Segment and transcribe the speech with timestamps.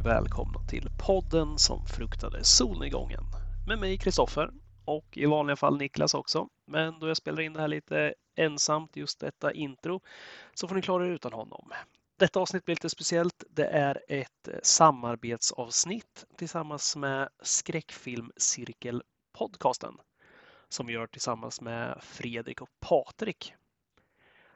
[0.00, 3.24] Och välkomna till podden som fruktade solnedgången.
[3.66, 4.50] Med mig Kristoffer
[4.84, 6.48] och i vanliga fall Niklas också.
[6.66, 10.00] Men då jag spelar in det här lite ensamt, just detta intro,
[10.54, 11.72] så får ni klara er utan honom.
[12.18, 13.44] Detta avsnitt blir lite speciellt.
[13.50, 19.94] Det är ett samarbetsavsnitt tillsammans med Skräckfilmcirkel podcasten
[20.68, 23.54] som vi gör tillsammans med Fredrik och Patrik.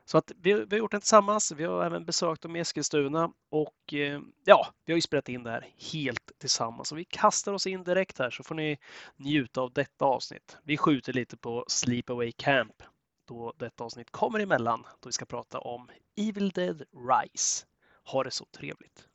[0.05, 1.53] Så att vi, vi har gjort den tillsammans.
[1.53, 5.43] Vi har även besökt dem i Eskilstuna och eh, ja, vi har ju spelat in
[5.43, 6.89] det här helt tillsammans.
[6.89, 8.79] Så vi kastar oss in direkt här så får ni
[9.17, 10.57] njuta av detta avsnitt.
[10.63, 12.83] Vi skjuter lite på Sleepaway Camp
[13.29, 17.67] då detta avsnitt kommer emellan då vi ska prata om Evil Dead Rise.
[18.05, 19.09] Ha det så trevligt!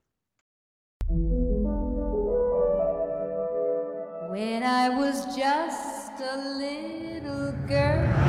[4.31, 8.28] When I was just a little girl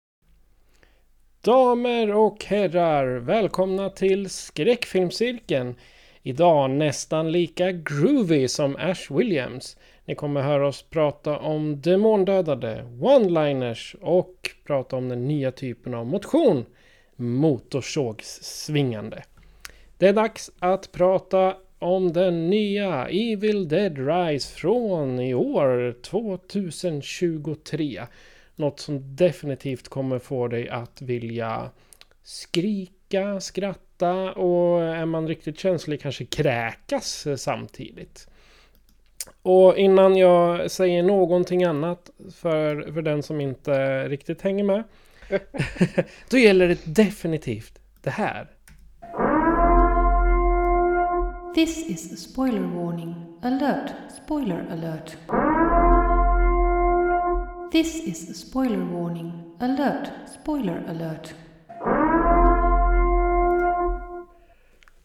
[1.43, 5.75] Damer och herrar, välkomna till Skräckfilmscirkeln.
[6.23, 9.77] Idag nästan lika groovy som Ash Williams.
[10.05, 16.05] Ni kommer höra oss prata om demondödade, one-liners och prata om den nya typen av
[16.05, 16.65] motion.
[17.15, 19.23] Motorsågssvingande.
[19.97, 28.01] Det är dags att prata om den nya Evil Dead Rise från i år 2023.
[28.61, 31.69] Något som definitivt kommer få dig att vilja
[32.23, 38.27] skrika, skratta och är man riktigt känslig kanske kräkas samtidigt.
[39.41, 44.83] Och innan jag säger någonting annat för, för den som inte riktigt hänger med.
[46.29, 48.47] då gäller det definitivt det här.
[51.55, 53.15] This is a spoiler warning.
[53.41, 53.91] Alert!
[54.25, 55.17] Spoiler alert.
[57.71, 59.31] This is a spoiler warning.
[59.59, 60.09] Alert!
[60.41, 61.33] Spoiler alert.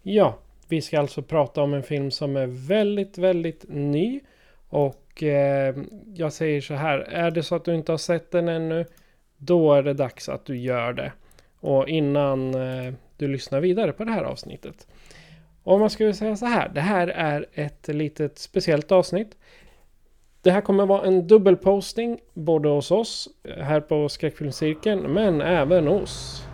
[0.03, 0.39] Ja,
[0.69, 4.21] vi ska alltså prata om en film som är väldigt, väldigt ny.
[4.69, 5.77] Och eh,
[6.15, 8.87] jag säger så här, är det så att du inte har sett den ännu,
[9.37, 11.13] då är det dags att du gör det.
[11.61, 14.87] Och innan eh, du lyssnar vidare på det här avsnittet.
[15.63, 19.37] Om man skulle säga så här, det här är ett litet speciellt avsnitt.
[20.47, 25.87] Det här kommer vara en dubbelposting både hos oss eh, här på Skräckfilmscirkeln men även
[25.87, 26.46] hos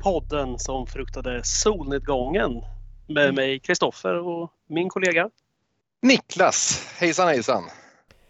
[0.00, 2.52] podden som fruktade solnedgången
[3.08, 3.34] med mm.
[3.34, 5.30] mig Kristoffer och min kollega
[6.02, 6.86] Niklas.
[6.98, 7.62] Hejsan hejsan!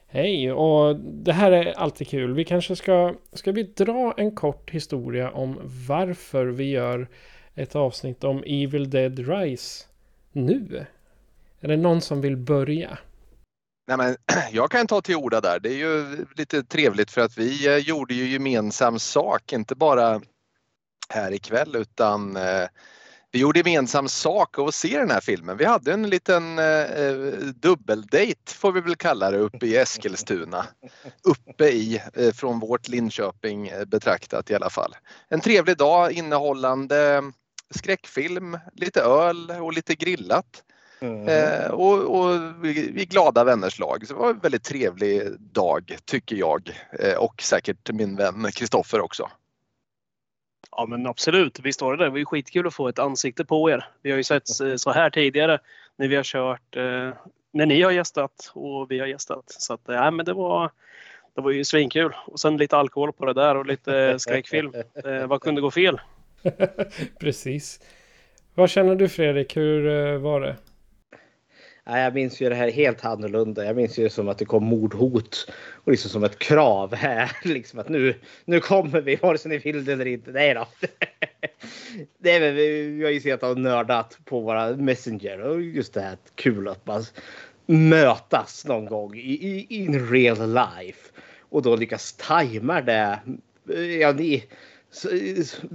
[0.07, 2.35] Hej och det här är alltid kul.
[2.35, 5.59] Vi kanske ska, ska vi dra en kort historia om
[5.89, 7.09] varför vi gör
[7.55, 9.85] ett avsnitt om Evil Dead Rise
[10.33, 10.87] nu?
[11.61, 12.99] Är det någon som vill börja?
[13.89, 14.17] Nej, men,
[14.53, 15.61] jag kan ta till orda där.
[15.61, 20.21] Det är ju lite trevligt för att vi eh, gjorde ju gemensam sak, inte bara
[21.09, 22.67] här ikväll utan eh,
[23.33, 25.57] vi gjorde gemensam sak av att se den här filmen.
[25.57, 27.15] Vi hade en liten eh,
[27.55, 30.67] dubbeldejt får vi väl kalla det uppe i Eskilstuna.
[31.25, 34.97] Uppe i, eh, från vårt Linköping eh, betraktat i alla fall.
[35.29, 37.23] En trevlig dag innehållande
[37.75, 40.63] skräckfilm, lite öl och lite grillat.
[41.01, 41.29] Mm.
[41.29, 44.07] Eh, och, och vi, vi glada vänners lag.
[44.07, 49.01] Så det var en väldigt trevlig dag tycker jag eh, och säkert min vän Kristoffer
[49.01, 49.31] också.
[50.77, 52.05] Ja men absolut, visst var det det.
[52.05, 53.87] Det var ju skitkul att få ett ansikte på er.
[54.03, 55.59] Vi har ju sett eh, så här tidigare
[55.97, 57.11] när vi har kört, eh,
[57.53, 59.45] när ni har gästat och vi har gästat.
[59.47, 60.71] Så att, eh, men det var,
[61.35, 62.13] det var ju svinkul.
[62.27, 64.75] Och sen lite alkohol på det där och lite skräckfilm.
[65.05, 66.01] Eh, vad kunde gå fel?
[67.21, 67.81] Precis.
[68.55, 69.57] Vad känner du Fredrik?
[69.57, 70.57] Hur eh, var det?
[71.99, 73.65] Jag minns ju det här helt annorlunda.
[73.65, 75.53] Jag minns ju det som att det kom mordhot
[75.85, 77.37] och liksom som ett krav här.
[77.45, 78.15] Liksom att nu,
[78.45, 80.31] nu kommer vi vare sig ni vill det eller inte.
[80.31, 80.69] Nej då.
[82.19, 86.17] Det är, vi har ju sett och nördat på våra Messenger och just det här
[86.35, 87.05] kul att man
[87.67, 91.11] mötas någon gång i, i in real life.
[91.49, 93.19] och då lyckas tajma det.
[94.01, 94.45] Ja, ni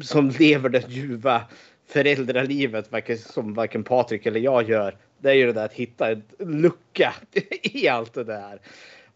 [0.02, 1.42] som lever det ljuva
[1.88, 4.98] föräldralivet varken, som varken Patrik eller jag gör.
[5.18, 7.14] Det är ju det där att hitta en lucka
[7.62, 8.60] i allt det där.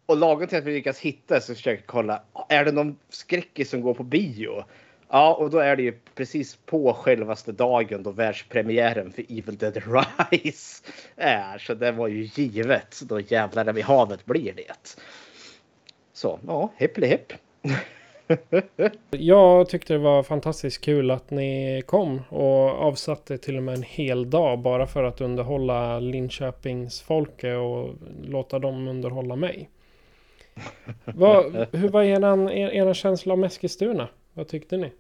[0.06, 2.24] Och lagom till att vi lyckas hitta så försöker jag kolla.
[2.50, 4.64] Är det någon skräckis som går på bio?
[5.10, 9.78] Ja, och då är det ju precis på självaste dagen då världspremiären för Evil Dead
[10.32, 10.84] Rise
[11.16, 11.58] är.
[11.58, 13.02] Så det var ju givet.
[13.06, 14.98] Då jävlar i havet blir det.
[16.14, 17.34] Så ja, hipp hepp.
[19.10, 23.84] Jag tyckte det var fantastiskt kul att ni kom och avsatte till och med en
[23.84, 29.70] hel dag bara för att underhålla Linköpings folket och låta dem underhålla mig.
[31.06, 34.08] Vad, hur var eran, er, eran känsla om Eskilstuna?
[34.34, 34.92] Vad tyckte ni?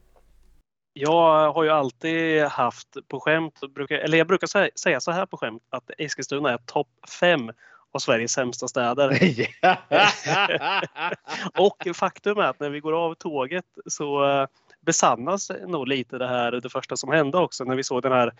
[0.93, 3.59] Jag har ju alltid haft på skämt,
[3.89, 6.89] eller jag brukar säga så här på skämt, att Eskilstuna är topp
[7.19, 7.51] fem
[7.91, 9.09] av Sveriges sämsta städer.
[11.57, 14.47] och faktum är att när vi går av tåget så eh,
[14.81, 18.33] besannas nog lite det här, det första som hände också när vi såg den här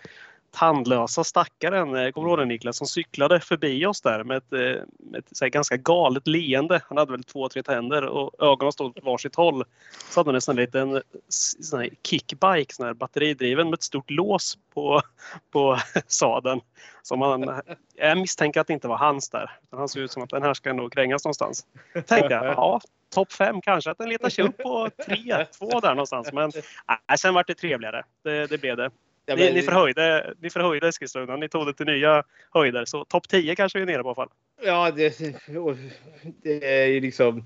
[0.50, 4.50] tandlösa stackaren, eh, kommer du ihåg det Niklas, som cyklade förbi oss där med ett,
[4.98, 6.80] med ett så galet leende.
[6.88, 9.64] Han hade väl två, tre tänder och ögonen stod åt varsitt håll.
[10.10, 11.02] Så hade han nästan en liten
[11.60, 15.00] sån här kickbike, sån här batteridriven med ett stort lås på,
[15.52, 16.60] på sadeln.
[17.02, 17.60] Som han,
[17.94, 19.50] jag misstänker att det inte var hans där.
[19.70, 21.66] Han såg ut som att den här ska nog krängas någonstans.
[21.92, 22.80] Tänkte jag, ja,
[23.14, 23.90] topp fem kanske.
[23.90, 26.32] Att den letar sig upp på tre, två där någonstans.
[26.32, 26.52] Men
[27.10, 28.04] äh, sen vart det trevligare.
[28.24, 28.90] Det, det blev det.
[29.26, 29.44] Ja, men...
[29.44, 31.36] ni, ni, förhöjde, ni förhöjde Eskilstuna.
[31.36, 32.84] Ni tog det till nya höjder.
[32.84, 34.28] Så topp 10 kanske vi är nere på i alla fall.
[34.62, 35.18] Ja, det,
[36.42, 37.44] det är ju liksom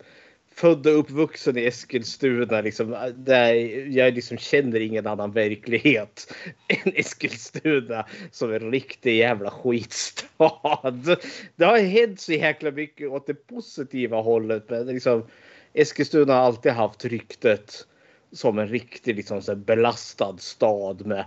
[0.54, 2.60] född och uppvuxen i Eskilstuna.
[2.60, 3.54] Liksom, där
[3.88, 6.34] jag liksom känner ingen annan verklighet
[6.68, 10.92] än Eskilstuna som en riktig jävla skitstad.
[11.56, 14.70] Det har hänt så jäkla mycket åt det positiva hållet.
[14.70, 15.26] Men liksom,
[15.72, 17.86] Eskilstuna har alltid haft ryktet
[18.32, 21.24] som en riktig liksom, så belastad stad med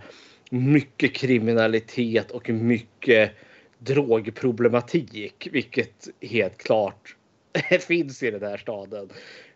[0.51, 3.31] mycket kriminalitet och mycket
[3.79, 7.15] drogproblematik, vilket helt klart
[7.87, 9.09] finns i den här staden.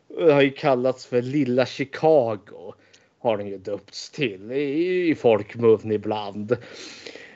[0.08, 2.74] Det har ju kallats för lilla Chicago
[3.20, 6.58] har den ju döpts till i, folkmun ibland.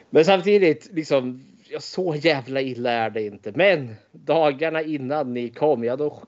[0.09, 3.51] Men samtidigt liksom ja, så jävla illa är det inte.
[3.55, 6.23] Men dagarna innan ni kom, ja då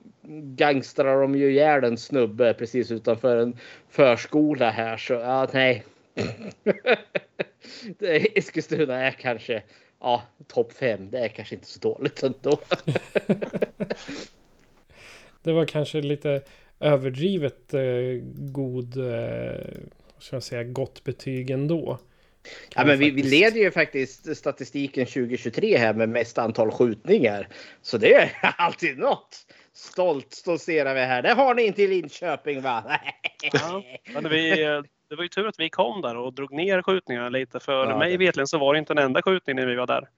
[0.56, 3.56] gangstrar de ju ihjäl en snubbe precis utanför en
[3.88, 5.84] förskola här så ja, nej.
[8.34, 9.62] Eskilstuna är kanske
[10.00, 11.10] ja, topp fem.
[11.10, 12.60] Det är kanske inte så dåligt ändå.
[15.42, 16.42] det var kanske lite
[16.80, 17.80] överdrivet eh,
[18.34, 19.60] god, eh,
[20.18, 21.98] ska jag säga, gott betyg ändå.
[22.74, 27.48] Ja, men vi, vi, leder ju faktiskt statistiken 2023 här med mest antal skjutningar.
[27.82, 29.46] Så det är alltid något.
[29.72, 31.22] Stolt stoltserar vi här.
[31.22, 33.00] Det har ni inte i Linköping va?
[33.52, 33.82] Ja,
[34.14, 37.60] men vi, det var ju tur att vi kom där och drog ner skjutningarna lite.
[37.60, 40.08] För ja, mig vetligen så var det inte en enda skjutning när vi var där.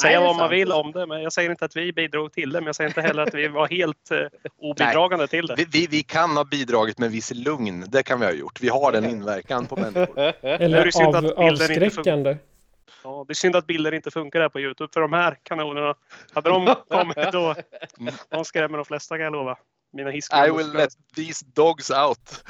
[0.00, 2.60] Säga vad man vill om det, men jag säger inte att vi bidrog till det.
[2.60, 4.18] Men jag säger inte heller att vi var helt eh,
[4.58, 5.54] obidragande till det.
[5.54, 7.84] Vi, vi, vi, kan ha bidragit med viss lugn.
[7.88, 8.60] Det kan vi ha gjort.
[8.60, 10.18] Vi har den inverkan på människor.
[10.42, 12.36] Eller av, avskräckande.
[13.04, 15.94] Ja, det är synd att bilder inte funkar här på Youtube för de här kanonerna.
[16.32, 17.54] Hade de kommit då.
[18.28, 19.58] De skrämmer de flesta kan jag lova.
[19.92, 22.44] Mina I will let these dogs out.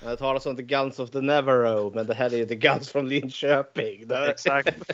[0.00, 2.88] Det talas om The Guns of the Neverrow, men det här är ju The Guns
[2.88, 4.04] från Linköping.
[4.30, 4.76] Exakt.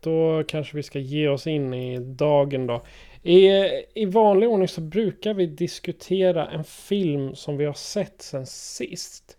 [0.00, 2.82] då kanske vi ska ge oss in i dagen då.
[3.22, 3.48] I,
[3.94, 9.36] I vanlig ordning så brukar vi diskutera en film som vi har sett sen sist.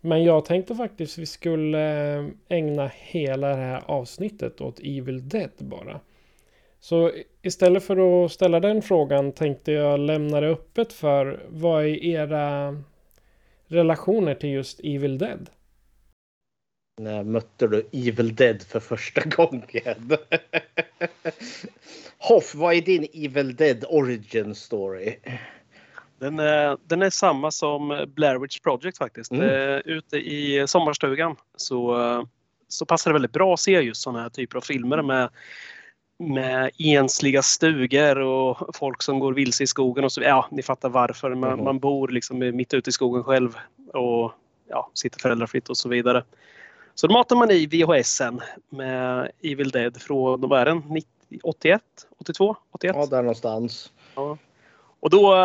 [0.00, 5.50] Men jag tänkte faktiskt vi skulle eh, ägna hela det här avsnittet åt Evil Dead
[5.58, 6.00] bara.
[6.88, 12.04] Så istället för att ställa den frågan tänkte jag lämna det öppet för vad är
[12.04, 12.76] era
[13.66, 15.50] relationer till just Evil Dead?
[17.00, 20.16] När mötte du Evil Dead för första gången?
[22.18, 25.16] Hoff, vad är din Evil Dead origin story?
[26.18, 29.32] Den är, den är samma som Blair Witch Project faktiskt.
[29.32, 29.44] Mm.
[29.44, 32.24] Uh, ute i sommarstugan så, uh,
[32.68, 35.28] så passar det väldigt bra att se just sådana här typer av filmer med
[36.18, 40.88] med ensliga stugor och folk som går vilse i skogen och så Ja, ni fattar
[40.88, 41.34] varför.
[41.34, 41.64] Man, mm.
[41.64, 43.56] man bor liksom mitt ute i skogen själv
[43.92, 44.32] och
[44.68, 46.24] ja, sitter föräldrafritt och så vidare.
[46.94, 50.82] Så då matar man i VHSen med Evil Dead från, vad är den?
[50.88, 51.08] 90,
[51.42, 51.82] 81?
[52.18, 52.56] 82?
[52.72, 52.96] 81?
[52.96, 53.92] Ja, där någonstans.
[54.14, 54.38] Ja.
[55.00, 55.36] Och då,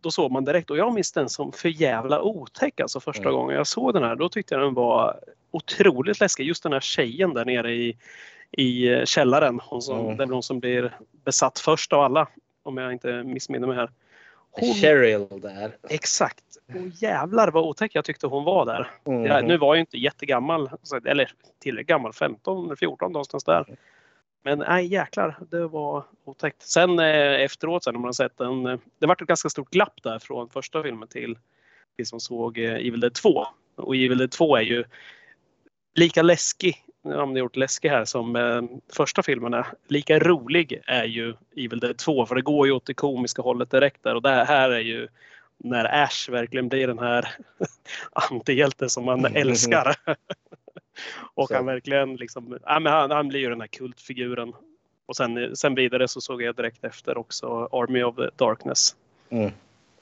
[0.00, 3.34] då såg man direkt och jag minns den som för jävla otäck alltså första mm.
[3.34, 4.16] gången jag såg den här.
[4.16, 6.46] Då tyckte jag den var otroligt läskig.
[6.46, 7.96] Just den här tjejen där nere i,
[8.52, 9.60] i eh, källaren.
[9.64, 10.16] Hon som, Mm.
[10.16, 12.28] Det är väl hon som blir besatt först av alla.
[12.62, 13.90] Om jag inte missminner mig här.
[14.50, 15.76] Hon, Cheryl där.
[15.88, 16.44] exakt.
[16.68, 18.90] Och jävlar vad otäck jag tyckte hon var där.
[19.04, 19.24] Mm.
[19.24, 20.70] Ja, nu var jag ju inte jättegammal,
[21.04, 23.76] eller tillräckligt gammal, 15, 14 någonstans där.
[24.46, 26.62] Men nej jäklar, det var otäckt.
[26.62, 29.70] Sen eh, efteråt sen när man har sett den, eh, det vart ett ganska stort
[29.70, 31.38] glapp där från första filmen till
[31.96, 33.46] vi som såg eh, Evil Dead 2.
[33.76, 34.84] Och Evil Dead 2 är ju
[35.94, 39.66] lika läskig, nu har man gjort läskig här, som eh, första filmen är.
[39.88, 43.70] Lika rolig är ju Evil Dead 2 för det går ju åt det komiska hållet
[43.70, 45.08] direkt där och det här är ju
[45.56, 47.28] när Ash verkligen blir den här
[48.30, 49.96] antihjälte som man älskar.
[51.34, 51.54] och Så.
[51.54, 54.52] han verkligen liksom, ja, men han, han blir ju den här kultfiguren.
[55.06, 58.96] Och sen, sen vidare så såg jag direkt efter också Army of Darkness.
[59.30, 59.52] Mm.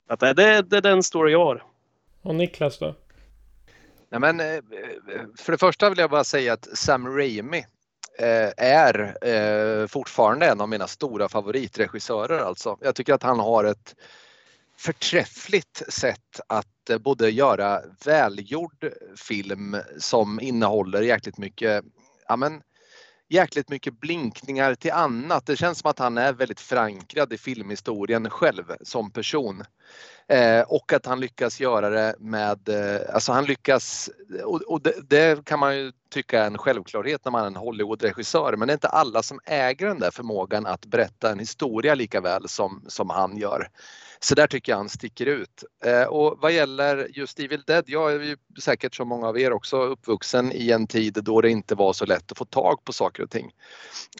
[0.06, 1.62] Att det, det, det är den story jag har.
[2.22, 2.94] Och Niklas då?
[4.10, 4.62] Nej, men, eh,
[5.38, 7.66] för det första vill jag bara säga att Sam Raimi
[8.18, 12.38] eh, är eh, fortfarande en av mina stora favoritregissörer.
[12.38, 12.78] Alltså.
[12.80, 13.94] Jag tycker att han har ett
[14.76, 21.84] förträffligt sätt att eh, både göra välgjord film som innehåller jäkligt mycket
[22.28, 22.62] ja, men,
[23.28, 25.46] jäkligt mycket blinkningar till annat.
[25.46, 29.64] Det känns som att han är väldigt förankrad i filmhistorien själv som person.
[30.28, 34.10] Eh, och att han lyckas göra det med, eh, alltså han lyckas,
[34.44, 37.56] och, och det, det kan man ju tycka är en självklarhet när man är en
[37.56, 41.94] Hollywood-regissör men det är inte alla som äger den där förmågan att berätta en historia
[41.94, 43.68] lika väl som, som han gör.
[44.24, 45.64] Så där tycker jag han sticker ut.
[45.84, 49.52] Eh, och vad gäller just Evil Dead, jag är ju säkert som många av er
[49.52, 52.92] också uppvuxen i en tid då det inte var så lätt att få tag på
[52.92, 53.50] saker och ting.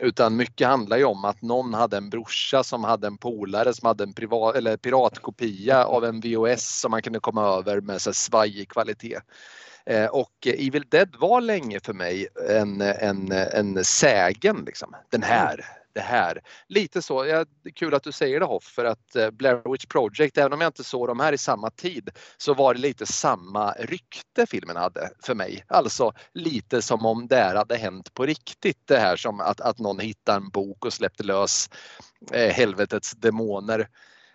[0.01, 3.87] Utan mycket handlar ju om att någon hade en brorsa som hade en polare som
[3.87, 8.11] hade en privat, eller piratkopia av en VHS som man kunde komma över med så
[8.11, 9.19] här svajig kvalitet.
[9.87, 14.65] Eh, Och Evil Dead var länge för mig en, en, en sägen.
[14.67, 14.95] Liksom.
[15.11, 16.41] Den här, det här.
[16.69, 19.73] Lite så, ja, det är kul att du säger det Hoff, för att eh, Blair
[19.73, 22.81] Witch Project, även om jag inte såg de här i samma tid, så var det
[22.81, 25.65] lite samma rykte filmen hade för mig.
[25.69, 28.79] Alltså lite som om det här hade hänt på riktigt.
[28.85, 31.71] Det här som att, att någon hittar en bok och släppte lös
[32.33, 33.89] eh, helvetets demoner.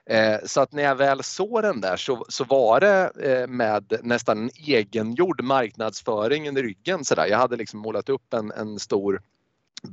[0.10, 4.00] Eh, så att när jag väl såg den där så, så var det eh, med
[4.04, 7.06] nästan en egengjord marknadsföring i ryggen.
[7.06, 7.28] Så där.
[7.28, 9.22] Jag hade liksom målat upp en, en stor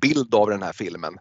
[0.01, 1.19] bild av den här filmen.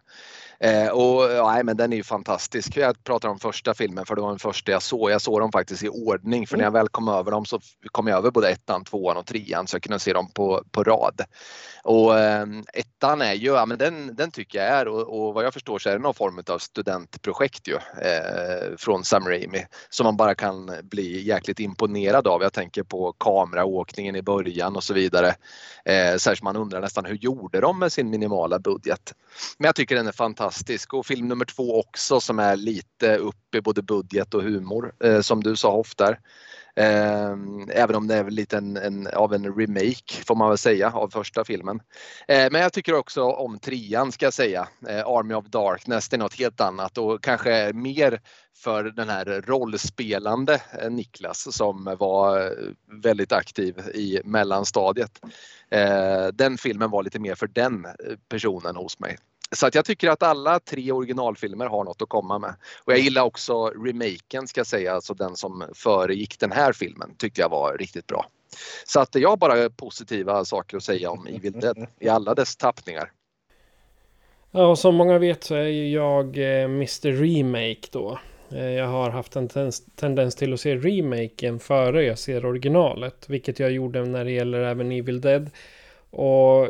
[0.60, 2.76] Eh, och nej, men den är ju fantastisk.
[2.76, 5.10] Jag pratar om första filmen för det var den första jag såg.
[5.10, 7.60] Jag såg dem faktiskt i ordning för när jag väl kom över dem så
[7.92, 10.84] kom jag över både ettan, tvåan och trean så jag kunde se dem på, på
[10.84, 11.20] rad.
[11.84, 15.44] Och eh, ettan är ju, ja men den, den tycker jag är och, och vad
[15.44, 20.04] jag förstår så är det någon form av studentprojekt ju eh, från Sam Raimi som
[20.04, 22.42] man bara kan bli jäkligt imponerad av.
[22.42, 25.34] Jag tänker på kameraåkningen i början och så vidare.
[25.84, 29.14] Eh, särskilt man undrar nästan hur gjorde de med sin minimala budget?
[29.58, 30.45] Men jag tycker den är fantastisk
[30.92, 35.20] och film nummer två också som är lite upp i både budget och humor eh,
[35.20, 36.16] som du sa ofta.
[36.76, 37.36] Eh,
[37.68, 41.08] även om det är lite en, en, av en remake får man väl säga av
[41.08, 41.80] första filmen.
[42.28, 44.68] Eh, men jag tycker också om trean ska jag säga.
[44.88, 48.20] Eh, Army of Darkness, det är något helt annat och kanske mer
[48.56, 52.50] för den här rollspelande eh, Niklas som var eh,
[53.02, 55.20] väldigt aktiv i mellanstadiet.
[55.70, 57.86] Eh, den filmen var lite mer för den
[58.28, 59.18] personen hos mig.
[59.52, 62.54] Så att jag tycker att alla tre originalfilmer har något att komma med.
[62.84, 67.14] Och jag gillar också remaken ska jag säga, alltså den som föregick den här filmen
[67.18, 68.26] tyckte jag var riktigt bra.
[68.84, 72.56] Så att jag har bara positiva saker att säga om Evil Dead i alla dess
[72.56, 73.10] tappningar.
[74.50, 78.18] Ja, och som många vet så är ju jag eh, Mr Remake då.
[78.52, 79.48] Eh, jag har haft en
[79.96, 83.28] tendens till att se remaken före jag ser originalet.
[83.28, 85.50] Vilket jag gjorde när det gäller även Evil Dead.
[86.10, 86.68] Och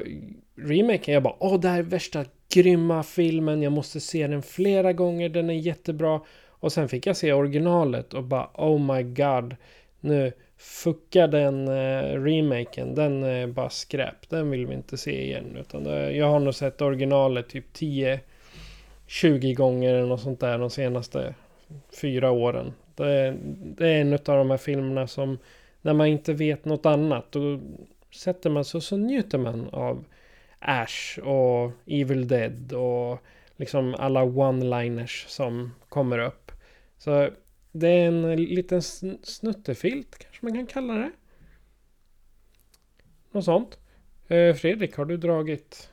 [0.57, 3.63] remaken, jag bara åh det här är värsta grymma filmen.
[3.63, 6.21] Jag måste se den flera gånger, den är jättebra.
[6.49, 9.57] Och sen fick jag se originalet och bara oh my god.
[10.01, 12.95] Nu fuckar den eh, remaken.
[12.95, 14.29] Den är bara skräp.
[14.29, 15.57] Den vill vi inte se igen.
[15.61, 18.21] Utan det, jag har nog sett originalet typ 10
[19.07, 21.35] 20 gånger eller något sånt där de senaste
[22.01, 22.73] fyra åren.
[22.97, 23.37] Det, är-
[23.77, 25.39] det är en av de här filmerna som
[25.83, 27.61] när man inte vet något annat då
[28.15, 30.05] sätter man sig och så njuter man av
[30.59, 33.19] Ash och Evil Dead och
[33.57, 36.53] liksom alla one-liners som kommer upp.
[36.99, 37.31] Så
[37.73, 38.83] det är en liten
[39.23, 41.11] snuttefilt kanske man kan kalla det.
[43.33, 43.79] Något sånt.
[44.29, 45.91] Eh, Fredrik, har du dragit?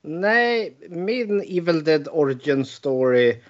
[0.00, 3.40] Nej, min Evil Dead Origin Story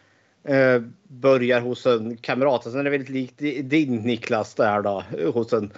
[0.44, 2.64] eh, börjar hos en kamrat.
[2.64, 5.04] Sen är det väldigt likt din Niklas där då.
[5.30, 5.72] Hos en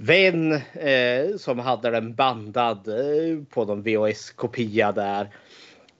[0.00, 5.22] vän eh, som hade den bandad eh, på någon VHS-kopia där.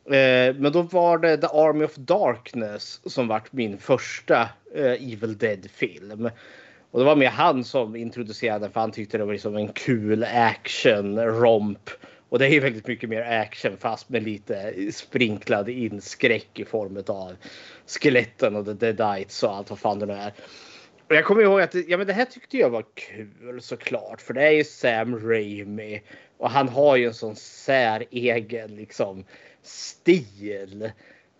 [0.05, 5.39] Eh, men då var det The Army of Darkness som vart min första eh, Evil
[5.39, 6.31] Dead-film.
[6.91, 10.25] Och det var med han som introducerade för han tyckte det var liksom en kul
[10.25, 11.91] action-romp.
[12.29, 16.65] Och det är ju väldigt mycket mer action fast med lite sprinklad in skräck i
[16.65, 17.33] form av
[17.87, 20.33] skeletten och the deadites och allt vad fan det nu är.
[21.11, 24.35] Och jag kommer ihåg att ja, men det här tyckte jag var kul såklart för
[24.35, 26.03] det är ju Sam Raimi
[26.39, 29.25] och han har ju en sån säregen liksom
[29.63, 30.91] stil.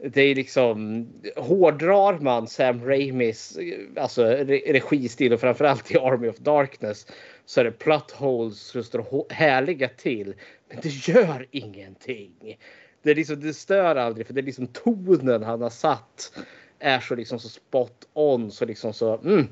[0.05, 3.59] Det är liksom hårdrar man Sam Raimis
[3.97, 4.25] alltså
[4.67, 7.07] registil och framförallt i Army of Darkness
[7.45, 10.35] så är det plot holes som står härliga till.
[10.69, 12.59] Men det gör ingenting.
[13.03, 16.33] Det, är liksom, det stör aldrig för det är liksom tonen han har satt
[16.81, 19.19] är så liksom så spot on så liksom så.
[19.19, 19.49] Mm.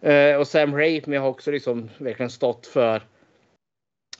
[0.00, 3.02] Eh, och Sam Raimi har också liksom verkligen stått för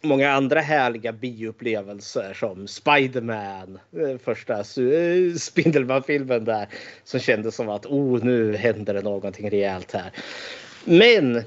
[0.02, 6.68] många andra härliga bioupplevelser som Spiderman, eh, första eh, Spindelman-filmen där
[7.04, 10.12] som kändes som att oh, nu händer det någonting rejält här.
[10.85, 11.42] Men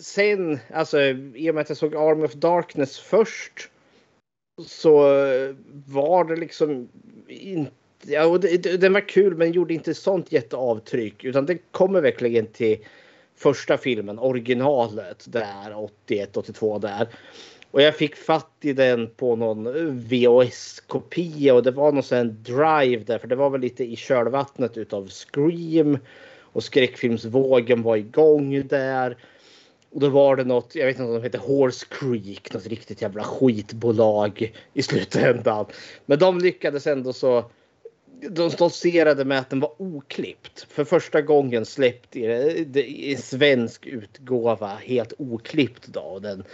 [0.00, 1.00] sen, alltså
[1.34, 3.70] i och med att jag såg Army of Darkness först
[4.66, 4.98] så
[5.86, 6.88] var det liksom
[7.28, 12.00] inte Ja, och det, den var kul men gjorde inte sånt jätteavtryck utan den kommer
[12.00, 12.78] verkligen till
[13.36, 17.08] första filmen, originalet där 81, 82 där.
[17.70, 19.64] Och jag fick fatt i den på någon
[19.98, 24.76] VHS-kopia och det var någon sån drive där för det var väl lite i kölvattnet
[24.76, 25.98] utav Scream
[26.40, 29.16] och skräckfilmsvågen var igång där.
[29.90, 33.02] Och då var det något, jag vet inte om de hette Horse Creek, något riktigt
[33.02, 35.66] jävla skitbolag i slutändan.
[36.06, 37.44] Men de lyckades ändå så
[38.20, 40.66] de stoltserade med att den var oklippt.
[40.70, 45.86] För första gången släppt i, en svensk utgåva helt oklippt.
[45.86, 46.00] Då.
[46.00, 46.44] Och den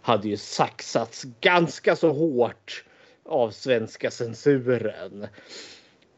[0.00, 2.84] hade ju saxats ganska så hårt
[3.24, 5.26] av svenska censuren.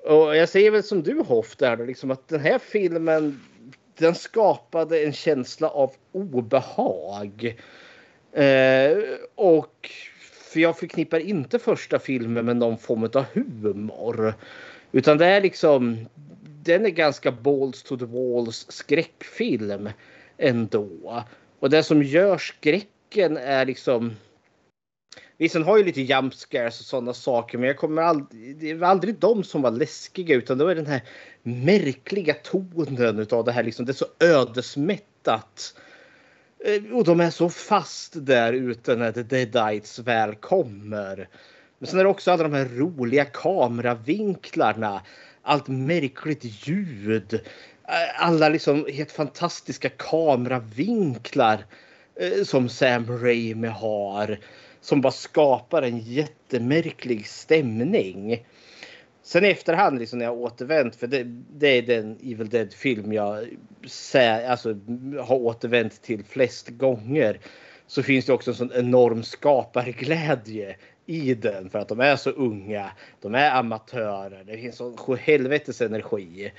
[0.04, 3.40] Och jag säger väl som du Hoff där liksom att den här filmen
[3.98, 7.60] den skapade en känsla av obehag.
[8.32, 8.98] Eh,
[9.34, 9.90] och
[10.54, 14.34] för jag förknippar inte första filmen med någon form av humor.
[14.94, 16.06] Utan det är liksom,
[16.62, 19.88] den är ganska balls to the walls skräckfilm
[20.38, 21.24] ändå.
[21.58, 24.16] Och det som gör skräcken är liksom
[25.36, 28.74] Visst, den har ju lite jump scares och sådana saker, men jag kommer aldrig, det
[28.74, 31.02] var aldrig de som var läskiga utan det var den här
[31.42, 33.86] märkliga tonen utav det här liksom.
[33.86, 35.74] Det är så ödesmättat.
[36.64, 41.28] Eh, och de är så fast där ute när The Deadites väl kommer.
[41.84, 45.02] Men sen är det också alla de här roliga kameravinklarna.
[45.42, 47.34] Allt märkligt ljud.
[47.88, 51.64] Eh, alla liksom helt fantastiska kameravinklar
[52.20, 54.38] eh, som Sam Raimi har.
[54.80, 58.46] Som bara skapar en jättemärklig stämning.
[59.22, 61.22] Sen i efterhand liksom när jag återvänt, för det,
[61.56, 63.48] det är den Evil Dead-film jag
[63.86, 64.76] sä, alltså,
[65.20, 67.40] har återvänt till flest gånger.
[67.86, 72.30] Så finns det också en sån enorm skaparglädje i den för att de är så
[72.30, 72.90] unga.
[73.20, 74.44] De är amatörer.
[74.46, 76.52] Det finns sån helvetes energi.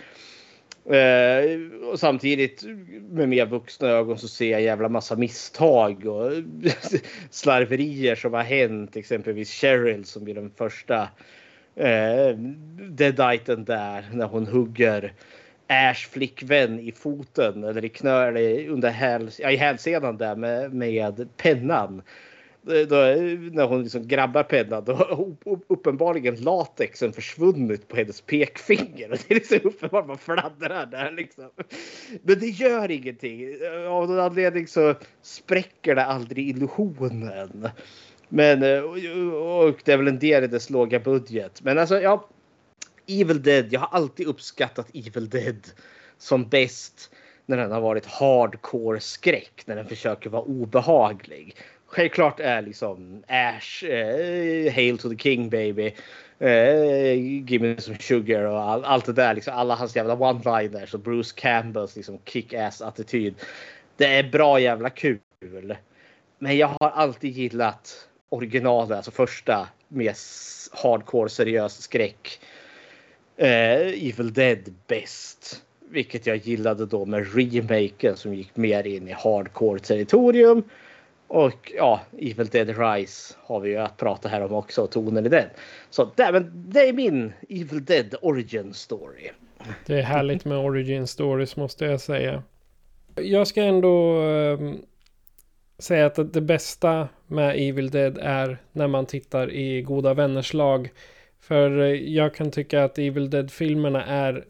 [0.89, 1.59] Eh,
[1.91, 2.63] och samtidigt
[3.09, 6.31] med mer vuxna ögon så ser jag jävla massa misstag och
[7.29, 8.95] slarverier som har hänt.
[8.95, 11.09] Exempelvis Cheryl som blir den första
[11.75, 12.37] eh,
[12.89, 15.13] deaditen där när hon hugger
[15.67, 20.73] Ash flickvän i foten eller i knö eller under häl, ja, i hälsenan där med,
[20.73, 22.01] med pennan.
[22.67, 22.95] Eh, då,
[23.51, 25.35] när hon liksom grabbar pennan då har
[25.67, 29.11] uppenbarligen latexen försvunnit på hennes pekfinger.
[29.11, 31.49] Och det är liksom uppenbart man fladdrar där liksom.
[32.21, 33.43] Men det gör ingenting.
[33.43, 37.69] Eh, av någon anledning så spräcker det aldrig illusionen.
[38.29, 41.61] Men eh, och det är väl en del i dess låga budget.
[41.63, 42.29] Men alltså ja.
[43.07, 43.73] Evil Dead.
[43.73, 45.67] Jag har alltid uppskattat Evil Dead
[46.17, 47.11] som bäst
[47.45, 49.63] när den har varit hardcore skräck.
[49.65, 51.55] När den försöker vara obehaglig
[51.95, 55.93] självklart är liksom Ash, eh, Hail to the King baby.
[56.39, 57.13] Eh,
[57.47, 59.33] Give me some sugar och all, allt det där.
[59.35, 63.35] Liksom, alla hans jävla one-liners och Bruce Campbells liksom kick-ass attityd.
[63.97, 65.19] Det är bra jävla kul.
[66.39, 70.15] Men jag har alltid gillat originalet, alltså första med
[70.71, 72.39] hardcore seriös skräck.
[73.37, 75.61] Eh, Evil Dead bäst.
[75.89, 80.63] Vilket jag gillade då med remaken som gick mer in i hardcore territorium.
[81.27, 85.25] Och ja, Evil Dead Rise har vi ju att prata här om också och tonen
[85.25, 85.49] i den.
[85.89, 89.29] Så det, men det är min Evil Dead Origin Story.
[89.85, 92.43] Det är härligt med Origin Stories måste jag säga.
[93.15, 94.21] Jag ska ändå...
[94.21, 94.77] Ehm,
[95.77, 100.89] säga att det bästa med Evil Dead är när man tittar i goda vänners lag.
[101.39, 104.45] För eh, jag kan tycka att Evil Dead-filmerna är,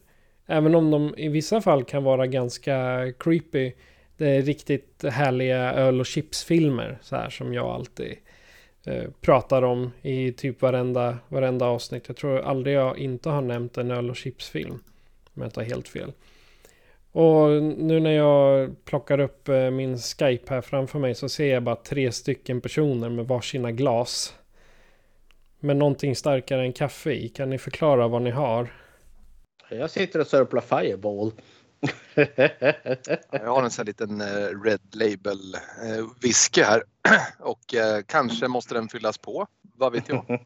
[0.45, 3.71] även om de i vissa fall kan vara ganska creepy,
[4.17, 8.17] det är riktigt härliga öl och chipsfilmer så här som jag alltid
[8.85, 12.03] eh, pratar om i typ varenda, varenda avsnitt.
[12.07, 14.79] Jag tror aldrig jag inte har nämnt en öl och chipsfilm.
[15.33, 16.11] Om jag inte har helt fel.
[17.11, 21.63] Och nu när jag plockar upp eh, min Skype här framför mig så ser jag
[21.63, 24.35] bara tre stycken personer med varsina glas.
[25.59, 27.29] Med någonting starkare än kaffe i.
[27.29, 28.67] Kan ni förklara vad ni har?
[29.69, 31.31] Jag sitter och sörplar Fireball.
[33.31, 36.83] Jag har en sån här liten eh, Red Label eh, whisky här
[37.39, 39.47] och eh, kanske måste den fyllas på.
[39.77, 40.39] Vad vet jag?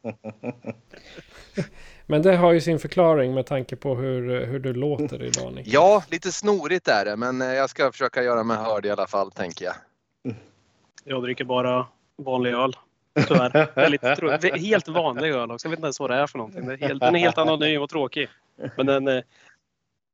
[2.06, 5.66] Men det har ju sin förklaring med tanke på hur, hur du låter idag Nick.
[5.66, 9.30] Ja, lite snorigt är det, men jag ska försöka göra mig hörd i alla fall,
[9.30, 9.74] tänker jag.
[11.04, 12.76] Jag dricker bara vanlig öl.
[13.28, 13.74] Tyvärr.
[13.74, 15.66] Väldigt helt vanlig öl också.
[15.66, 16.66] Jag vet inte ens vad det är för någonting.
[16.66, 18.28] Det är helt, den är helt anonym och tråkig.
[18.76, 19.22] Men den,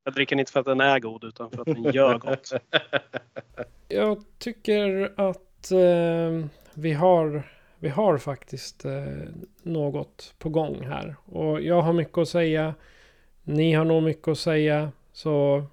[0.06, 2.52] jag dricker den inte för att den är god utan för att den gör gott.
[3.88, 7.42] Jag tycker att eh, vi, har,
[7.78, 9.04] vi har faktiskt eh,
[9.62, 11.16] något på gång här.
[11.24, 12.74] Och jag har mycket att säga.
[13.42, 14.92] Ni har nog mycket att säga.
[15.12, 15.64] Så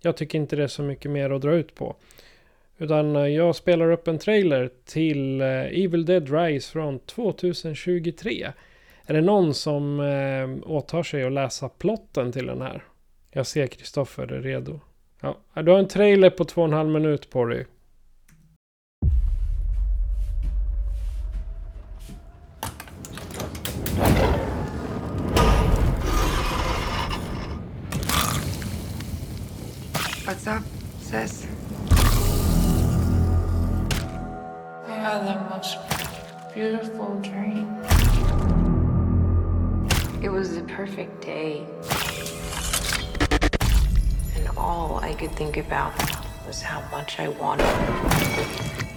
[0.00, 1.96] jag tycker inte det är så mycket mer att dra ut på.
[2.78, 8.52] Utan eh, jag spelar upp en trailer till eh, Evil Dead Rise från 2023.
[9.06, 12.82] Är det någon som eh, åtar sig att läsa plotten till den här?
[13.34, 14.80] Jag ser Kristoffer är redo.
[15.20, 17.66] Ja, du har en trailer på två och en halv minut på dig.
[30.26, 30.62] What's up,
[31.00, 31.46] sis?
[34.88, 35.78] I had the most
[36.54, 37.82] beautiful dream.
[40.22, 41.66] It was the perfect day.
[44.44, 45.94] And all I could think about
[46.44, 47.64] was how much I wanted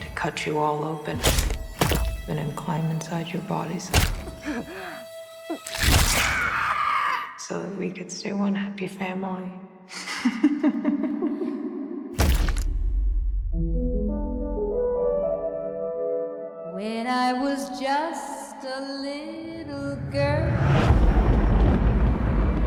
[0.01, 1.19] to cut you all open
[2.27, 3.91] and then climb inside your bodies.
[7.37, 9.51] So that we could stay one happy family.
[16.73, 20.57] When I was just a little girl,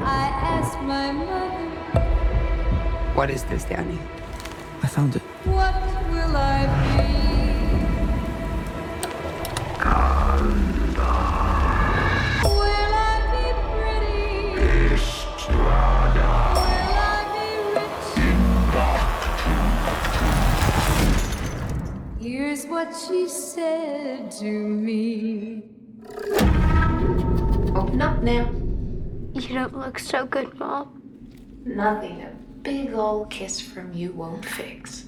[0.00, 1.57] I asked my mother,
[3.18, 3.98] What is this, Danny?
[4.80, 5.22] I found it.
[5.42, 5.74] What
[6.08, 7.02] will I be?
[12.44, 14.54] Will I be pretty?
[15.50, 15.66] Will
[16.94, 17.48] I be
[22.22, 22.32] rich?
[22.32, 25.64] Here's what she said to me.
[27.74, 28.48] Open up now.
[29.34, 31.02] You don't look so good, Mom.
[31.64, 35.04] Nothing a big old kiss from you won't fix.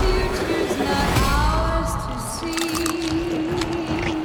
[0.00, 3.38] Future's not ours to see.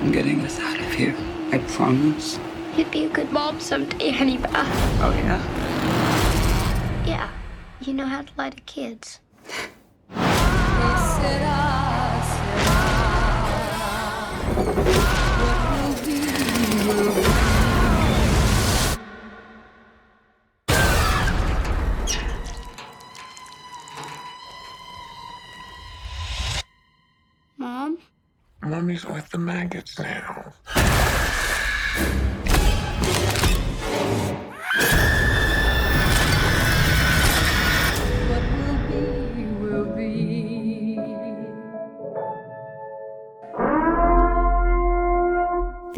[0.02, 1.16] I'm getting us out of here.
[1.52, 2.40] I promise.
[2.76, 4.66] You'd be a good mom someday, honey uh,
[5.06, 5.24] Oh, yeah?
[5.24, 5.63] Yeah,
[7.86, 9.20] you know how to lie to kids.
[27.58, 27.98] Mom?
[28.62, 30.54] Mommy's with the maggots now.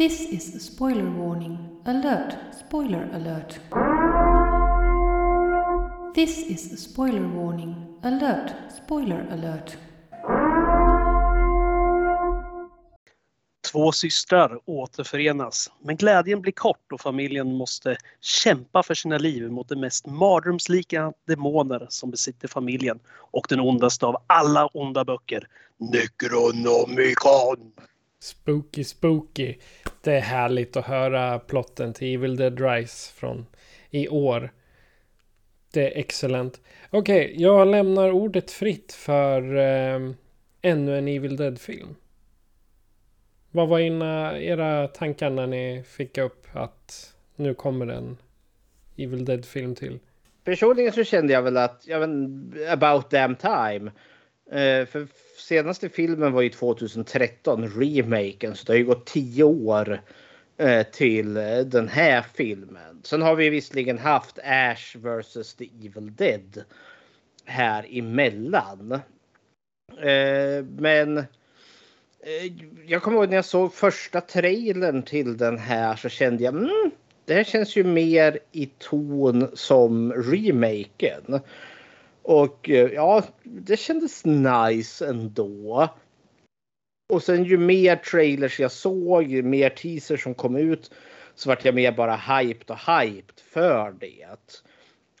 [0.06, 1.58] This is a spoiler warning.
[1.84, 2.36] Alert!
[2.66, 3.60] Spoiler alert.
[6.14, 7.98] This is a spoiler warning.
[8.02, 8.52] Alert!
[8.84, 9.76] Spoiler alert.
[13.72, 19.68] Två systrar återförenas, men glädjen blir kort och familjen måste kämpa för sina liv mot
[19.68, 27.72] de mest mardrömslika demoner som besitter familjen och den ondaste av alla onda böcker, Necronomicon.
[28.18, 29.54] Spooky spooky.
[30.00, 33.46] Det är härligt att höra plotten till Evil Dead Rise från
[33.90, 34.52] i år.
[35.72, 36.60] Det är excellent.
[36.90, 40.10] Okej, jag lämnar ordet fritt för eh,
[40.62, 41.94] ännu en Evil Dead-film.
[43.50, 48.16] Vad var ina, era tankar när ni fick upp att nu kommer en
[48.96, 49.98] Evil Dead-film till?
[50.44, 53.90] Personligen så kände jag väl att, ja men, about damn time.
[54.50, 55.06] Eh, för
[55.38, 60.00] senaste filmen var ju 2013, remaken, så det har ju gått tio år
[60.56, 63.00] eh, till eh, den här filmen.
[63.02, 65.54] Sen har vi visserligen haft Ash vs.
[65.54, 66.64] The Evil Dead
[67.44, 68.92] här emellan.
[69.98, 71.24] Eh, men
[72.86, 76.90] jag kommer ihåg när jag såg första trailern till den här så kände jag mm,
[77.24, 81.40] det här känns ju mer i ton som remaken.
[82.26, 85.88] Och eh, ja, det kändes nice ändå.
[87.08, 90.90] Och sen ju mer trailers jag såg, ju mer teasers som kom ut
[91.34, 94.26] så vart jag mer bara hyped och hyped för det.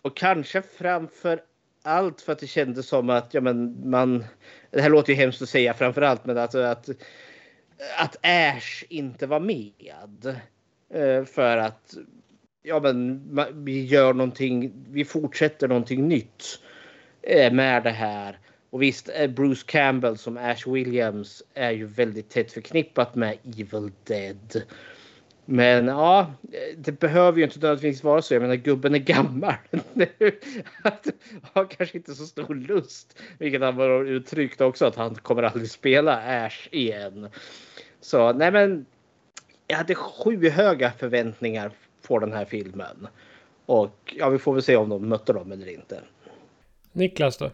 [0.02, 1.40] Och kanske framför
[1.82, 4.24] allt för att det kändes som att ja, men man.
[4.70, 6.88] Det här låter ju hemskt att säga framför allt, men alltså att
[7.98, 10.36] att Ash inte var med.
[10.94, 11.94] Eh, för att
[12.62, 13.22] ja, men
[13.64, 14.72] vi gör någonting.
[14.90, 16.60] Vi fortsätter någonting nytt
[17.52, 18.38] med det här.
[18.70, 23.90] Och visst, eh, Bruce Campbell som Ash Williams är ju väldigt tätt förknippat med Evil
[24.04, 24.62] Dead.
[25.44, 26.32] Men ja,
[26.76, 28.34] det behöver ju inte nödvändigtvis vara så.
[28.34, 29.54] Jag menar gubben är gammal
[29.92, 30.08] nu.
[31.52, 33.18] har kanske inte så stor lust.
[33.38, 37.28] Vilket han har uttryckt också att han kommer aldrig spela Ash igen.
[38.00, 38.86] Så nej men.
[39.68, 41.70] Jag hade sju höga förväntningar
[42.06, 43.08] på den här filmen.
[43.66, 46.00] Och ja, vi får väl se om de mötte dem eller inte.
[46.96, 47.50] Niklas då?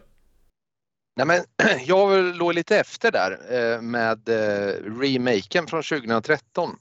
[1.15, 1.43] Nej, men
[1.85, 6.75] jag låg lite efter där eh, med eh, remaken från 2013.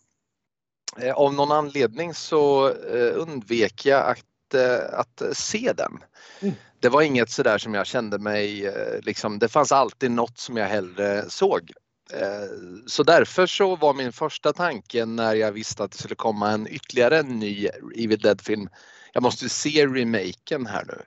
[0.98, 2.68] Eh, av någon anledning så
[3.14, 4.55] undvek jag att,
[4.92, 5.98] att se den.
[6.40, 6.55] Mm.
[6.81, 10.66] Det var inget sådär som jag kände mig, liksom, det fanns alltid något som jag
[10.66, 11.72] hellre såg.
[12.87, 16.66] Så därför så var min första tanke när jag visste att det skulle komma en
[16.68, 18.68] ytterligare en ny Evil Dead-film.
[19.12, 21.03] Jag måste se remaken här nu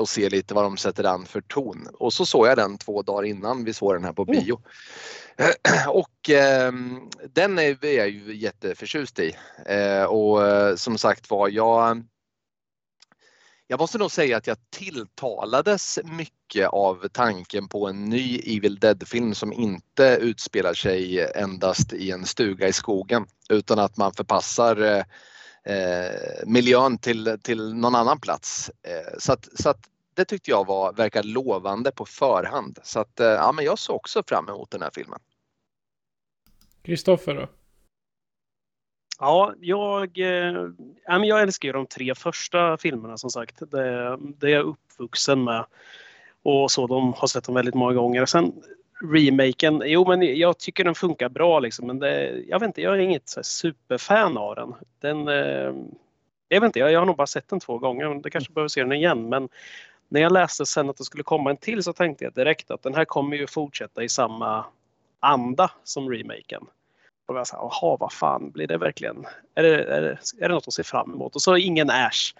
[0.00, 1.88] och se lite vad de sätter an för ton.
[1.94, 4.40] Och så såg jag den två dagar innan vi såg den här på mm.
[4.40, 4.60] bio.
[5.36, 5.52] Mm.
[5.88, 6.72] Och eh,
[7.32, 9.36] den är jag ju jätteförtjust i.
[9.66, 10.38] Eh, och
[10.78, 12.04] som sagt var, jag
[13.66, 19.34] jag måste nog säga att jag tilltalades mycket av tanken på en ny Evil Dead-film
[19.34, 25.04] som inte utspelar sig endast i en stuga i skogen utan att man förpassar
[25.64, 28.70] eh, miljön till, till någon annan plats.
[28.82, 32.78] Eh, så att, så att det tyckte jag var, verkar lovande på förhand.
[32.82, 35.18] Så att, eh, ja, men jag såg också fram emot den här filmen.
[36.82, 37.48] Kristoffer då?
[39.18, 40.68] Ja, jag, eh,
[41.06, 43.70] jag älskar ju de tre första filmerna som sagt.
[43.70, 45.66] Det, det är jag uppvuxen med.
[46.42, 48.26] Och så, de har sett dem väldigt många gånger.
[48.26, 48.52] Sen
[49.12, 51.86] remaken, jo men jag tycker den funkar bra liksom.
[51.86, 54.74] Men det, jag vet inte, jag är inget så superfan av den.
[55.00, 55.74] den eh,
[56.48, 58.22] jag vet inte, jag, jag har nog bara sett den två gånger.
[58.22, 59.28] Det kanske behöver se den igen.
[59.28, 59.48] Men
[60.08, 62.82] när jag läste sen att det skulle komma en till så tänkte jag direkt att
[62.82, 64.64] den här kommer ju fortsätta i samma
[65.20, 66.62] anda som remaken.
[67.26, 70.54] Och jag sa, jaha, vad fan, blir det verkligen, är det, är, det, är det
[70.54, 71.34] något att se fram emot?
[71.34, 72.34] Och så ingen Ash.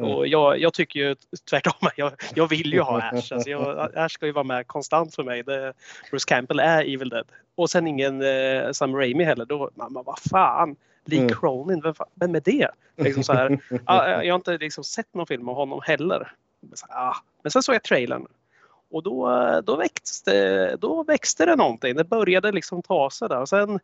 [0.00, 0.12] Mm.
[0.12, 1.14] Och jag, jag, tycker ju
[1.50, 3.32] tvärtom, jag, jag vill ju ha Ash.
[3.32, 5.42] Alltså jag, Ash ska ju vara med konstant för mig.
[5.42, 5.72] Det,
[6.10, 7.26] Bruce Campbell är Evil Dead.
[7.54, 9.44] Och sen ingen eh, Sam Raimi heller.
[9.44, 11.34] Då, man, vad fan, Lee mm.
[11.34, 12.68] Cronin, vem, vem är det?
[12.96, 13.60] Liksom så här,
[14.24, 16.32] jag har inte liksom sett någon film av honom heller.
[17.42, 18.26] Men sen såg jag trailern.
[18.90, 19.30] Och då,
[19.64, 21.96] då, växte, då växte det någonting.
[21.96, 23.40] Det började liksom ta sig där.
[23.40, 23.80] Och sen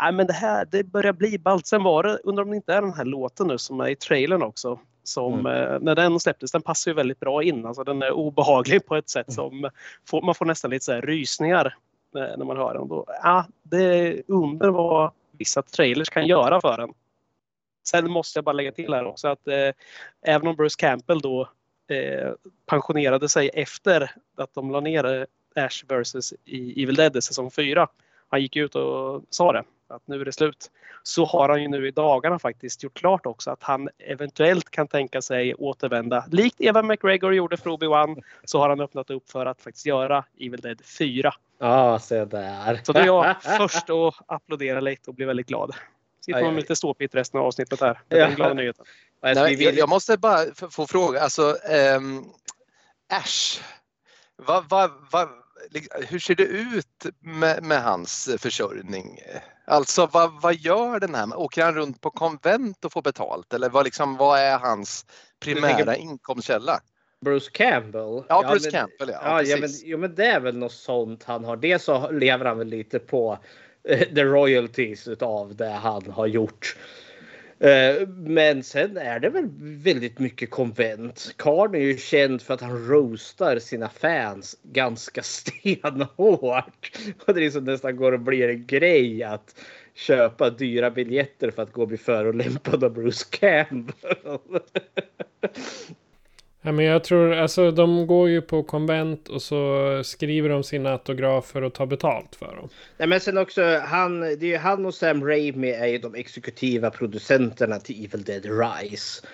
[0.00, 1.66] nej men det här det börjar bli ballt.
[1.66, 3.96] Sen var det, undrar om det inte är den här låten nu som är i
[3.96, 4.78] trailern också.
[5.04, 5.72] Som, mm.
[5.74, 7.66] eh, när den släpptes, den passar ju väldigt bra in.
[7.66, 9.34] Alltså den är obehaglig på ett sätt mm.
[9.34, 9.70] som
[10.06, 11.76] får, man får nästan lite så rysningar
[12.16, 12.88] eh, när man hör den.
[12.88, 16.94] Då, ja, det är under vad vissa trailers kan göra för en.
[17.84, 19.70] Sen måste jag bara lägga till här också att eh,
[20.22, 21.48] även om Bruce Campbell då
[21.88, 22.32] eh,
[22.66, 27.88] pensionerade sig efter att de la ner eh, Ash vs i Evil Dead säsong 4.
[28.28, 30.70] Han gick ut och sa det att nu är det slut.
[31.02, 34.88] Så har han ju nu i dagarna faktiskt gjort klart också att han eventuellt kan
[34.88, 36.24] tänka sig återvända.
[36.30, 40.24] Likt Eva McGregor gjorde för Obi-Wan så har han öppnat upp för att faktiskt göra
[40.40, 41.34] Evil Dead 4.
[41.58, 42.80] Ja, se där.
[42.82, 45.74] Så då är jag först och applådera lite och blir väldigt glad.
[46.24, 48.00] Sitter man med lite ståpigt resten av avsnittet här.
[48.08, 48.84] Det är den glada nyheten.
[49.22, 50.38] Nej, jag måste bara
[50.70, 51.56] få fråga, alltså
[51.96, 52.24] um,
[53.12, 53.60] Ash.
[54.36, 55.28] Vad, vad, vad,
[56.08, 59.18] hur ser det ut med, med hans försörjning?
[59.64, 61.36] Alltså vad, vad gör den här?
[61.36, 65.06] Åker han runt på konvent och får betalt eller vad, liksom, vad är hans
[65.40, 66.80] primära inkomstkälla?
[67.20, 68.24] Bruce Campbell.
[68.28, 69.20] Ja, Bruce men, Campbell ja.
[69.24, 71.56] Ja, ja, men, jo, men det är väl något sånt han har.
[71.56, 73.38] Dels så lever han väl lite på
[73.88, 76.76] eh, the royalties av det han har gjort.
[77.62, 81.34] Eh, men sen är det väl väldigt mycket konvent.
[81.36, 86.92] Karn är ju känd för att han roastar sina fans ganska stenhårt.
[87.26, 89.60] Och det liksom nästan går och blir en grej att
[89.94, 94.38] köpa dyra biljetter för att gå och bli förolämpad av Bruce Campbell.
[96.64, 100.92] Ja, men jag tror, alltså de går ju på konvent och så skriver de sina
[100.92, 102.68] autografer och tar betalt för dem.
[102.96, 106.14] Nej, men sen också han, det är ju han och Sam Raimi är ju de
[106.14, 109.26] exekutiva producenterna till Evil Dead Rise.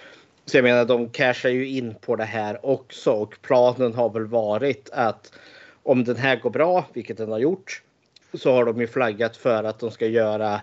[0.46, 4.26] Så jag menar de cashar ju in på det här också och planen har väl
[4.26, 5.32] varit att
[5.82, 7.82] om den här går bra, vilket den har gjort,
[8.34, 10.60] så har de ju flaggat för att de ska göra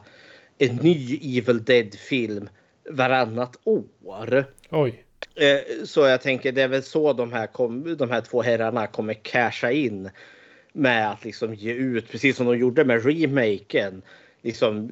[0.58, 2.50] en ny Evil Dead-film
[2.90, 4.46] varannat år.
[4.70, 5.05] Oj.
[5.36, 8.88] Eh, så jag tänker det är väl så de här, kom, de här två herrarna
[8.88, 10.10] kommer casha in.
[10.74, 14.02] Med att liksom ge ut, precis som de gjorde med remaken.
[14.42, 14.92] Liksom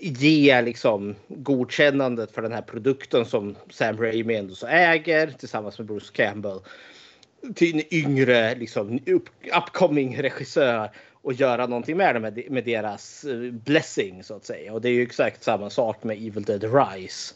[0.00, 5.86] ge liksom godkännandet för den här produkten som Sam Raimi ändå så äger tillsammans med
[5.86, 6.60] Bruce Campbell.
[7.54, 9.24] Till en yngre liksom up,
[9.56, 10.90] upcoming regissör
[11.22, 14.72] och göra någonting med det med, med deras eh, blessing så att säga.
[14.72, 17.34] Och det är ju exakt samma sak med Evil Dead Rise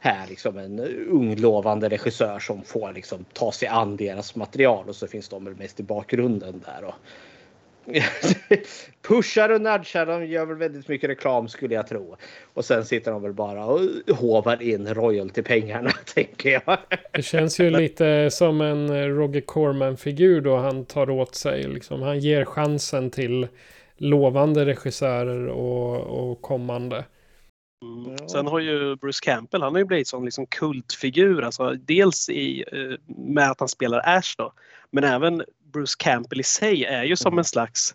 [0.00, 4.96] här liksom en ung lovande regissör som får liksom ta sig an deras material och
[4.96, 6.84] så finns de väl mest i bakgrunden där.
[6.84, 6.94] Och
[9.08, 12.16] pushar och nudgar, de gör väl väldigt mycket reklam skulle jag tro.
[12.54, 13.80] Och sen sitter de väl bara och
[14.16, 16.78] hovar in royaltypengarna tänker jag.
[17.12, 21.62] Det känns ju lite som en Roger Corman-figur då han tar åt sig.
[21.62, 22.02] Liksom.
[22.02, 23.48] Han ger chansen till
[23.96, 27.04] lovande regissörer och, och kommande.
[27.82, 28.28] Mm.
[28.28, 31.42] Sen har ju Bruce Campbell, han har ju blivit som liksom kultfigur.
[31.42, 34.52] Alltså dels i, eh, med att han spelar Ash då.
[34.90, 37.94] Men även Bruce Campbell i sig är ju som en slags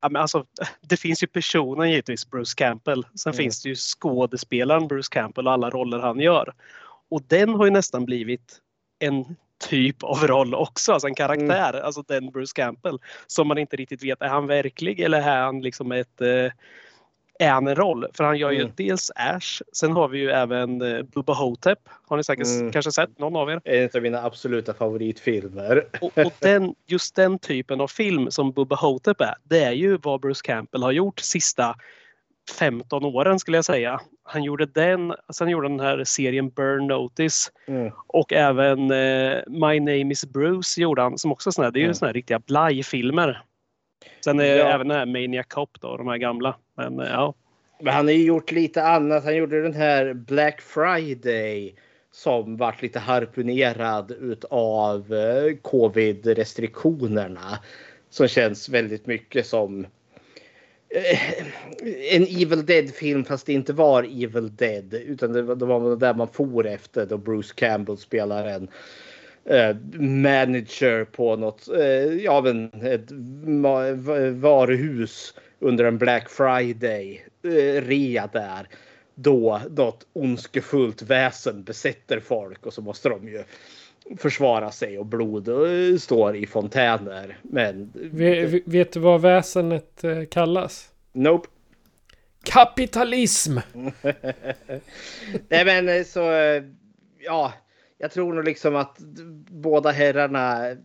[0.00, 0.44] alltså,
[0.80, 3.06] det finns ju personen givetvis, Bruce Campbell.
[3.14, 3.36] Sen Mm.
[3.36, 6.54] finns det ju skådespelaren Bruce Campbell och alla roller han gör.
[7.08, 8.58] Och den har ju nästan blivit
[8.98, 9.36] en
[9.68, 12.98] typ av roll också, alltså en karaktär, alltså den Bruce Campbell.
[13.26, 16.52] Som man inte riktigt vet, är han verklig eller är han liksom ett eh,
[17.38, 18.06] är han en roll?
[18.14, 18.72] För han gör ju Mm.
[18.76, 21.78] dels Ash, sen har vi ju även eh, Bubba Hotep.
[22.08, 22.72] Har ni säkert Mm.
[22.72, 23.60] kanske sett någon av er?
[23.64, 25.84] En av mina absoluta favoritfilmer.
[26.00, 29.96] Och, och den, just den typen av film som Bubba Hotep är, det är ju
[30.02, 31.74] vad Bruce Campbell har gjort sista
[32.58, 34.00] 15 åren skulle jag säga.
[34.24, 37.92] Han gjorde den, sen gjorde han den här serien Burn Notice Mm.
[38.06, 41.84] och även eh, My Name Is Bruce gjorde han som också här, det är ju
[41.84, 41.94] Mm.
[41.94, 43.42] såna här riktiga blajfilmer.
[44.24, 44.64] Sen är Ja.
[44.64, 46.56] även den här Maniac Cop då, de här gamla.
[46.76, 47.34] Men eh, ja.
[47.80, 49.24] Men han har ju gjort lite annat.
[49.24, 51.74] Han gjorde den här Black Friday
[52.12, 57.58] som vart lite harpunerad utav eh, covid-restriktionerna.
[58.10, 59.86] Som känns väldigt mycket som
[60.88, 61.46] eh,
[62.10, 64.94] en Evil Dead-film fast det inte var Evil Dead.
[64.94, 68.68] Utan det var, det var där man for efter då Bruce Campbell spelar en
[69.44, 73.10] eh, manager på något, eh, ja men ett
[74.40, 78.68] varuhus under en Black Friday eh, rea där.
[79.14, 83.44] Då något ondskefullt väsen besätter folk och så måste de ju
[84.18, 87.38] försvara sig och blod eh, står i fontäner.
[87.42, 90.88] Men Ve- ve- vet du vad väsenet eh, kallas?
[91.12, 91.48] nope.
[92.44, 93.58] Kapitalism!
[95.48, 96.62] Nej men eh, så eh,
[97.18, 97.52] ja,
[97.98, 98.98] jag tror nog liksom att
[99.50, 100.76] båda herrarna eh,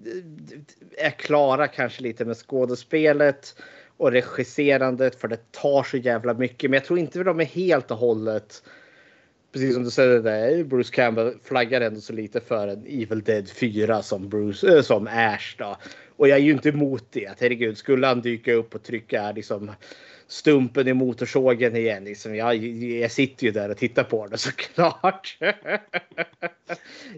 [0.98, 3.56] är klara kanske lite med skådespelet
[3.98, 6.70] och regisserandet för det tar så jävla mycket.
[6.70, 8.64] Men jag tror inte de är helt och hållet.
[9.54, 13.50] Precis som du säger där, Bruce Campbell flaggar ändå så lite för en Evil Dead
[13.50, 15.78] 4 som, Bruce, äh, som Ash då.
[16.18, 17.40] Och jag är ju inte emot det.
[17.40, 19.72] Herregud, skulle han dyka upp och trycka liksom
[20.28, 22.04] stumpen i motorsågen igen.
[22.04, 25.38] Liksom, jag, jag sitter ju där och tittar på det såklart.
[25.40, 25.54] jag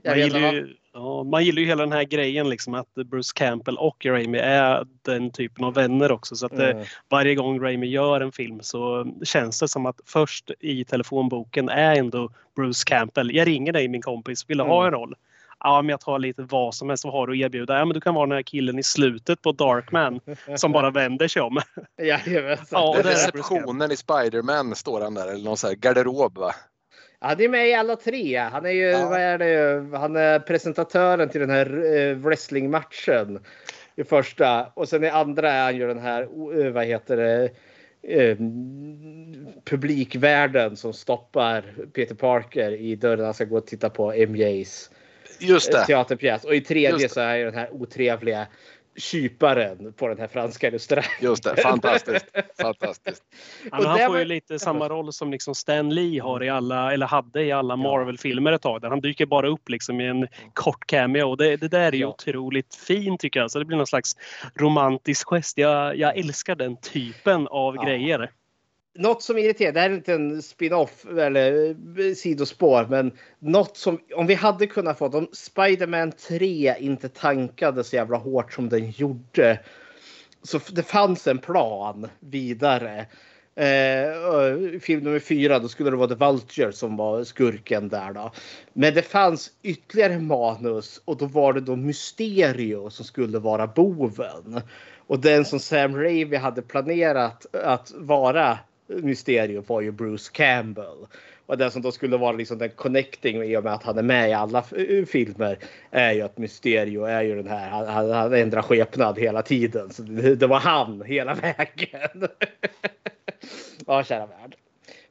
[0.04, 2.94] Man vet gillar, vad- ju, ja, man gillar ju hela den här grejen liksom att
[2.94, 6.36] Bruce Campbell och Raimi är den typen av vänner också.
[6.36, 6.86] Så att det, Mm.
[7.10, 11.96] varje gång Raimi gör en film så känns det som att först i telefonboken är
[11.96, 13.36] ändå Bruce Campbell.
[13.36, 14.94] Jag ringer dig min kompis, vill du ha Mm.
[14.94, 15.16] en roll?
[15.64, 17.04] Ja, men jag tar lite vad som helst.
[17.04, 17.78] Vad har du att erbjuda?
[17.80, 20.20] Ja, men du kan vara den här killen i slutet på Darkman
[20.56, 21.60] som bara vänder sig om.
[22.02, 22.66] Jajamensan.
[22.72, 25.68] Ja, Det är det är Bruce receptionen i Spiderman står han där, eller någon sån
[25.68, 26.52] här garderob va?
[27.22, 28.38] Han är med i alla tre.
[28.38, 29.10] Han är ju, Ja.
[29.10, 33.40] vad är det, han är presentatören till den här eh, wrestlingmatchen.
[33.96, 36.22] I första och sen i andra är han ju den här,
[36.66, 37.50] eh, vad heter det,
[38.02, 38.38] eh,
[39.66, 41.64] publikvärden som stoppar
[41.94, 43.26] Peter Parker i dörren.
[43.26, 44.90] Han ska gå och titta på MJs
[45.40, 45.86] Just det.
[45.86, 46.44] teaterpjäs.
[46.46, 48.48] Och i tredje så är ju den här otrevliga
[49.00, 51.12] kyparen på den här franska restaurangen.
[51.22, 52.26] Just det, fantastiskt.
[52.62, 53.24] fantastiskt.
[53.72, 57.06] Ja, han får ju lite samma roll som liksom Stan Lee har i alla, eller
[57.06, 58.82] hade i alla Marvel-filmer ett tag.
[58.82, 61.36] Där han dyker bara upp liksom i en kort cameo.
[61.36, 62.08] Det, det där är ju ja.
[62.08, 63.52] otroligt fint tycker jag.
[63.52, 64.12] Så det blir någon slags
[64.56, 65.58] romantisk gest.
[65.58, 67.84] Jag, jag älskar den typen av ja.
[67.84, 68.30] grejer
[69.00, 74.00] något som irriterar, det här är inte en spin-off eller eh, sidospår, men något som
[74.16, 78.92] om vi hade kunnat få om Spiderman 3 inte tankade så jävla hårt som den
[78.92, 79.60] gjorde.
[80.44, 83.06] Så det fanns en plan vidare.
[83.56, 88.32] Eh, film nummer fyra, då skulle det vara The Vulture som var skurken där då.
[88.74, 94.62] Men det fanns ytterligare manus och då var det då Mysterio som skulle vara boven.
[95.08, 98.58] Och den som Sam Raimi hade planerat att vara
[98.90, 101.08] Mysterium var ju Bruce Campbell.
[101.46, 104.04] Och det som då skulle vara liksom den connecting i och med att han är
[104.04, 105.58] med i alla eh, filmer
[105.92, 109.90] är ju att Mysterio är ju den här, han, han ändrar skepnad hela tiden.
[109.90, 112.28] Så det, det var han hela vägen.
[113.88, 114.56] ja, kära värld.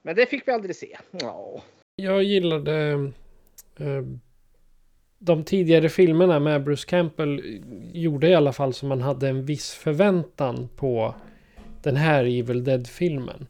[0.02, 0.98] Men det fick vi aldrig se.
[1.10, 1.62] Ja.
[1.96, 3.10] Jag gillade
[3.78, 4.02] eh,
[5.18, 7.60] de tidigare filmerna med Bruce Campbell
[7.92, 11.14] gjorde i alla fall så man hade en viss förväntan på
[11.82, 13.46] den här Evil Dead-filmen.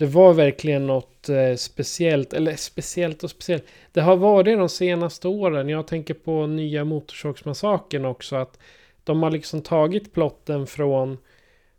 [0.00, 3.64] Det var verkligen något eh, speciellt, eller speciellt och speciellt.
[3.92, 5.68] Det har varit de senaste åren.
[5.68, 8.36] Jag tänker på nya Motorsågsmassakern också.
[8.36, 8.58] Att
[9.04, 11.18] de har liksom tagit plotten från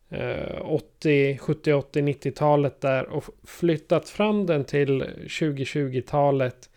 [0.10, 6.70] eh, 80, 70, 80, 90-talet där och flyttat fram den till 2020-talet.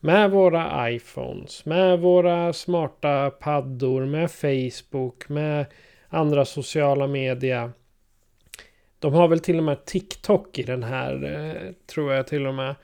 [0.00, 5.66] Med våra iPhones, med våra smarta paddor, med Facebook, med
[6.08, 7.70] andra sociala medier.
[9.00, 12.54] De har väl till och med TikTok i den här, eh, tror jag till och
[12.54, 12.74] med.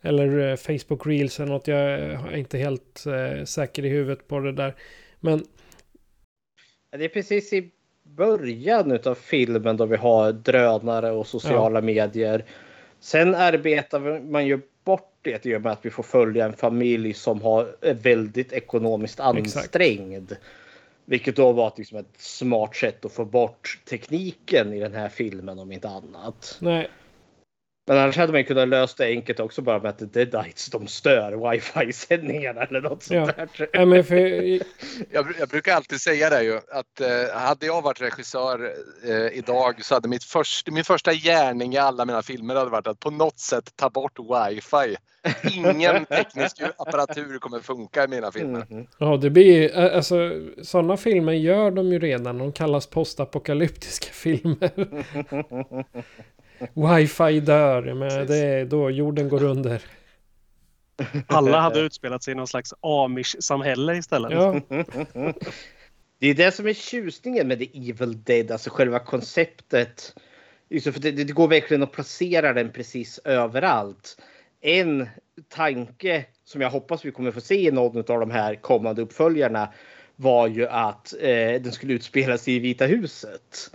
[0.00, 1.68] Eller eh, Facebook Reels eller något.
[1.68, 4.74] Jag är inte helt eh, säker i huvudet på det där.
[5.20, 5.44] Men...
[6.90, 7.70] Det är precis i
[8.02, 11.84] början av filmen då vi har drönare och sociala ja.
[11.84, 12.44] medier.
[13.00, 17.14] Sen arbetar man ju bort det i och med att vi får följa en familj
[17.14, 20.32] som har väldigt ekonomiskt ansträngd.
[20.32, 20.42] Exakt.
[21.12, 25.58] Vilket då var liksom ett smart sätt att få bort tekniken i den här filmen
[25.58, 26.58] om inte annat.
[26.60, 26.90] Nej.
[27.86, 31.50] Men annars hade man kunnat lösa det enkelt också bara med att Deadites de stör
[31.50, 33.46] wifi-sändningarna eller något sånt ja.
[33.46, 33.68] där.
[33.72, 34.16] Ja, men för...
[35.10, 38.72] jag, jag, brukar alltid säga det ju att eh, hade jag varit regissör
[39.04, 42.86] eh, idag så hade mitt först, min första gärning i alla mina filmer hade varit
[42.86, 44.96] att på något sätt ta bort wifi.
[45.56, 48.66] Ingen teknisk apparatur kommer funka i mina filmer.
[48.70, 48.86] Mm.
[48.98, 50.30] Ja, det blir alltså
[50.62, 52.38] sådana filmer gör de ju redan.
[52.38, 54.70] De kallas postapokalyptiska filmer.
[56.74, 59.82] Wifi dör, men det är då jorden går under.
[61.26, 64.32] Alla hade utspelat sig i någon slags amish-samhälle istället.
[64.32, 64.60] Ja.
[66.18, 70.14] Det är det som är tjusningen med The Evil Dead, alltså själva konceptet.
[70.82, 74.16] För det, det går verkligen att placera den precis överallt.
[74.60, 75.08] En
[75.48, 79.72] tanke som jag hoppas vi kommer få se i någon av de här kommande uppföljarna
[80.16, 83.70] var ju att eh, den skulle utspela sig i Vita huset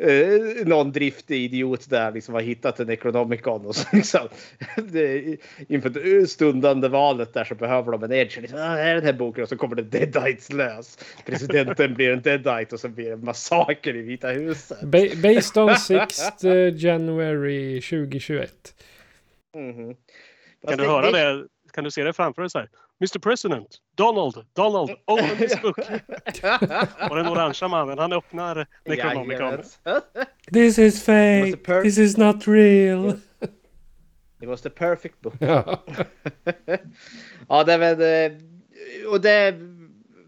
[0.00, 4.28] eh, någon driftig idiot där liksom har hittat en Necronomicon och så liksom,
[4.76, 5.36] det,
[5.68, 8.40] inför det stundande valet där så behöver de en edge.
[8.40, 10.98] Liksom, ah, är den här boken och så kommer det Deadites lös.
[11.26, 14.82] Presidenten blir en Deadite och så blir det en massaker i Vita huset.
[14.82, 16.20] Ba based on 6
[16.74, 18.74] January 2021.
[19.54, 19.96] Mm -hmm.
[20.68, 21.46] Kan du höra det?
[21.72, 22.68] Kan du se det framför dig så här?
[23.00, 25.78] Mr President, Donald, Donald, open this book.
[27.10, 29.62] och den orangea mannen, han öppnar Necronomicon.
[30.52, 33.16] This is fake, this is not real.
[34.42, 35.34] It was the perfect book.
[37.48, 38.32] ja, det är väl...
[39.10, 39.54] Och det...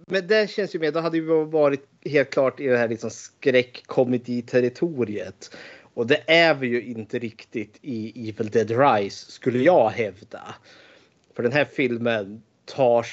[0.07, 3.11] Men det känns ju mer, då hade vi varit helt klart i det här liksom
[3.11, 5.57] skräckkomedi-territoriet.
[5.95, 10.55] Och det är vi ju inte riktigt i Evil Dead Rise, skulle jag hävda.
[11.35, 13.07] För den här filmen tar...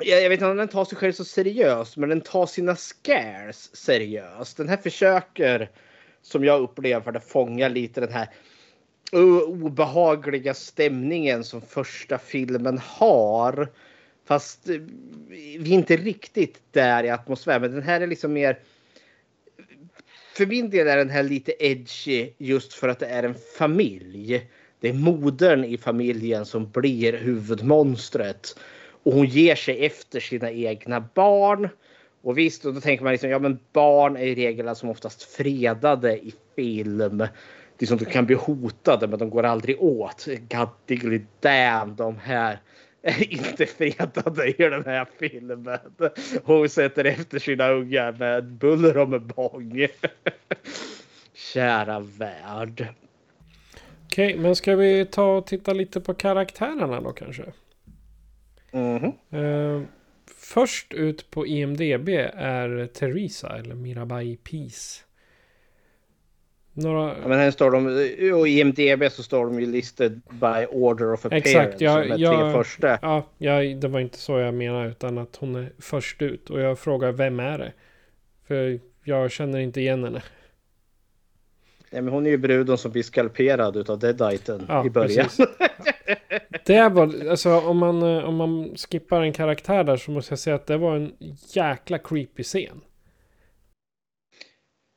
[0.00, 3.76] Jag vet inte om den tar sig själv så seriöst, men den tar sina scares
[3.76, 4.56] seriöst.
[4.56, 5.70] Den här försöker,
[6.22, 8.28] som jag upplever det, fånga lite den här
[9.12, 13.68] obehagliga stämningen som första filmen har.
[14.24, 14.76] Fast eh,
[15.28, 17.60] vi är inte riktigt där i atmosfären.
[17.60, 18.58] Men den här är liksom mer...
[20.36, 24.50] För min del är den här lite edgy just för att det är en familj
[24.80, 28.58] det är modern i familjen som blir huvudmonstret.
[29.02, 31.68] Och hon ger sig efter sina egna barn.
[32.22, 35.22] Och visst, och då tänker man liksom, ja men barn är i regel som oftast
[35.22, 37.26] fredade i film.
[37.78, 40.26] Liksom, de kan bli hotade men de går aldrig åt.
[40.26, 42.58] God diggly damn, de här
[43.02, 45.78] är inte fredade i den här filmen.
[46.44, 49.86] Hon sätter efter sina ungar med buller och med bång.
[51.34, 52.88] Kära värld.
[54.12, 57.44] Okej, men ska vi ta och titta lite på karaktärerna då kanske?
[58.72, 59.12] Mhm.
[59.30, 59.82] Eh,
[60.36, 65.04] först ut på IMDB är Teresa eller Mirabai Peace.
[66.72, 67.18] Några...
[67.22, 67.86] Ja, men här står de,
[68.34, 71.48] och i IMDB så står de ju listed by order of appearance.
[71.50, 72.98] Exakt, jag, som är jag, tre första.
[73.02, 76.50] Ja, jag, det var inte så jag menade utan att hon är först ut.
[76.50, 77.72] Och jag frågar vem är det?
[78.46, 80.22] För jag känner inte igen henne.
[81.90, 85.28] Nej, men hon är ju bruden som blir skalperad utav Deaditen Ja, i början.
[86.64, 90.38] Det var, alltså om man, eh, om man skippar en karaktär där så måste jag
[90.38, 91.12] säga att det var en
[91.54, 92.80] jäkla creepy scen.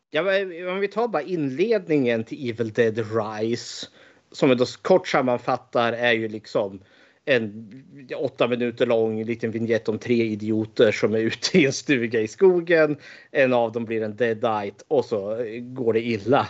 [0.09, 3.87] Ja, men om vi tar bara inledningen till Evil Dead Rise.
[4.31, 6.83] Som vi då kort sammanfattar är ju liksom
[7.25, 7.71] en
[8.17, 12.27] åtta minuter lång liten vignett om tre idioter som är ute i en stuga i
[12.27, 12.97] skogen.
[13.31, 16.47] En av dem blir en deadite och så går det illa.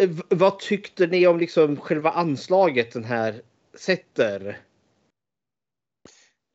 [0.00, 3.42] Eh, v- Vad tyckte ni om liksom själva anslaget den här
[3.74, 4.58] sätter?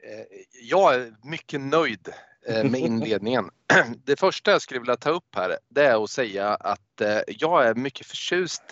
[0.03, 0.25] Eh,
[0.61, 2.09] jag är mycket nöjd
[2.47, 3.49] eh, med inledningen.
[4.05, 7.75] Det första jag skulle vilja ta upp här det är att säga att jag är
[7.75, 8.63] mycket förtjust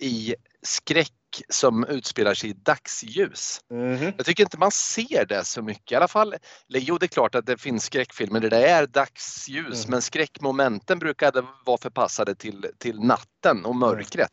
[0.00, 1.12] i skräck
[1.48, 3.60] som utspelar sig i dagsljus.
[3.70, 4.12] Mhm.
[4.16, 5.92] Jag tycker inte man ser det så mycket.
[5.92, 6.34] I alla fall,
[6.68, 9.90] eller jo det är klart att det finns skräckfilmer där det är dagsljus Mm.
[9.90, 14.32] men skräckmomenten brukade vara förpassade till, till natten och mörkret.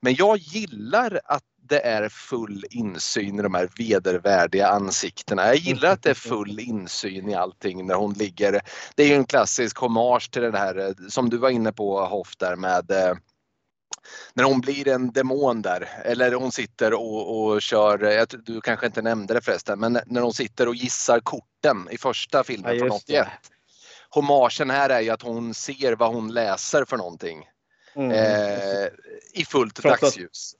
[0.00, 5.46] Men jag gillar att det är full insyn i de här vedervärdiga ansiktena.
[5.46, 8.60] Jag gillar att det är full insyn i allting när hon ligger.
[8.94, 12.00] Det är ju en klassisk hommage till det här eh, som du var inne på
[12.00, 13.14] Hoff där med eh,
[14.34, 19.02] när hon blir en demon där eller hon sitter och, och kör, du kanske inte
[19.02, 22.88] nämnde det förresten, men när hon sitter och gissar korten i första Ja, filmen från
[22.88, 23.20] just det.
[23.20, 23.28] 81.
[24.10, 27.44] Hommagen här är ju att hon ser vad hon läser för någonting
[27.96, 28.10] Mm.
[28.10, 28.88] eh,
[29.32, 30.54] i fullt Trots att- dagsljus.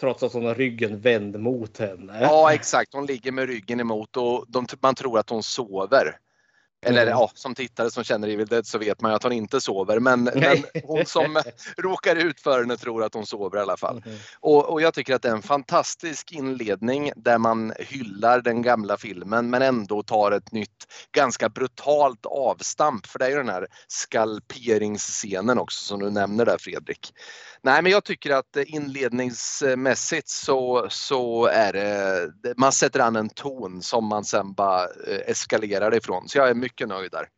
[0.00, 2.18] Trots att hon har ryggen vänd mot henne.
[2.20, 6.18] Ja exakt, hon ligger med ryggen emot och de, man tror att hon sover.
[6.86, 7.10] Eller Mm.
[7.18, 10.00] ja, som tittare som känner Evil Dead så vet man ju att hon inte sover.
[10.00, 11.42] Men, men hon som
[11.76, 14.02] råkar ut för henne tror att hon sover i alla fall.
[14.06, 14.16] Mhm.
[14.40, 18.96] Och, och jag tycker att det är en fantastisk inledning där man hyllar den gamla
[18.96, 23.06] filmen men ändå tar ett nytt ganska brutalt avstamp.
[23.06, 27.12] För det är ju den här skalperingsscenen också som du nämner där Fredrik.
[27.66, 33.28] Nej men jag tycker att eh, inledningsmässigt så, så är det, man sätter an en
[33.28, 36.28] ton som man sen bara eh, eskalerar ifrån.
[36.28, 37.28] Så jag är mycket nöjd där.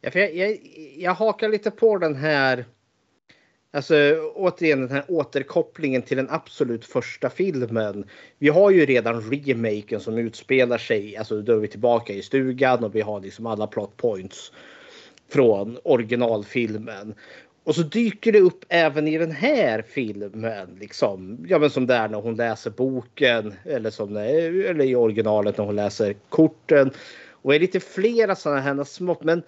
[0.00, 0.58] Ja, för jag, jag,
[0.96, 2.64] jag hakar lite på den här.
[3.72, 3.94] Alltså
[4.34, 8.08] återigen den här återkopplingen till den absolut första filmen.
[8.38, 12.84] Vi har ju redan remaken som utspelar sig, alltså då är vi tillbaka i stugan
[12.84, 14.52] och vi har liksom alla plot points
[15.28, 17.14] från originalfilmen.
[17.64, 21.44] Och så dyker det upp även i den här filmen, liksom.
[21.48, 25.76] Ja, men som där när hon läser boken eller som eller i originalet när hon
[25.76, 26.90] läser korten.
[27.30, 29.42] Och det är lite flera sådana här smått, men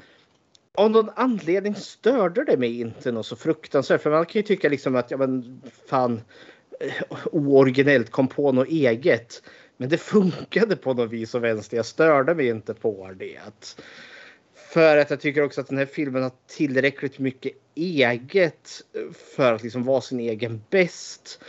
[0.75, 4.03] av någon anledning störde det mig inte något så fruktansvärt.
[4.03, 6.21] För man kan ju tycka liksom att ja, men fan
[7.33, 9.43] ooriginellt kom på något eget.
[9.77, 11.77] Men det funkade på något vis och vänster.
[11.77, 13.39] Jag störde mig inte på det.
[14.75, 18.69] För att jag tycker också att den här filmen har tillräckligt mycket eget
[19.37, 21.41] för att liksom vara sin egen bäst.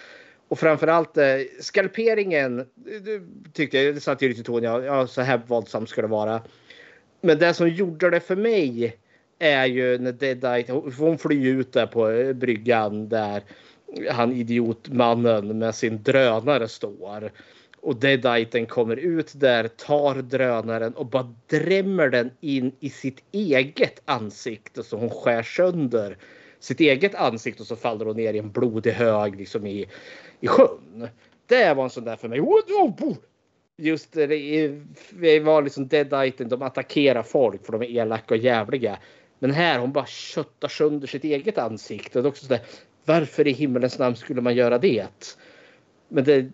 [0.47, 1.25] Och framförallt eh,
[1.59, 3.21] skalperingen det
[3.53, 6.07] tyckte jag, det satt ju lite i tonen, ja, ja så här våldsamt ska det
[6.07, 6.41] vara.
[7.21, 8.97] Men det som gjorde det för mig
[9.39, 13.43] är ju när Deadite, hon flyr ut där på eh, bryggan där
[14.11, 17.31] han idiotmannen med sin drönare står.
[17.85, 24.01] Och Deaditen kommer ut där, tar drönaren och bara drämmer den in i sitt eget
[24.05, 26.17] ansikte så hon skär sönder
[26.59, 29.87] sitt eget ansikte och så faller hon ner i en blodig hög liksom i,
[30.39, 31.07] i sjön.
[31.47, 32.41] Det var en sån där för mig.
[32.41, 33.15] Oh,
[33.77, 34.27] Just det,
[35.09, 38.97] det var liksom Deaditen, de attackerar folk för de är elaka och jävliga.
[39.39, 42.21] Men här hon bara köttar sönder sitt eget ansikte.
[42.21, 42.61] Det är också så där,
[43.05, 45.07] varför i himmelens namn skulle man göra det?
[46.07, 46.45] Men det,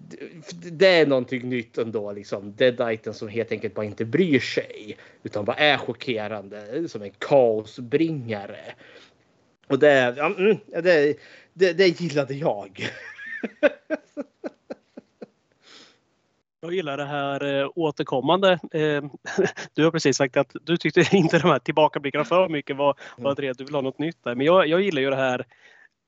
[0.72, 2.12] det är någonting nytt ändå.
[2.12, 2.56] Liksom.
[2.56, 4.98] Deaditen som helt enkelt bara inte bryr sig.
[5.24, 6.90] Utan bara är chockerande.
[6.90, 8.76] Som en kaosbringare.
[9.68, 11.18] Och det, ja, mm, det,
[11.54, 12.88] det, det gillade jag.
[16.64, 18.52] Jag gillar det här eh, återkommande.
[18.52, 19.04] Eh,
[19.74, 23.32] du har precis sagt att du tyckte inte de här tillbakablickarna för mycket var, var
[23.32, 24.36] att du vill ha något nytt där.
[24.36, 25.46] Men jag, jag gillar ju det här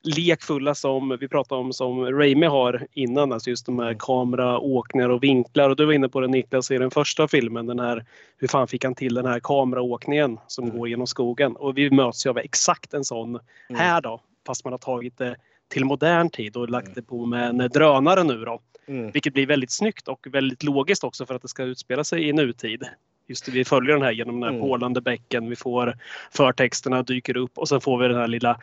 [0.04, 3.32] lekfulla som vi pratade om som Raimi har innan.
[3.34, 3.98] Alltså just de här Mm.
[4.00, 5.70] kameraåkningar och vinklar.
[5.70, 7.66] Och du var inne på det Niklas i den första filmen.
[7.66, 8.06] Den här,
[8.38, 10.78] hur fan fick han till den här kameraåkningen som Mm.
[10.78, 11.56] går genom skogen?
[11.56, 13.80] Och vi möts ju av exakt en sån Mm.
[13.82, 14.22] här då.
[14.48, 15.36] Fast man har tagit det
[15.68, 16.96] till modern tid och lagt Mm.
[16.96, 18.60] det på med en drönare nu då.
[18.88, 19.12] Mm.
[19.12, 22.34] Vilket blir väldigt snyggt och väldigt logiskt också för att det ska utspela sig i
[22.34, 22.84] nutid.
[23.28, 24.94] Just det, vi följer den här genom den här Mm.
[25.04, 25.50] bäcken.
[25.50, 25.98] Vi får
[26.32, 28.60] förtexterna dyker upp och sen får vi den här lilla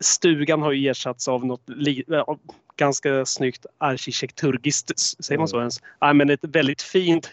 [0.00, 1.62] Stugan har ju ersatts av något
[2.06, 2.38] ja,
[2.76, 5.62] ganska snyggt arkitekturgiskt, säger man så Mm.
[5.62, 5.82] ens?
[6.00, 7.30] Ja, men ett väldigt fint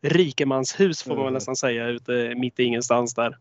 [0.00, 1.32] rikemanshus får man Mm.
[1.34, 3.36] nästan säga ute mitt i ingenstans där.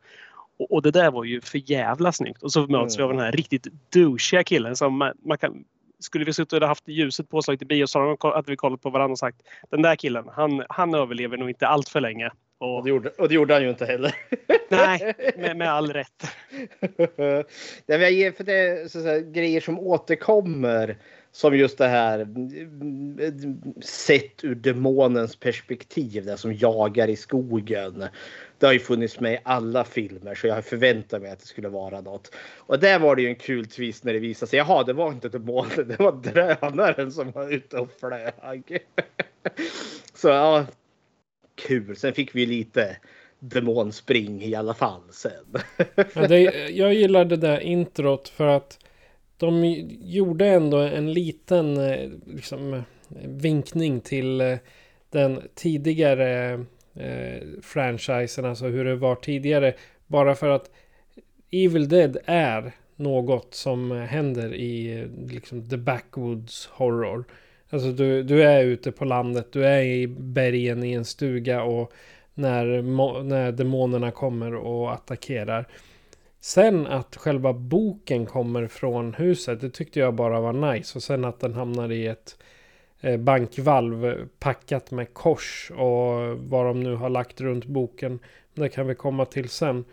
[0.60, 2.44] Och, och det där var ju för jävla snyggt.
[2.44, 3.18] Och så möts vi av Mm.
[3.18, 5.64] den här riktigt douchiga killen som man, man kan
[6.00, 9.12] skulle vi suttit och haft ljuset påslaget i biosalen och hade vi kollat på varandra
[9.12, 12.32] och sagt den där killen, han, han överlever nog inte allt för länge.
[12.60, 14.16] Och det, gjorde, och det gjorde han ju inte heller.
[14.70, 16.24] nej, med, med all rätt.
[17.86, 20.98] Nej, jag ger för det så säga, grejer som återkommer.
[21.32, 22.28] Som just det här
[23.82, 26.26] sett ur demonens perspektiv.
[26.26, 28.06] Det som jagar i skogen.
[28.58, 31.70] Det har ju funnits med i alla filmer så jag förväntar mig att det skulle
[31.70, 32.36] vara något.
[32.58, 34.58] Och där var det ju en kul twist när det visade sig.
[34.58, 35.70] Jaha, det var inte demonen.
[35.88, 38.86] Det var drönaren som var ute och flög.
[40.14, 40.66] Så ja,
[41.58, 41.96] kul.
[41.96, 42.98] Sen fick vi lite
[43.40, 45.62] demonspring i alla fall sen.
[46.14, 48.80] Ja, det, jag gillar det där introt för att
[49.38, 49.64] de
[50.02, 52.82] gjorde ändå en liten eh, liksom, eh,
[53.26, 54.58] vinkning till eh,
[55.10, 56.54] den tidigare
[56.96, 59.74] eh, franchisen, alltså hur det var tidigare.
[60.08, 60.70] Bara för att
[61.52, 67.26] Evil Dead är något som händer i liksom, the backwoods horror.
[67.70, 71.94] Alltså du, du är ute på landet, du är i bergen i en stuga och
[72.34, 72.82] när,
[73.24, 75.68] när demonerna kommer och attackerar.
[76.40, 80.98] Sen att själva boken kommer från huset, det tyckte jag bara var nice.
[80.98, 82.38] Och sen att den hamnar i ett
[83.02, 88.20] eh, bankvalv packat med kors och vad de nu har lagt runt boken.
[88.54, 89.86] Det kan vi komma till sen.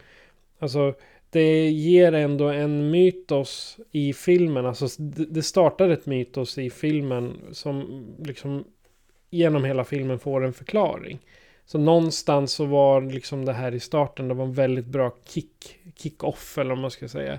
[0.59, 0.95] Alltså,
[1.35, 4.67] det ger ändå en mytos i filmen.
[4.67, 8.65] Alltså, det startar ett mytos i filmen som liksom
[9.31, 11.19] genom hela filmen får en förklaring.
[11.65, 15.79] Så någonstans så var liksom det här i starten, det var en väldigt bra kick,
[15.97, 17.39] kick-off eller vad man ska säga.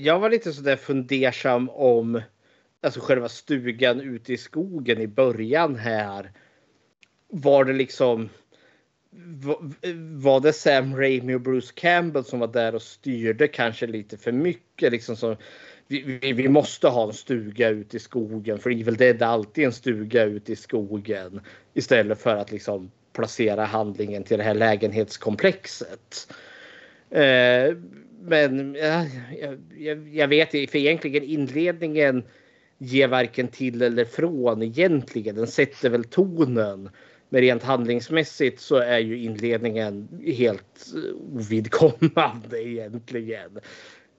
[0.00, 2.22] Jag var lite sådär fundersam om
[2.82, 6.32] alltså själva stugan ute i skogen i början här.
[7.28, 8.28] Var det liksom
[10.16, 14.32] var det Sam Raimi och Bruce Campbell som var där och styrde kanske lite för
[14.32, 14.92] mycket?
[14.92, 15.36] Liksom så,
[15.86, 19.64] vi, vi, vi måste ha en stuga ute i skogen för Evil Dead är alltid
[19.64, 21.40] en stuga ute i skogen.
[21.74, 26.34] Istället för att liksom placera handlingen till det här lägenhetskomplexet.
[27.10, 27.76] Eh,
[28.22, 29.04] men eh,
[29.78, 32.22] jag, jag, vet för egentligen inledningen
[32.78, 35.36] ger varken till eller från egentligen.
[35.36, 36.90] Den sätter väl tonen.
[37.28, 40.94] Men rent handlingsmässigt så är ju inledningen helt
[41.32, 43.60] ovidkommande egentligen.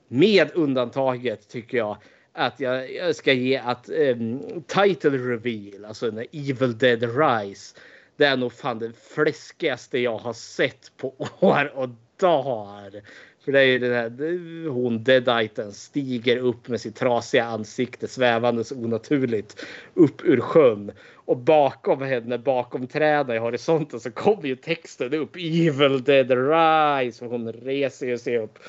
[0.07, 1.97] Med undantaget tycker jag
[2.33, 7.75] att jag, jag ska ge att um, title reveal, alltså när Evil Dead Rise.
[8.17, 11.89] Det är nog fan det fläskigaste jag har sett på år och
[12.19, 13.01] dagar.
[13.45, 18.71] För det är ju den här, hon Deaditen stiger upp med sitt trasiga ansikte svävandes
[18.71, 20.91] onaturligt upp ur sjön.
[21.29, 25.35] Och bakom henne, bakom träden i horisonten så kommer ju texten upp.
[25.35, 27.25] Evil Dead Rise.
[27.25, 28.59] Och hon reser ju sig upp.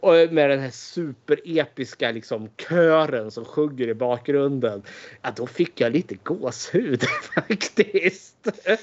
[0.00, 4.82] Och med den här superepiska liksom kören som sjunger i bakgrunden.
[5.22, 7.02] Ja, då fick jag lite gåshud
[7.34, 8.36] faktiskt.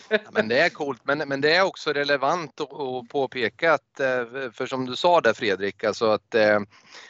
[0.10, 4.52] Ja, men det är coolt, men, men det är också relevant att, påpeka att, eh,
[4.54, 6.60] för som du sa där Fredrik, alltså att, eh,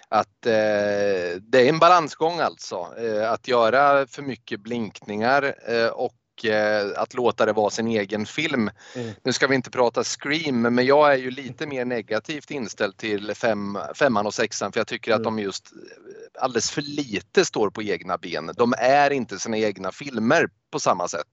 [0.09, 2.87] att eh, det är en balansgång alltså.
[2.97, 6.13] Eh, Att göra för mycket blinkningar eh, och
[6.95, 8.69] att låta det vara sin egen film.
[8.95, 9.11] Mm.
[9.23, 13.33] Nu ska vi inte prata Scream, men jag är ju lite mer negativt inställd till
[13.35, 15.35] fem, femman och sexan för jag tycker att Mm.
[15.35, 15.71] de just
[16.39, 18.51] alldeles för lite står på egna ben.
[18.57, 21.27] De är inte sina egna filmer på samma sätt.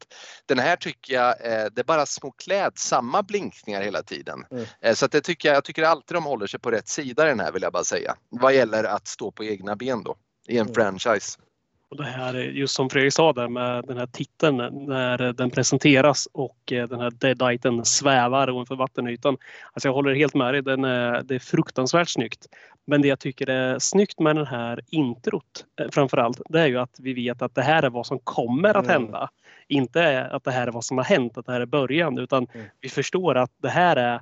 [0.46, 4.44] Den här tycker jag, eh, det är bara små klädsamma blinkningar hela tiden.
[4.50, 4.64] Mm.
[4.80, 7.24] Eh, Så att det tycker jag, jag tycker alltid de håller sig på rätt sida
[7.24, 8.16] den här vill jag bara säga.
[8.28, 10.16] Vad gäller att stå på egna ben då
[10.48, 10.74] i en Mm.
[10.74, 11.38] franchise.
[11.90, 14.56] Och det här, är just som Fredrik sa där med den här titeln
[14.86, 19.36] när den presenteras och eh, den här Deaditen svävar ovanför vattenytan.
[19.72, 22.46] Alltså jag håller helt med dig, den är, det är fruktansvärt snyggt.
[22.86, 26.78] Men det jag tycker är snyggt med den här introt eh, framförallt, det är ju
[26.78, 29.02] att vi vet att det här är vad som kommer att Mm.
[29.02, 29.30] hända.
[29.68, 32.46] Inte att det här är vad som har hänt, att det här är början, utan
[32.54, 32.66] Mm.
[32.80, 34.20] vi förstår att det här är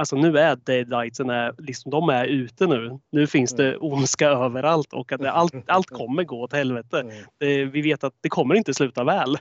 [0.00, 2.98] alltså nu är deadlightsen är, liksom, de är ute nu.
[3.12, 3.78] Nu finns det Mm.
[3.82, 7.00] ondska överallt och att allt, allt kommer gå åt helvete.
[7.00, 7.14] Mm.
[7.38, 9.36] Det, vi vet att det kommer inte sluta väl.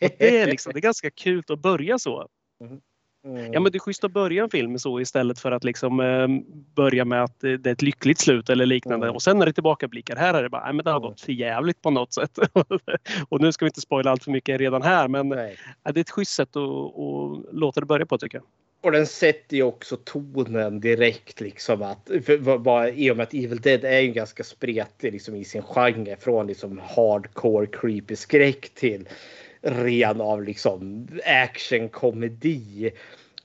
[0.00, 2.28] Det, är liksom, det är ganska kul att börja så.
[2.60, 3.52] Mm.
[3.52, 6.28] Ja men det är schysst att börja en film så istället för att liksom eh,
[6.74, 9.06] börja med att det det är ett lyckligt slut eller liknande.
[9.06, 9.14] Mm.
[9.14, 11.08] Och sen när det tillbakablickar här är det bara, nej men det har Mm.
[11.10, 12.38] gått för jävligt på något sätt.
[13.28, 15.30] och nu ska vi inte spoila allt för mycket redan här men
[15.82, 18.44] ja, det är ett schysst sätt att, att låta det börja på tycker jag.
[18.86, 23.24] Och den sätter ju också tonen direkt liksom att för, för, bara, i och med
[23.24, 28.16] att Evil Dead är ju ganska spretig liksom i sin genre från liksom hardcore creepy
[28.16, 29.08] skräck till
[29.60, 32.90] ren av liksom actionkomedi.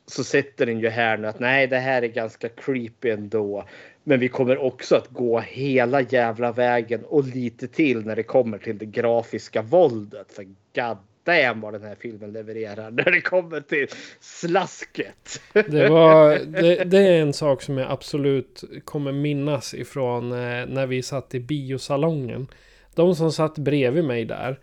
[0.05, 3.67] Så sätter den ju här nu att nej, det här är ganska creepy ändå.
[4.03, 8.57] Men vi kommer också att gå hela jävla vägen och lite till när det kommer
[8.57, 10.31] till det grafiska våldet.
[10.31, 10.43] För
[10.75, 13.87] god damn vad den här filmen levererar när det kommer till
[14.19, 15.41] slasket.
[15.53, 20.85] Det, var, det, det är en sak som jag absolut kommer minnas ifrån eh, när
[20.85, 22.47] vi satt i biosalongen.
[22.95, 24.59] De som satt bredvid mig där.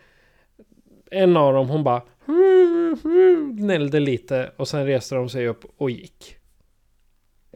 [1.11, 2.02] En av dem hon bara
[3.52, 6.38] gnällde lite och sen reste de sig upp och gick.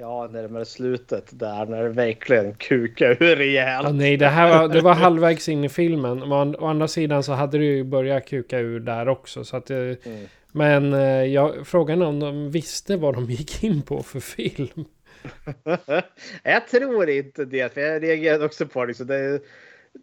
[0.03, 3.87] Ja, närmare slutet där när det verkligen kukar ur rejält.
[3.89, 6.33] Ah, nej, det här var, det var halvvägs in i filmen.
[6.33, 9.45] An- å andra sidan så hade det ju börjat kuka ur där också.
[9.45, 9.97] Så att, eh, Mm.
[10.53, 14.85] Men eh, jag, frågan är om de visste vad de gick in på för film.
[16.43, 18.87] jag tror inte det, för jag reagerade också på det.
[18.87, 19.41] Liksom, det,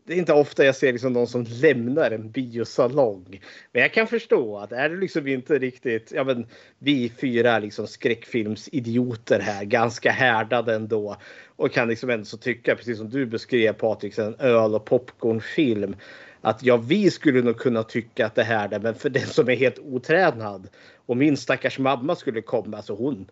[0.06, 3.42] det är inte ofta jag ser liksom någon som lämnar en biosalong.
[3.72, 6.48] Men jag kan förstå att är det liksom inte riktigt, ja men
[6.80, 11.16] vi fyra liksom skräckfilmsidioter här, ganska härdade ändå.
[11.56, 15.96] Och kan liksom ändå så tycka, precis som du beskrev Patrik, en öl och popcornfilm.
[16.42, 19.50] Att ja, vi skulle nog kunna tycka att det här är, men för den som
[19.50, 20.68] är helt otränad
[21.06, 23.26] och min stackars mamma skulle komma, alltså hon,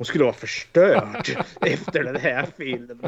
[0.00, 1.28] hon skulle vara förstörd
[1.60, 2.98] efter den här filmen.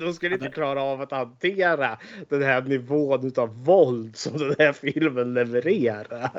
[0.00, 4.72] De skulle inte klara av att hantera den här nivån av våld som den här
[4.72, 6.30] filmen levererar.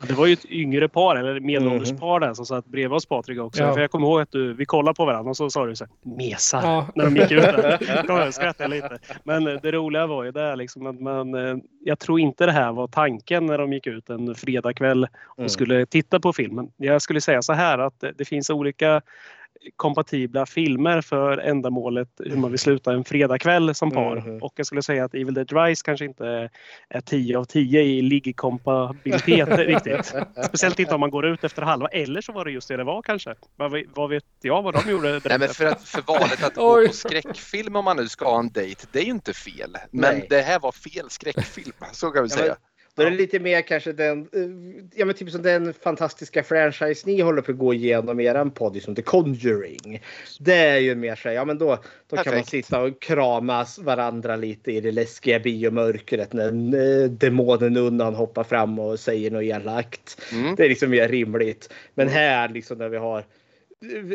[0.00, 3.40] Det var ju ett yngre par, eller medelålders par där som satt bredvid oss Patrik
[3.40, 3.62] också.
[3.62, 3.74] Ja.
[3.74, 5.84] För jag kommer ihåg att du, vi kollade på varandra och så sa du så
[5.84, 6.62] här, mesar.
[6.62, 6.88] Ja.
[6.94, 8.04] När de gick ut där.
[8.08, 8.98] Jag skrattade lite.
[9.24, 12.72] Men det roliga var ju där liksom att man, eh, jag tror inte det här
[12.72, 15.48] var tanken när de gick ut en fredagkväll och Mm.
[15.48, 16.70] skulle titta på filmen.
[16.76, 19.02] Jag skulle säga så här att det, det finns olika
[19.76, 24.16] kompatibla filmer för ändamålet hur man vill sluta en fredagkväll som par.
[24.16, 24.42] Mhm.
[24.42, 26.50] Och jag skulle säga att Evil Dead Rise kanske inte
[26.88, 30.14] är 10 av 10 i liggkompabilitet riktigt.
[30.44, 31.88] Speciellt inte om man går ut efter halva.
[31.88, 33.34] Eller så var det just det det var kanske.
[33.56, 36.86] Vad, vad vet jag vad de gjorde Nej, men för, att, för valet att gå
[36.86, 39.76] på skräckfilm om man nu ska ha en dejt, det är ju inte fel.
[39.90, 40.26] Men Nej.
[40.30, 42.56] det här var fel skräckfilm, så kan vi Ja, säga.
[42.98, 47.06] Då är det lite mer kanske den, eh, ja men typ som den fantastiska franchise
[47.06, 50.02] ni håller på att gå igenom i eran podd, som The Conjuring.
[50.40, 53.78] Det är ju mer så här, ja men då, då kan man sitta och kramas
[53.78, 59.42] varandra lite i det läskiga biomörkret när eh, demonen undan hoppar fram och säger något
[59.42, 60.22] elakt.
[60.32, 60.54] Mm.
[60.54, 61.72] Det är liksom mer rimligt.
[61.94, 63.24] Men här liksom när vi har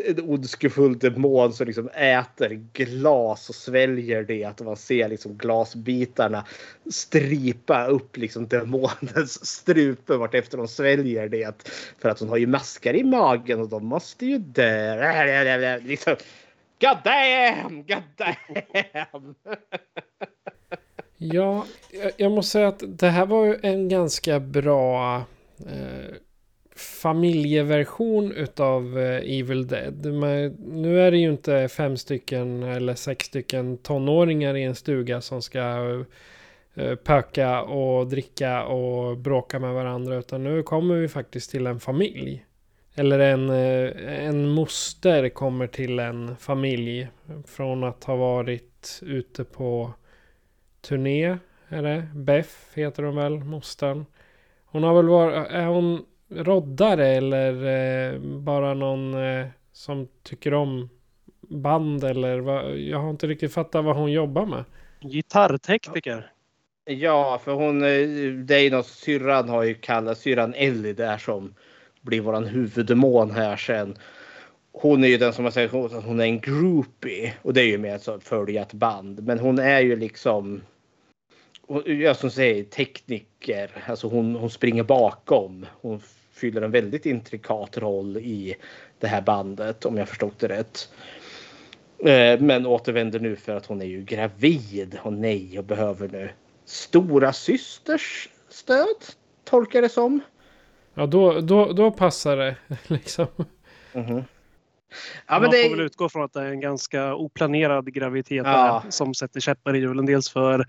[0.06, 4.44] en ondskefull demon som liksom äter glas och sväljer det.
[4.44, 6.44] Att man ser liksom glasbitarna
[6.90, 11.68] stripa upp liksom demonens strupe vart efter de sväljer det.
[11.98, 15.78] För att hon har ju maskar i magen och de måste ju dö.
[15.84, 16.16] Liksom,
[16.80, 17.76] God damn!
[17.86, 19.34] God damn!
[21.16, 25.16] Ja, jag- jag måste säga att det här var ju en ganska bra
[25.66, 26.14] eh,
[26.76, 30.06] familjeversion utav eh, Evil Dead.
[30.06, 35.20] Men nu är det ju inte fem stycken eller sex stycken tonåringar i en stuga
[35.20, 35.60] som ska
[36.74, 40.16] eh, pöka och dricka och bråka med varandra.
[40.16, 42.44] Utan nu kommer vi faktiskt till en familj.
[42.94, 47.08] Eller en, eh, en moster kommer till en familj
[47.46, 49.92] från att ha varit ute på
[50.80, 51.38] turné.
[51.68, 52.08] Är det?
[52.14, 54.04] Beff heter hon väl, mostern.
[54.64, 57.52] Hon har väl varit, är hon roddare eller
[58.12, 60.88] eh, bara någon eh, som tycker om
[61.40, 62.78] band eller vad?
[62.78, 64.64] Jag har inte riktigt fattat vad hon jobbar med.
[65.00, 66.30] Gitarrtekniker.
[66.84, 71.18] Ja, för hon, eh, det är ju något syrran har ju kallat syrran Ellie där
[71.18, 71.54] som
[72.00, 73.96] blir våran huvuddemon här sen.
[74.72, 77.66] Hon är ju den som har sagt att hon är en groupie och det är
[77.66, 79.26] ju mer att följa ett band.
[79.26, 80.62] Men hon är ju liksom,
[81.84, 85.66] jag som säger tekniker, alltså hon, hon springer bakom.
[85.80, 86.00] Hon
[86.32, 88.54] fyller en väldigt intrikat roll i
[88.98, 90.88] det här bandet om jag förstått det rätt.
[91.98, 96.30] Eh, Men återvänder nu för att hon är ju gravid och nej och behöver nu
[96.64, 98.96] stora systers stöd
[99.44, 100.20] tolkar det som.
[100.94, 102.56] Ja, då, då, då passar det
[102.86, 103.26] liksom.
[103.92, 104.24] Mhm.
[105.26, 105.62] Ja, Man det...
[105.62, 108.82] får väl utgå från att det är en ganska oplanerad graviditet ja.
[108.88, 110.06] som sätter käppar i hjulen.
[110.06, 110.66] Dels för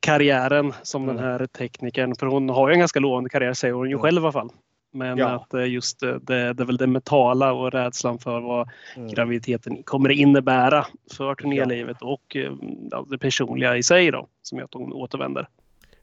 [0.00, 1.16] karriären som mm.
[1.16, 4.02] den här teknikern, för hon har ju en ganska lovande karriär säger hon ju mm.
[4.02, 4.50] själv i alla fall.
[4.92, 5.28] Men ja.
[5.28, 9.08] att eh, just det, det, det är väl det mentala och rädslan för vad mm.
[9.08, 12.06] graviditeten kommer innebära för turnélivet ja.
[12.06, 12.52] och eh,
[12.90, 15.48] ja, det personliga i sig då som gör att hon återvänder.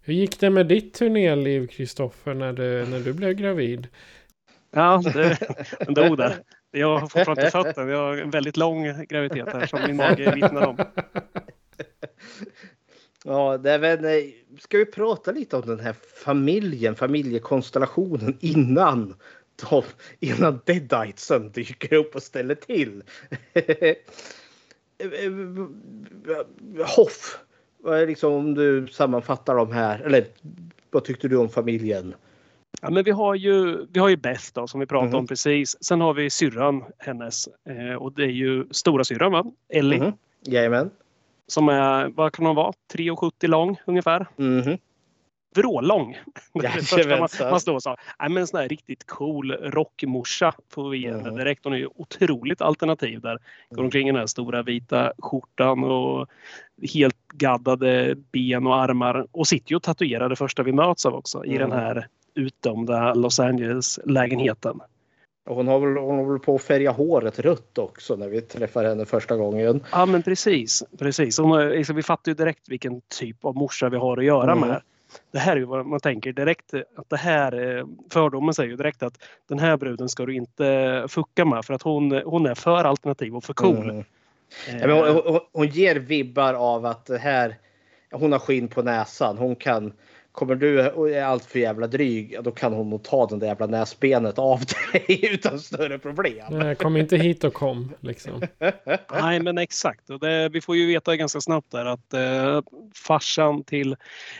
[0.02, 3.88] Hur gick det med ditt turnéliv Kristoffer när du, när du blev gravid?
[4.72, 5.38] Ja, det,
[5.80, 6.36] den dog där.
[6.80, 7.90] Jag har fortfarande inte fött den.
[7.90, 10.78] Jag har en väldigt lång graviditet här som min mage vittnar om.
[13.28, 19.16] Ja, det är väl, ska vi prata lite om den här familjen, familjekonstellationen innan
[19.70, 19.84] de,
[20.20, 23.04] innan Deaditesen dyker upp och ställer till.
[24.98, 25.32] Eh, eh,
[26.98, 27.40] Hoff,
[27.78, 30.26] vad är liksom om du sammanfattar de här, eller
[30.92, 32.16] vad tyckte du om familjen?
[32.82, 35.20] Ja, men vi har ju, vi har ju Beth då, som vi pratade mm.
[35.20, 35.84] om precis.
[35.84, 39.46] Sen har vi syrran hennes eh, och det är ju stora syrran va?
[39.70, 40.00] Ellie.
[40.00, 40.14] Mm.
[40.46, 40.90] Jajamän.
[41.48, 44.28] Som är, vad kan hon vara, 3,70 lång ungefär.
[44.38, 44.78] Mm.
[45.56, 46.18] Vrålång.
[46.54, 47.98] det första man, man står och sa.
[48.20, 51.36] Nej, men en sån här riktigt cool rockmorsa får vi ge mm.
[51.36, 51.64] direkt.
[51.64, 53.40] Hon är ju otroligt alternativ där.
[53.70, 53.86] Går mm.
[53.86, 56.30] omkring i den här stora vita skjortan och
[56.94, 59.28] helt gaddade ben och armar.
[59.32, 61.72] Och sitter ju och tatuerar det första vi möts av också i den
[62.36, 62.44] mm.
[62.44, 64.80] här utdömda Los Angeles-lägenheten.
[65.50, 68.84] Hon har, väl, hon har väl på att färga håret rött också när vi träffar
[68.84, 69.84] henne första gången.
[69.92, 70.84] Ja men precis.
[71.00, 71.40] precis.
[71.40, 74.70] Hon, liksom, vi fattar ju direkt vilken typ av morsa vi har att göra mm.
[74.70, 74.82] med.
[75.32, 79.04] Det här är ju vad man tänker direkt att det här fördomen säger ju direkt
[79.04, 82.84] att den här bruden ska du inte fucka med för att hon, hon är för
[82.84, 83.90] alternativ och för cool.
[83.90, 84.04] Mm.
[84.80, 87.56] Men hon, hon, hon, ger vibbar av att det här,
[88.12, 89.38] hon har skinn på näsan.
[89.38, 89.94] Hon kan
[90.36, 93.48] Kommer du och är allt för jävla dryg, då kan hon nog ta den där
[93.48, 94.60] jävla näsbenet av
[94.92, 96.46] dig utan större problem.
[96.50, 98.42] Nej, kom inte hit och kom liksom.
[99.22, 100.10] Nej, men exakt.
[100.10, 102.62] Och det, vi får ju veta ganska snabbt där att eh,
[102.96, 103.96] farsan till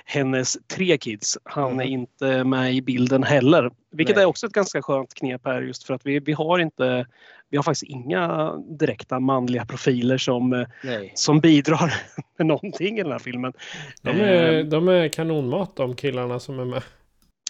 [0.06, 1.80] hennes tre kids, han mm.
[1.80, 3.72] är inte med i bilden heller.
[3.92, 4.24] Vilket Nej.
[4.24, 7.06] är också ett ganska skönt knep här just för att vi, vi har inte
[7.50, 10.68] vi har faktiskt inga direkta manliga profiler som, eh,
[11.14, 11.94] som bidrar
[12.38, 13.54] med någonting i den här filmen.
[14.02, 14.70] De är, ehm.
[14.70, 16.84] de är kanonmat de killarna som är med.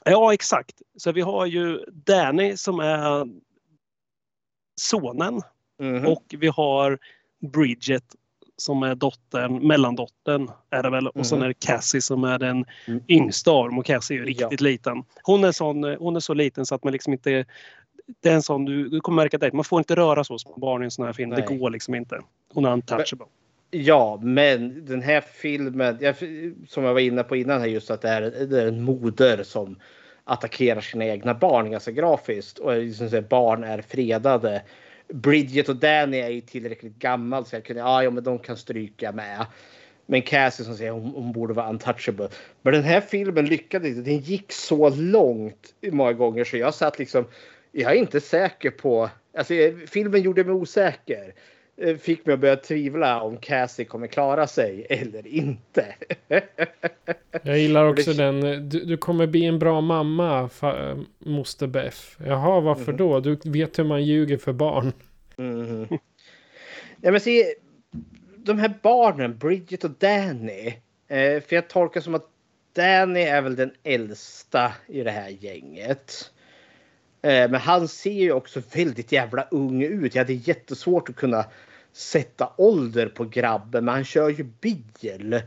[0.06, 0.82] Ja exakt.
[0.98, 3.28] Så vi har ju Danny som är
[4.82, 5.42] sonen
[5.82, 6.06] mm.
[6.06, 7.00] och vi har
[7.54, 8.04] Bridget
[8.58, 11.08] som är dottern, mellandottern är det väl.
[11.08, 11.44] Och sen mm.
[11.44, 13.04] är det Cassie som är den mm.
[13.08, 14.66] yngsta av dem och Cassie är ju riktigt ja.
[14.66, 15.04] liten.
[15.24, 17.46] Hon är, sån, hon är så liten så att man liksom inte
[18.22, 20.54] det är en sån, du, du kommer märka det, man får inte röra så små
[20.58, 21.30] barn i en sån här film.
[21.30, 21.46] Nej.
[21.48, 22.22] Det går liksom inte.
[22.54, 23.26] Hon är untouchable.
[23.72, 26.16] Ja, men den här filmen, jag,
[26.68, 29.44] som jag var inne på innan, här just att det är, det är en moder
[29.44, 29.80] som
[30.24, 34.62] attackerar sina egna barn ganska grafiskt och liksom barn är fredade.
[35.08, 38.58] Bridget och Danny är ju tillräckligt gammal så jag kunde, ja, ja men de kan
[38.58, 39.46] stryka med.
[40.06, 42.30] Men Cassie som säger hon, hon borde vara untouchable.
[42.62, 44.10] Men den här filmen lyckades inte.
[44.10, 47.26] Den gick så långt många gånger så jag satt liksom
[47.78, 49.10] jag är inte säker på...
[49.38, 49.54] Alltså,
[49.88, 51.34] filmen gjorde mig osäker.
[51.78, 55.96] Eh, fick mig att börja tvivla om Cassie kommer klara sig eller inte.
[57.44, 58.42] Jag gillar också den.
[58.70, 61.98] Du, du, kommer bli en bra mamma, fa, moster Beth.
[62.26, 62.98] Jaha, varför mm.
[62.98, 63.20] då?
[63.20, 64.94] Du vet hur man ljuger för barn.
[65.38, 65.88] Mm.
[67.02, 67.46] Ja, men se,
[68.38, 70.68] de här barnen, Bridget och Danny.
[71.08, 72.30] Eh, för jag tolkar som att
[72.74, 76.32] Danny är väl den äldsta i det här gänget.
[77.26, 80.16] Eh, men han ser ju också väldigt jävla ung ut.
[80.16, 81.46] Jag hade jättesvårt att kunna
[81.94, 85.42] sätta ålder på grabben, men han kör ju bil.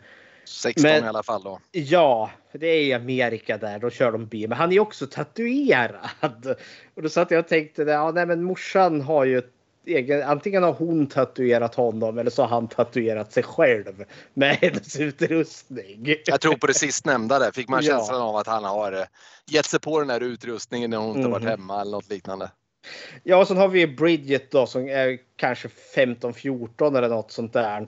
[0.44, 1.60] 16 men, i alla fall då.
[1.72, 3.78] Ja, det är i Amerika där.
[3.78, 4.48] Då kör de bil.
[4.48, 6.56] Men han är också tatuerad.
[6.94, 9.52] Och då satt jag och tänkte, ja, nej, men morsan har ju ett
[9.88, 15.00] egen, antingen har hon tatuerat honom eller så har han tatuerat sig själv med hennes
[15.00, 16.14] utrustning.
[16.26, 17.52] Jag tror på det sistnämnda där.
[17.52, 17.90] Fick man ja.
[17.90, 19.04] känslan av att han har eh,
[19.50, 21.30] gett sig på den här utrustningen när hon inte mm.
[21.30, 22.50] varit hemma eller något liknande.
[23.22, 27.86] Ja, och sen har vi Bridget då som är kanske 15-14 eller något sånt där.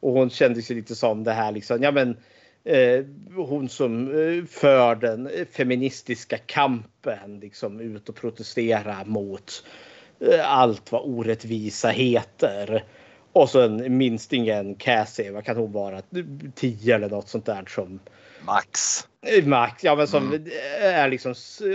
[0.00, 2.16] Och hon kändes ju lite som det här liksom, ja men
[2.64, 3.04] eh,
[3.36, 9.91] hon som eh, för den feministiska kampen liksom ut och protestera mot Eh,
[10.44, 12.84] allt vad orättvisa heter.
[13.32, 16.02] Och sen minstingen Cassie, vad kan hon vara?
[16.54, 18.00] 10 eller något sånt där som
[18.46, 19.06] Max.
[19.26, 20.48] Eh, Max, ja men som mm.
[20.80, 21.34] är liksom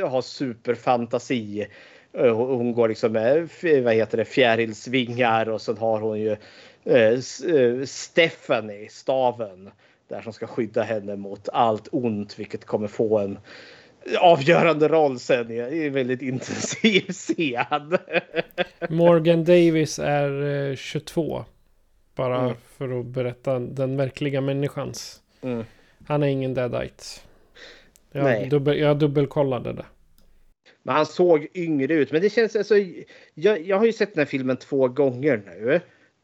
[0.10, 1.68] har superfantasi.
[2.14, 3.50] Eh, hon går liksom med
[3.84, 6.36] vad heter det, fjärilsvingar och sen har hon ju
[6.86, 9.72] eh, Stephanie, staven,
[10.08, 13.39] där som ska skydda henne mot allt ont, vilket kommer få en
[14.20, 17.97] avgörande roll sen i en väldigt intensiv scen.
[18.89, 21.45] Morgan Davis är 22.
[22.16, 22.55] Bara mm.
[22.78, 25.22] för att berätta den verkliga människans.
[25.41, 25.66] Mm.
[26.08, 27.03] Han är ingen deadite.
[28.12, 29.86] Jag, dubbel, jag dubbelkollade det.
[30.84, 32.12] Men han såg yngre ut.
[32.12, 32.76] Men det känns alltså.
[33.34, 35.82] Jag, jag har ju sett den här filmen två gånger nu.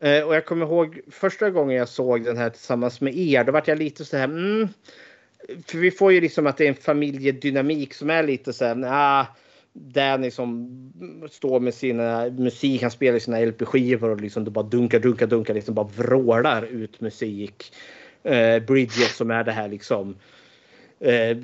[0.09, 3.43] Eh, och jag kommer ihåg första gången jag såg den här tillsammans med er.
[3.43, 4.23] Då vart jag lite så här.
[4.23, 4.67] Mm,
[5.67, 8.75] för vi får ju liksom att det är en familjedynamik som är lite så här.
[8.75, 9.25] Nah,
[9.73, 10.69] Danny som
[11.31, 15.75] står med sina musik, han spelar sina LP-skivor och liksom bara dunkar, dunkar, dunkar, liksom
[15.75, 17.73] bara vrålar ut musik.
[18.23, 20.15] Eh, Bridget som är det här liksom
[20.99, 21.37] eh,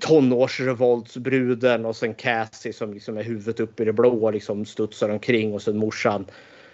[0.00, 5.52] tonårsrevoltsbruden och sen Cassie som liksom är huvudet upp i det blå liksom studsar omkring
[5.52, 6.26] och sen morsan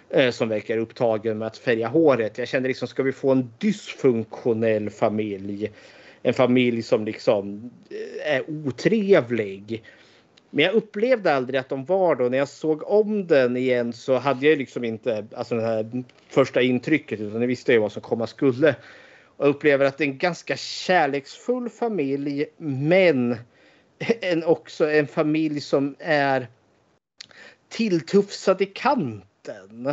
[0.09, 2.37] eh, som verkar upptagen med att färga håret.
[2.37, 5.71] Jag känner liksom, ska vi få en dysfunktionell familj?
[6.23, 9.83] En familj som liksom eh, är otrevlig.
[10.49, 12.29] Men jag upplevde aldrig att de var då.
[12.29, 16.61] När jag såg om den igen så hade jag liksom inte alltså det här första
[16.61, 18.75] intrycket utan jag visste ju vad som komma skulle.
[19.37, 23.37] Och upplever att det är en ganska kärleksfull familj men
[24.21, 26.47] en, också en familj som är
[27.69, 29.87] tilltufsad i kanten.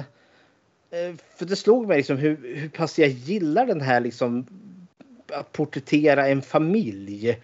[0.90, 4.46] Eh, för det slog mig liksom hur, hur pass jag gillar den här liksom
[5.32, 7.38] att porträttera en familj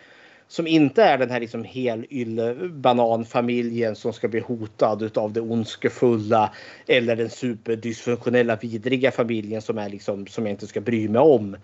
[0.49, 6.55] som inte är den här liksom helylle bananfamiljen som ska bli hotad av det ondskefulla
[6.87, 11.55] eller den superdysfunktionella vidriga familjen som är liksom som jag inte ska bry mig om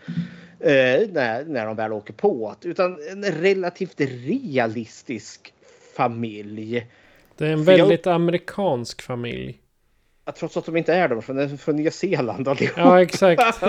[0.60, 5.52] eh, när, när de väl åker på utan en relativt realistisk
[5.96, 6.86] familj.
[7.36, 8.14] Det är en väldigt jag...
[8.14, 9.58] amerikansk familj
[10.38, 12.74] trots att de inte är de, från, från Nya Zeeland allihop.
[12.76, 13.60] Ja, exakt.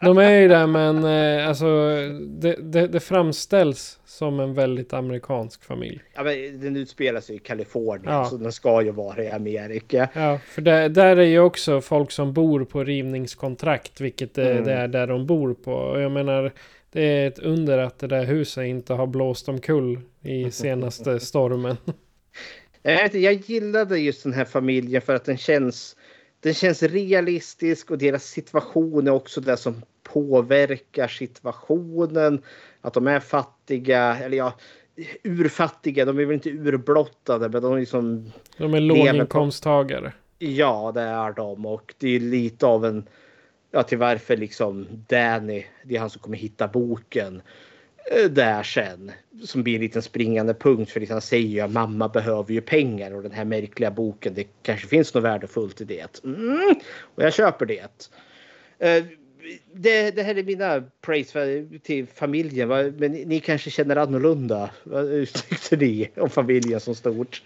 [0.00, 1.66] De är ju det, men eh, alltså
[2.28, 6.00] det, det, det, framställs som en väldigt amerikansk familj.
[6.14, 8.24] Ja, men den utspelar sig i Kalifornien, ja.
[8.24, 10.08] så den ska ju vara i Amerika.
[10.12, 14.64] Ja, för det, där är ju också folk som bor på rivningskontrakt, vilket mm.
[14.64, 15.72] det är där de bor på.
[15.72, 16.52] Och jag menar,
[16.92, 21.76] det är ett under att det där huset inte har blåst omkull i senaste stormen.
[23.12, 25.96] Jag gillade just den här familjen för att den känns
[26.40, 32.42] den känns realistisk och deras situation är också det som påverkar situationen.
[32.80, 34.54] Att de är fattiga, eller ja,
[35.22, 36.04] urfattiga.
[36.04, 38.32] De är väl inte urblottade, men de är liksom...
[38.56, 40.12] De är låginkomsttagare.
[40.38, 43.08] Ja, det är de och det är lite av en...
[43.70, 47.42] Ja, till varför liksom Danny, det är han som kommer hitta boken.
[48.10, 49.12] Eh, där sen.
[49.44, 53.14] Som blir en liten springande punkt för han säger ju att mamma behöver ju pengar
[53.14, 54.34] och den här märkliga boken.
[54.34, 56.24] Det kanske finns något värdefullt i det.
[56.24, 56.74] Mm,
[57.14, 58.10] och jag köper det.
[58.78, 59.04] Eh,
[59.72, 62.68] det, det, här är mina praise till familjen.
[62.68, 64.70] Men ni kanske känner annorlunda.
[64.82, 67.42] Vad tyckte ni om familjen som stort?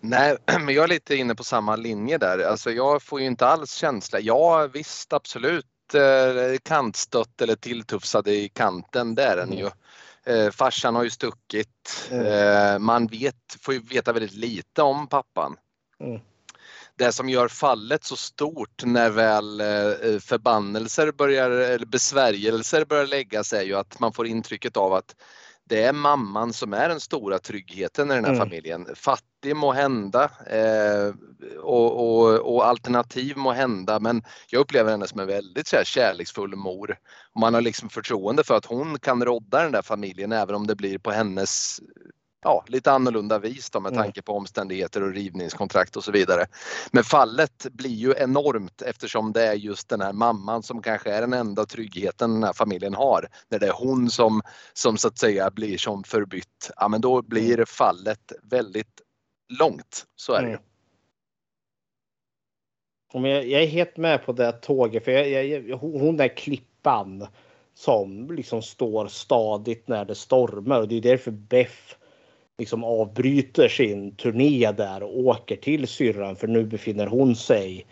[0.00, 2.38] Nej, men jag är lite inne på samma linje där.
[2.38, 4.20] Alltså jag får ju inte alls känsla.
[4.20, 9.70] Ja visst absolut eh, kantstött eller tilltufsad i kanten, det är den ju.
[10.26, 12.08] Eh, farsan har ju stuckit.
[12.10, 12.26] Mm.
[12.26, 15.56] Eh, man vet, får ju veta väldigt lite om pappan.
[16.00, 16.20] Mm.
[16.96, 23.52] Det som gör fallet så stort när väl eh, förbannelser börjar, eller besvärjelser börjar läggas
[23.52, 25.16] är ju att man får intrycket av att
[25.68, 28.48] det är mamman som är den stora tryggheten i den här mm.
[28.48, 28.86] familjen.
[28.94, 31.14] Fattig må hända eh,
[31.58, 35.84] och, och, och, alternativ må hända men jag upplever henne som en väldigt så här,
[35.84, 36.96] kärleksfull mor.
[37.38, 40.76] Man har liksom förtroende för att hon kan rodda den där familjen även om det
[40.76, 41.80] blir på hennes
[42.44, 44.02] ja, lite annorlunda vis då med mm.
[44.02, 46.46] tanke på omständigheter och rivningskontrakt och så vidare.
[46.92, 51.20] Men fallet blir ju enormt eftersom det är just den här mamman som kanske är
[51.20, 53.28] den enda tryggheten den här familjen har.
[53.48, 54.42] När det är hon som,
[54.72, 57.66] som så att säga blir som förbytt, ja men då blir mm.
[57.66, 59.00] fallet väldigt
[59.58, 60.04] långt.
[60.16, 60.58] Så är det ju.
[63.14, 63.50] Mm.
[63.50, 67.26] Jag är helt med på det tåget för jag, jag, hon är klippan
[67.74, 71.96] som liksom står stadigt när det stormar och det är därför Beff
[72.58, 77.86] liksom avbryter sin turné där och åker till syrran för nu befinner hon sig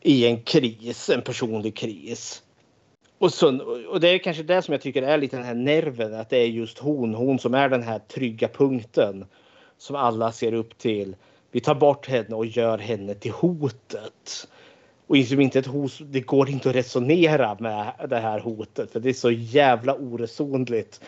[0.00, 2.42] i en kris, en personlig kris.
[3.18, 6.14] Och, så, och det är kanske det som jag tycker är lite den här nerven,
[6.14, 9.24] att det är just hon, hon som är den här trygga punkten
[9.78, 11.16] som alla ser upp till.
[11.50, 14.48] Vi tar bort henne och gör henne till hotet.
[15.06, 19.00] Och liksom inte ett hot, det går inte att resonera med det här hotet för
[19.00, 21.00] det är så jävla oresonligt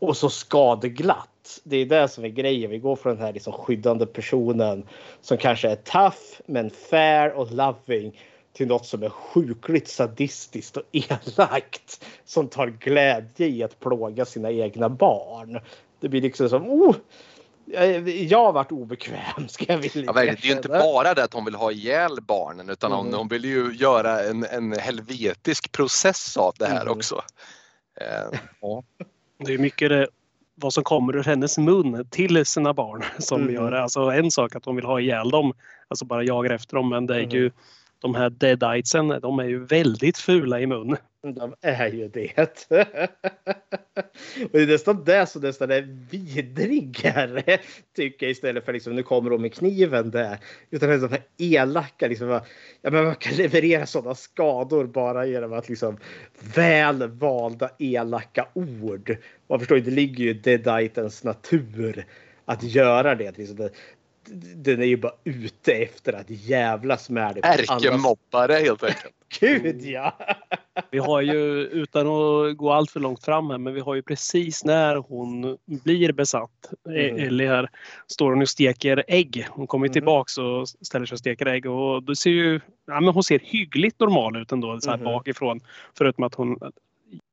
[0.00, 1.60] och så skadeglatt.
[1.64, 2.70] Det är det som är grejen.
[2.70, 4.86] Vi går från den här liksom skyddande personen
[5.20, 8.20] som kanske är tough men fair och loving
[8.52, 14.50] till något som är sjukligt sadistiskt och elakt som tar glädje i att plåga sina
[14.50, 15.60] egna barn.
[16.00, 16.96] Det blir liksom som oh,
[18.06, 21.34] jag har varit obekväm ska jag vilja ja, Det är ju inte bara det att
[21.34, 23.14] hon vill ha ihjäl barnen utan mm.
[23.14, 26.92] hon, vill ju göra en, en helvetisk process av det här mm.
[26.92, 27.22] också.
[28.00, 28.82] Eh, ja.
[29.46, 30.08] Det är mycket det,
[30.54, 33.54] vad som kommer ur hennes mun till sina barn som mm.
[33.54, 33.82] gör det.
[33.82, 35.52] Alltså en sak att hon vill ha ihjäl dem,
[35.88, 37.50] alltså bara jagar efter dem, men det är ju
[38.00, 40.96] de här deaditesen, de är ju väldigt fula i mun.
[41.22, 42.38] De är ju det.
[44.44, 47.58] och det är nästan det som nästan är vidrigare
[47.96, 50.38] tycker jag istället för liksom nu kommer de med kniven där.
[50.70, 52.28] Utan det är de här elaka liksom.
[52.28, 55.98] Ja, men man kan leverera sådana skador bara genom att liksom
[56.54, 59.16] väl valda elaka ord.
[59.48, 62.04] Man förstår ju, det ligger ju i deaditens natur
[62.44, 63.38] att göra det.
[63.38, 63.68] Liksom
[64.54, 67.40] den är ju bara ute efter att jävlas med det.
[67.44, 69.14] Ärkemobbare helt enkelt.
[69.40, 70.18] Gud ja!
[70.90, 74.02] Vi har ju, utan att gå allt för långt fram här, men vi har ju
[74.02, 77.16] precis när hon blir besatt, mm.
[77.16, 77.68] Ellie här,
[78.06, 79.46] står hon och steker ägg.
[79.50, 79.92] Hon kommer mm.
[79.92, 83.40] tillbaks och ställer sig och steker ägg och då ser ju, ja men hon ser
[83.44, 85.04] hyggligt normal ut ändå så här mm.
[85.04, 85.60] bakifrån.
[85.98, 86.58] Förutom att hon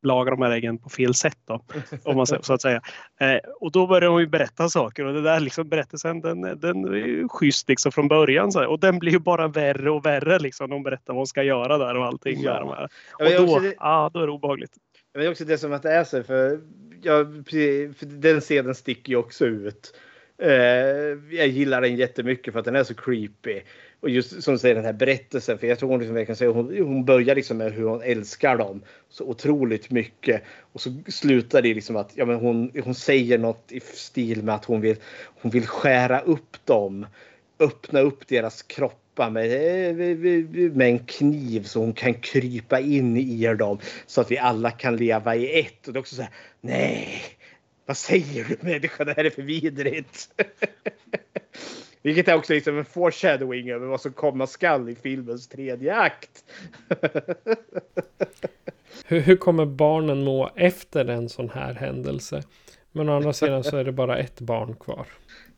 [0.03, 1.61] laga de här äggen på fel sätt då,
[2.03, 2.81] om man så att säga.
[3.19, 6.85] Eh, och då börjar hon ju berätta saker och det där liksom berättelsen den, den
[6.85, 8.67] är schysst liksom från början så här.
[8.67, 10.69] och den blir ju bara värre och värre liksom.
[10.69, 12.41] De berättar vad hon ska göra där och allting.
[12.41, 12.59] Ja.
[12.59, 12.89] De här.
[13.39, 14.71] Och då, det, ah, då är det obehagligt.
[15.13, 16.59] Men det är också det som att det är så för,
[17.01, 17.25] ja,
[17.97, 19.93] för den scenen sticker ju också ut.
[20.41, 20.51] Eh,
[21.37, 23.61] jag gillar den jättemycket för att den är så creepy.
[23.99, 26.51] Och just som du säger den här berättelsen, för jag tror hon liksom verkligen säger,
[26.51, 30.43] hon, hon börjar liksom med hur hon älskar dem så otroligt mycket.
[30.73, 34.55] Och så slutar det liksom att ja, men hon, hon säger något i stil med
[34.55, 34.95] att hon vill,
[35.41, 37.05] hon vill skära upp dem.
[37.59, 39.95] Öppna upp deras kroppar med,
[40.75, 44.97] med en kniv så hon kan krypa in i dem så att vi alla kan
[44.97, 45.87] leva i ett.
[45.87, 46.31] Och det är också så här,
[46.61, 47.21] nej,
[47.85, 50.29] vad säger du människa, det här är för vidrigt.
[52.01, 56.43] Vilket är också liksom en foreshadowing över vad som komma skall i filmens tredje akt.
[59.05, 62.43] hur, hur kommer barnen må efter en sån här händelse?
[62.91, 65.07] Men å andra sidan så är det bara ett barn kvar.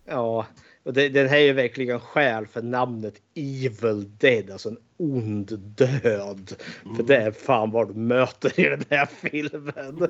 [0.06, 0.46] Ja,
[0.84, 5.60] och det, den här är ju verkligen skäl för namnet Evil Dead, alltså en ond
[5.60, 6.56] död.
[6.86, 6.96] Mm.
[6.96, 10.10] För det är fan vad du möter i den här filmen.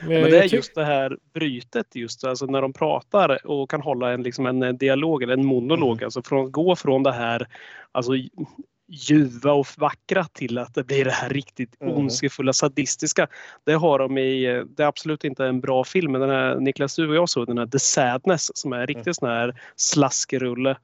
[0.00, 4.12] Men det är just det här brytet just alltså när de pratar och kan hålla
[4.12, 5.96] en, liksom en dialog eller en monolog.
[5.96, 6.04] Mm.
[6.04, 7.48] Alltså från, gå från det här
[7.92, 8.12] alltså
[8.88, 11.94] ljuva och vackra till att det blir det här riktigt mm.
[11.94, 13.28] ondskefulla sadistiska.
[13.64, 16.96] Det har de i, det är absolut inte en bra film, men den här Niklas
[16.96, 19.14] du och jag såg den här The Sadness som är en riktigt mm.
[19.14, 20.76] sån här slaskrulle.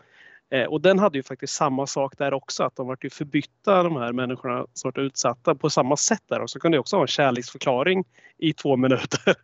[0.52, 3.82] Eh, och den hade ju faktiskt samma sak där också, att de vart ju förbytta
[3.82, 6.40] de här människorna som varit utsatta på samma sätt där.
[6.40, 8.04] Och så kunde det också ha en kärleksförklaring
[8.38, 9.34] i två minuter.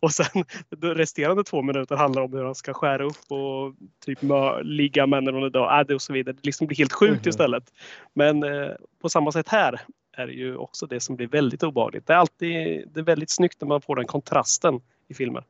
[0.00, 4.18] Och sen de resterande två minuter handlar om hur han ska skära upp och typ
[4.62, 6.34] ligga med hon är död och så vidare.
[6.34, 7.28] Det liksom blir helt sjukt mm.
[7.28, 7.72] istället.
[8.14, 8.70] Men eh,
[9.02, 9.80] på samma sätt här
[10.16, 12.06] är det ju också det som blir väldigt obehagligt.
[12.06, 15.44] Det är alltid det är väldigt snyggt när man får den kontrasten i filmer.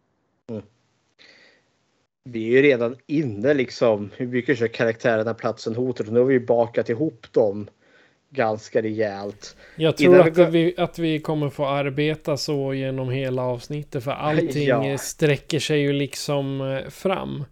[0.50, 0.62] Mm
[2.24, 4.10] vi är ju redan inne liksom.
[4.16, 6.10] Hur mycket kör karaktärerna platsen hotet?
[6.10, 7.68] Nu har vi bakat ihop dem
[8.30, 9.56] ganska rejält.
[9.76, 10.44] Jag tror att, vi...
[10.44, 14.98] vi, att vi kommer få arbeta så genom hela avsnittet för allting ja.
[14.98, 17.44] sträcker sig ju liksom eh, fram.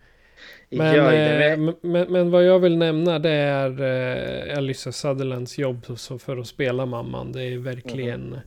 [0.70, 3.82] Men, ja, eh, men, men, vad jag vill nämna det är
[4.50, 7.32] eh, Alyssa Sutherlands jobb för att spela mamman.
[7.32, 8.26] Det är verkligen...
[8.26, 8.40] Mm.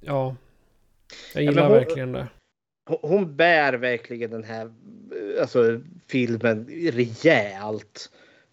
[0.00, 0.36] Ja.
[1.34, 2.26] Jag gillar ja, hon, verkligen det.
[2.86, 4.70] Hon bär verkligen den här
[5.40, 8.10] alltså, filmen rejält.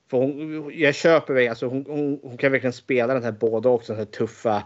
[0.09, 3.69] För hon, jag köper mig, alltså hon, hon, hon, kan verkligen spela den här båda
[3.69, 4.63] också, den här tuffa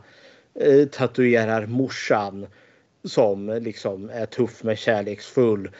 [0.59, 2.47] eh, tatuerarmorsan
[3.03, 5.71] som liksom är tuff men kärleksfull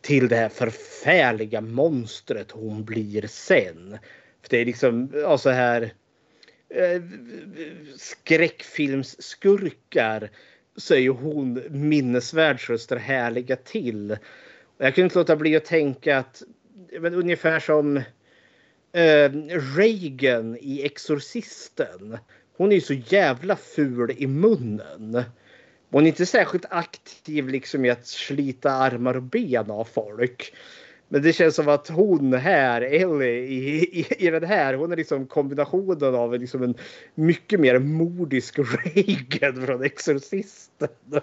[0.00, 3.98] till det här förfärliga monstret hon blir sen.
[4.42, 5.92] För det är liksom ja, så här
[6.68, 7.02] eh,
[7.96, 10.30] skräckfilmsskurkar
[10.76, 14.16] så är ju hon minnesvärd så det härliga till.
[14.78, 16.42] Jag kunde inte låta bli att tänka att
[17.00, 17.96] men ungefär som
[18.92, 19.30] eh,
[19.76, 22.18] Reagan i Exorcisten.
[22.56, 25.22] Hon är ju så jävla ful i munnen.
[25.90, 30.54] Hon är inte särskilt aktiv liksom i att slita armar och ben av folk.
[31.12, 34.96] Men det känns som att hon här, Ellie, i, i, i den här, hon är
[34.96, 36.74] liksom kombinationen av liksom en
[37.14, 40.88] mycket mer modisk Reagan från Exorcisten.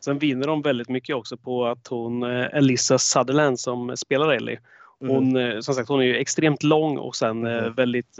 [0.00, 4.58] Sen vinner de väldigt mycket också på att hon, eh, Elissa Sutherland som spelar Ellie,
[5.00, 5.62] hon, mm.
[5.62, 7.74] som sagt, hon är ju extremt lång och sen mm.
[7.74, 8.18] väldigt,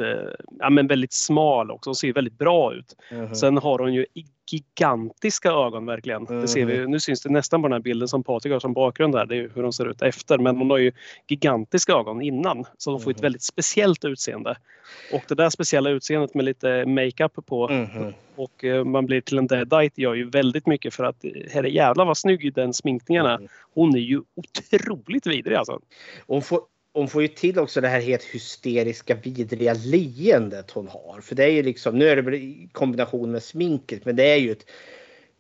[0.59, 1.91] ja, men väldigt smal också.
[1.91, 2.97] Hon ser väldigt bra ut.
[3.11, 3.35] Mm.
[3.35, 4.07] Sen har hon ju
[4.47, 6.27] gigantiska ögon verkligen.
[6.27, 6.41] Mm.
[6.41, 8.73] Det ser vi, nu syns det nästan på den här bilden som Patrik har som
[8.73, 9.27] bakgrund där.
[9.27, 10.39] Det är hur de ser ut efter.
[10.39, 10.93] Men hon har ju
[11.29, 12.65] gigantiska ögon innan.
[12.79, 13.23] Så de får ett mm.
[13.23, 14.57] väldigt speciellt utseende.
[15.13, 18.13] Och det där speciella utseendet med lite makeup på mm.
[18.37, 22.05] och eh, man blir till en deadite gör ju väldigt mycket för att herre jävlar
[22.05, 23.49] vad snygg den sminkningen är.
[23.75, 25.81] Hon är ju otroligt vidrig alltså.
[26.27, 26.61] Hon får
[26.97, 31.21] hon får ju till också det här helt hysteriska vidriga leendet hon har.
[31.21, 34.37] För det är ju liksom, nu är det i kombination med sminket, men det är
[34.37, 34.65] ju ett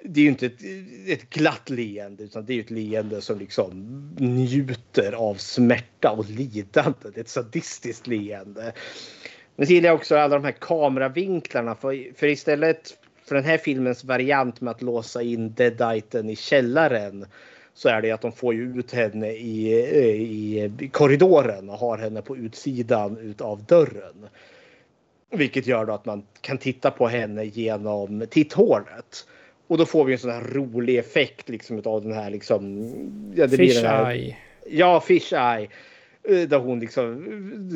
[0.05, 0.61] det är ju inte ett,
[1.07, 3.71] ett glatt leende utan det är ju ett leende som liksom
[4.19, 6.99] njuter av smärta och lidande.
[7.03, 8.73] Det är ett sadistiskt leende.
[9.57, 13.59] Men så gillar jag också alla de här kameravinklarna för, för istället för den här
[13.59, 17.27] filmens variant med att låsa in Deaditen i källaren
[17.77, 21.99] så är det att de får ju ut henne i, i, i korridoren och har
[21.99, 24.29] henne på utsidan utav dörren.
[25.31, 29.27] Vilket gör då att man kan titta på henne genom titthålet.
[29.67, 32.93] Och då får vi en sån här rolig effekt liksom utav den här liksom.
[33.35, 34.37] Ja, det blir den här.
[34.71, 35.69] Ja, fish eye.
[36.29, 37.15] Eh, där hon liksom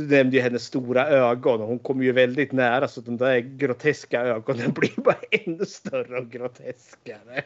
[0.09, 4.21] nämnde ju hennes stora ögon och hon kommer ju väldigt nära så de där groteska
[4.21, 7.43] ögonen blir bara ännu större och groteskare.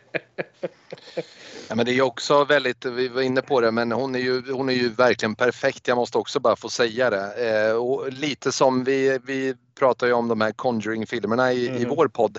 [1.69, 4.19] Ja, men det är ju också väldigt, vi var inne på det, men hon är
[4.19, 5.89] ju, hon är ju verkligen perfekt.
[5.89, 7.51] Jag måste också bara få säga det.
[7.69, 11.83] Eh, och lite som vi, vi pratar ju om de här Conjuring-filmerna i, mm.
[11.83, 12.39] i vår podd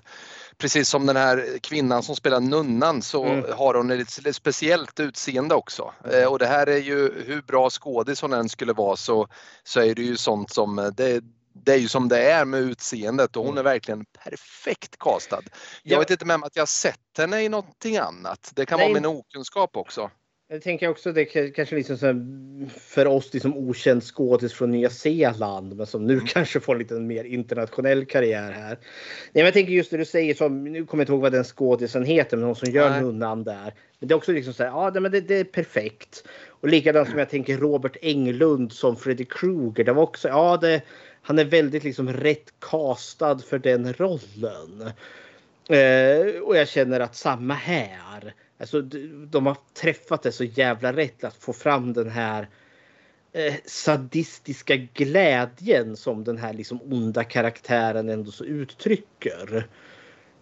[0.57, 3.45] precis som den här kvinnan som spelar nunnan så mm.
[3.57, 5.93] har hon ett speciellt utseende också.
[6.11, 9.27] Eh, och det här är ju hur bra skådis hon än skulle vara så,
[9.63, 11.23] så är det ju sånt som eh, det,
[11.53, 13.65] det är ju som det är med utseendet och hon mm.
[13.65, 15.41] är verkligen perfekt castad.
[15.83, 15.99] Jag ja.
[15.99, 18.51] vet inte med att jag sett henne i någonting annat.
[18.55, 18.87] Det kan Nej.
[18.87, 20.11] vara min okunskap också.
[20.47, 22.25] Jag tänker också det kanske liksom så
[22.79, 26.25] för oss liksom okänd skådis från Nya Zeeland men som nu mm.
[26.25, 28.69] kanske får lite mer internationell karriär här.
[28.69, 28.77] Nej,
[29.33, 31.43] men jag tänker just det du säger som nu kommer jag inte ihåg vad den
[31.43, 33.73] skådisen heter men hon som gör nunnan där.
[33.99, 36.27] Men det är också liksom så här, ja men det, det, är perfekt.
[36.47, 39.83] Och likadant som jag tänker Robert Englund som Freddy Krueger.
[39.83, 40.81] Det var också, ja det,
[41.21, 44.91] han är väldigt liksom rätt castad för den rollen.
[45.69, 48.33] Eh, och jag känner att samma här.
[48.57, 48.81] Alltså,
[49.29, 52.49] de har träffat det så jävla rätt att få fram den här
[53.33, 59.67] eh, sadistiska glädjen som den här liksom onda karaktären ändå så uttrycker.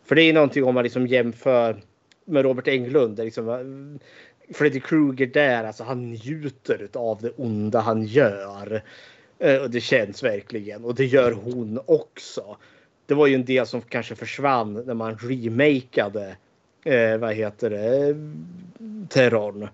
[0.06, 1.81] För det är någonting om man liksom jämför
[2.26, 3.18] med Robert Englund.
[3.18, 8.84] Där liksom, eh, Freddy Krueger där, alltså han njuter av det onda han gör.
[9.40, 12.57] Eh, och det känns verkligen och det gör hon också.
[13.06, 16.38] Det var ju en del som kanske försvann när man remakade
[16.84, 18.15] eh, vad heter det,
[19.10, 19.68] terrorn.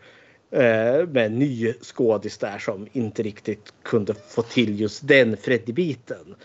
[0.51, 6.35] Eh, med en ny skådis där som inte riktigt kunde få till just den Freddy-biten.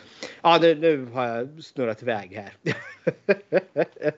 [0.43, 2.53] Ja, nu, nu har jag snurrat iväg här.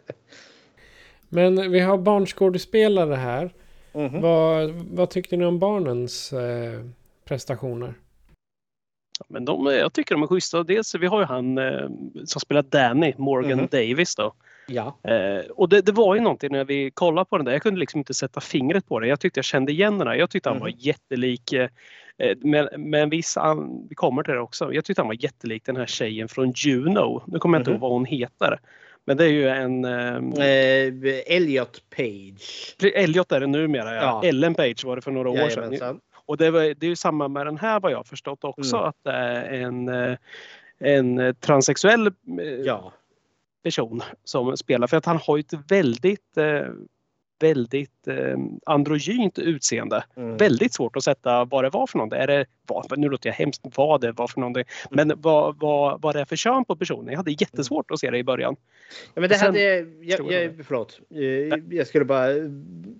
[1.29, 3.55] Men vi har barnskådespelare här.
[3.93, 4.21] Mm -hmm.
[4.21, 6.81] vad, vad tyckte ni om barnens eh,
[7.25, 7.95] prestationer?
[9.29, 10.63] Men de, jag tycker de är schyssta.
[10.63, 11.89] Dels vi har ju han eh,
[12.25, 13.71] som spelar Danny, Morgan mm -hmm.
[13.71, 14.33] Davis då.
[14.69, 14.99] Ja.
[15.03, 17.53] Eh, och det, det, var ju någonting när vi kollade på den där.
[17.53, 19.07] Jag kunde liksom inte sätta fingret på det.
[19.07, 20.15] Jag tyckte jag kände igen den här.
[20.15, 20.79] Jag tyckte han var mm.
[20.81, 21.53] jättelik.
[21.53, 21.69] Eh,
[22.37, 23.37] med, med en viss,
[23.89, 24.73] vi kommer till det också.
[24.73, 27.23] Jag tyckte han var jättelik den här tjejen från Juno.
[27.27, 27.77] Nu kommer jag inte mm.
[27.77, 28.61] ihåg vad hon heter.
[29.05, 29.85] Men det är ju en...
[29.85, 32.77] Ehm, eh, Elliot Page.
[32.95, 34.03] Elliot är det numera ja.
[34.03, 34.29] ja.
[34.29, 36.01] Ellen Page var det för några år sedan.
[36.27, 38.77] Och det, var, det är ju samma med den här vad jag förstått också.
[38.77, 38.89] Mm.
[38.89, 40.17] Att det är en, eh,
[40.79, 42.13] en transsexuell eh,
[42.65, 42.93] ja
[43.67, 46.67] person som spelar för att han har ett väldigt eh,
[47.39, 48.37] väldigt eh,
[48.67, 50.05] androgynt utseende.
[50.17, 50.37] Mm.
[50.37, 52.21] Väldigt svårt att sätta vad det var för någonting.
[52.21, 54.65] Är det, vad, nu låter jag hemskt vad det var för någonting.
[54.91, 55.09] Mm.
[55.09, 57.07] Men vad, vad, vad det är för kön på personen.
[57.09, 58.57] Jag hade jättesvårt att se det i början.
[59.15, 59.61] Ja, men det Sen, hade,
[60.01, 61.01] jag, jag, förlåt.
[61.15, 62.29] Eh, jag skulle bara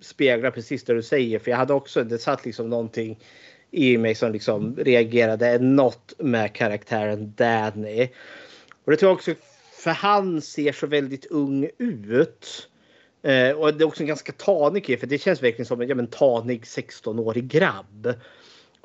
[0.01, 1.39] spegla precis det du säger.
[1.39, 3.19] För jag hade också, det satt liksom någonting
[3.71, 8.09] i mig som liksom reagerade något med karaktären Danny.
[8.85, 9.31] Och det tror jag också
[9.77, 12.69] för han ser så väldigt ung ut.
[13.21, 15.95] Eh, och det är också en ganska tanig för det känns verkligen som en ja,
[15.95, 18.13] men, tanig 16-årig grabb.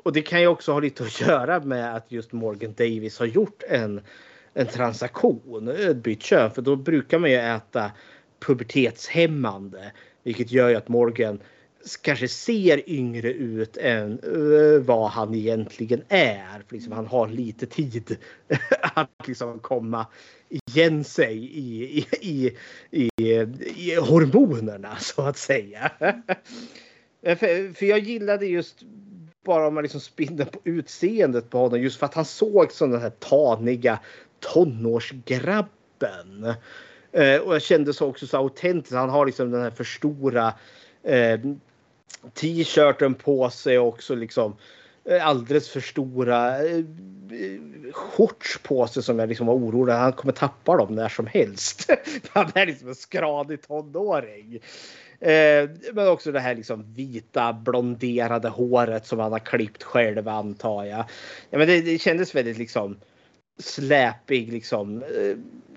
[0.03, 3.25] Och det kan ju också ha lite att göra med att just Morgan Davis har
[3.25, 4.01] gjort en,
[4.53, 6.51] en transaktion, bytt kön.
[6.51, 7.91] För då brukar man ju äta
[8.39, 9.91] pubertetshämmande.
[10.23, 11.39] Vilket gör ju att Morgan
[12.01, 16.63] kanske ser yngre ut än uh, vad han egentligen är.
[16.67, 18.17] För liksom, han har lite tid
[18.81, 20.07] att liksom komma
[20.49, 22.57] igen sig i, i, i,
[22.91, 23.09] i,
[23.75, 25.91] i hormonerna så att säga.
[27.25, 28.83] Eh, för, för jag gillade just
[29.45, 32.91] bara om man liksom spinner på utseendet på honom just för att han såg som
[32.91, 33.99] den här taniga
[34.39, 36.53] tonårsgrabben.
[37.11, 38.95] Eh, och jag kände så också så autentiskt.
[38.95, 40.53] Han har liksom den här för stora
[41.03, 41.39] eh,
[42.33, 44.55] t-shirten på sig också liksom
[45.05, 46.83] eh, alldeles för stora eh,
[47.91, 51.89] shorts på sig som jag liksom var orolig han kommer tappa dem när som helst.
[52.29, 54.59] han är liksom en skradig tonåring.
[55.19, 60.83] Eh, men också det här liksom vita blonderade håret som han har klippt själv antar
[60.83, 61.05] jag.
[61.49, 62.97] Ja, men det, det kändes väldigt liksom
[63.59, 65.03] släpig liksom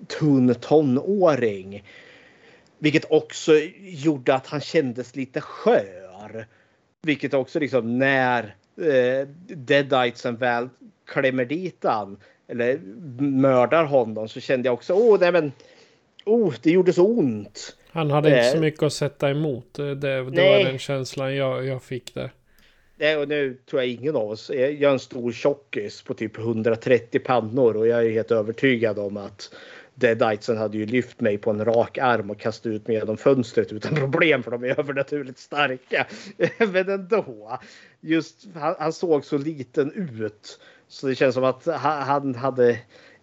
[0.06, 1.84] tunn tonåring.
[2.78, 6.05] Vilket också gjorde att han kändes lite skör.
[7.02, 10.68] Vilket också liksom när eh, Deaditesen väl
[11.06, 12.16] klämmer dit han
[12.48, 12.78] eller
[13.22, 15.52] mördar honom så kände jag också åh nej men
[16.24, 17.76] oh, det gjorde så ont.
[17.90, 19.74] Han hade inte så mycket att sätta emot.
[19.74, 22.30] Det, det var den känslan jag, jag fick där.
[22.96, 24.50] Nej, och nu tror jag ingen av oss.
[24.54, 29.16] Jag är en stor tjockis på typ 130 pannor och jag är helt övertygad om
[29.16, 29.54] att
[29.98, 33.72] Deaditesen hade ju lyft mig på en rak arm och kastat ut mig genom fönstret
[33.72, 36.06] utan problem för de är övernaturligt starka.
[36.72, 37.58] Men ändå.
[38.00, 42.78] Just han, han såg så liten ut så det känns som att han hade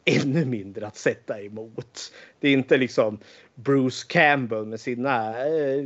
[0.06, 2.14] ännu mindre att sätta emot.
[2.40, 3.20] Det är inte liksom
[3.56, 5.84] Bruce Campbell med sina eh,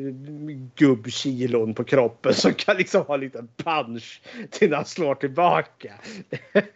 [0.75, 4.21] gubbkilon på kroppen som kan liksom ha en liten punch
[4.51, 5.93] till när han slår tillbaka.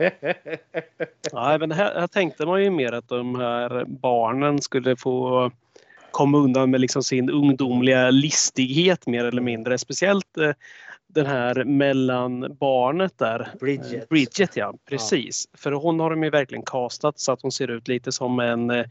[1.32, 5.52] ja, men här, här tänkte man ju mer att de här barnen skulle få
[6.12, 9.78] komma undan med liksom sin ungdomliga listighet mer eller mindre.
[9.78, 10.52] Speciellt eh,
[11.14, 13.54] den här mellan barnet där.
[13.60, 14.10] Bridget.
[14.10, 15.48] Bridget ja, precis.
[15.52, 15.58] Ja.
[15.58, 18.70] För hon har de ju verkligen castat så att hon ser ut lite som en
[18.70, 18.86] eh,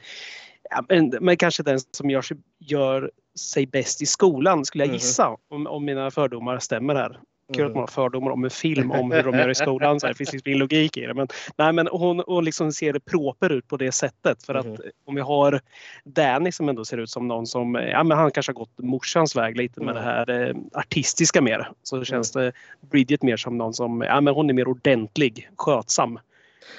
[0.70, 0.84] ja,
[1.20, 4.97] men, kanske den som gör sig, gör sig bäst i skolan skulle jag mm.
[4.97, 7.20] gissa om, om mina fördomar stämmer här.
[7.55, 10.01] Kul att man har fördomar om en film om hur de gör i skolan.
[10.01, 11.14] Så här, det finns liksom ingen logik i det.
[11.14, 14.43] Men, nej, men hon, hon liksom ser proper ut på det sättet.
[14.43, 14.81] För att mm.
[15.05, 15.60] om vi har
[16.05, 19.36] Danny som ändå ser ut som någon som, ja men han kanske har gått morsans
[19.36, 19.94] väg lite med mm.
[19.94, 21.70] det här eh, artistiska mer.
[21.82, 22.52] Så känns det
[22.90, 26.18] Bridget mer som någon som, ja men hon är mer ordentlig, skötsam.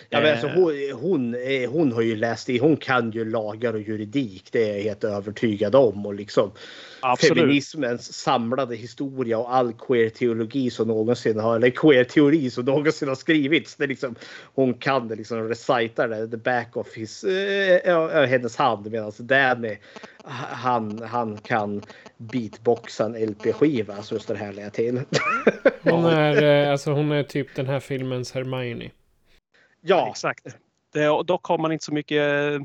[0.10, 0.54] Ja, men alltså, eh.
[0.54, 1.36] hon, hon,
[1.70, 4.50] hon har ju läst i, hon kan ju lagar och juridik.
[4.52, 6.06] Det är jag helt övertygad om.
[6.06, 6.52] Och liksom
[7.02, 7.38] Absolut.
[7.38, 13.76] feminismens samlade historia och all queer-teologi som någonsin har, eller queer-teori som någonsin har skrivits.
[13.76, 14.16] Det liksom,
[14.56, 18.92] hon kan det liksom recita det, the back of his, äh, hennes hand.
[18.92, 19.78] Medan Danny,
[20.24, 21.82] han, han kan
[22.18, 24.02] beatboxa en LP-skiva.
[24.02, 25.02] Så står det här till.
[25.82, 28.92] hon, är, alltså, hon är typ den här filmens Hermione.
[29.82, 30.58] Ja, exakt.
[30.94, 32.62] Det, dock har man inte så mycket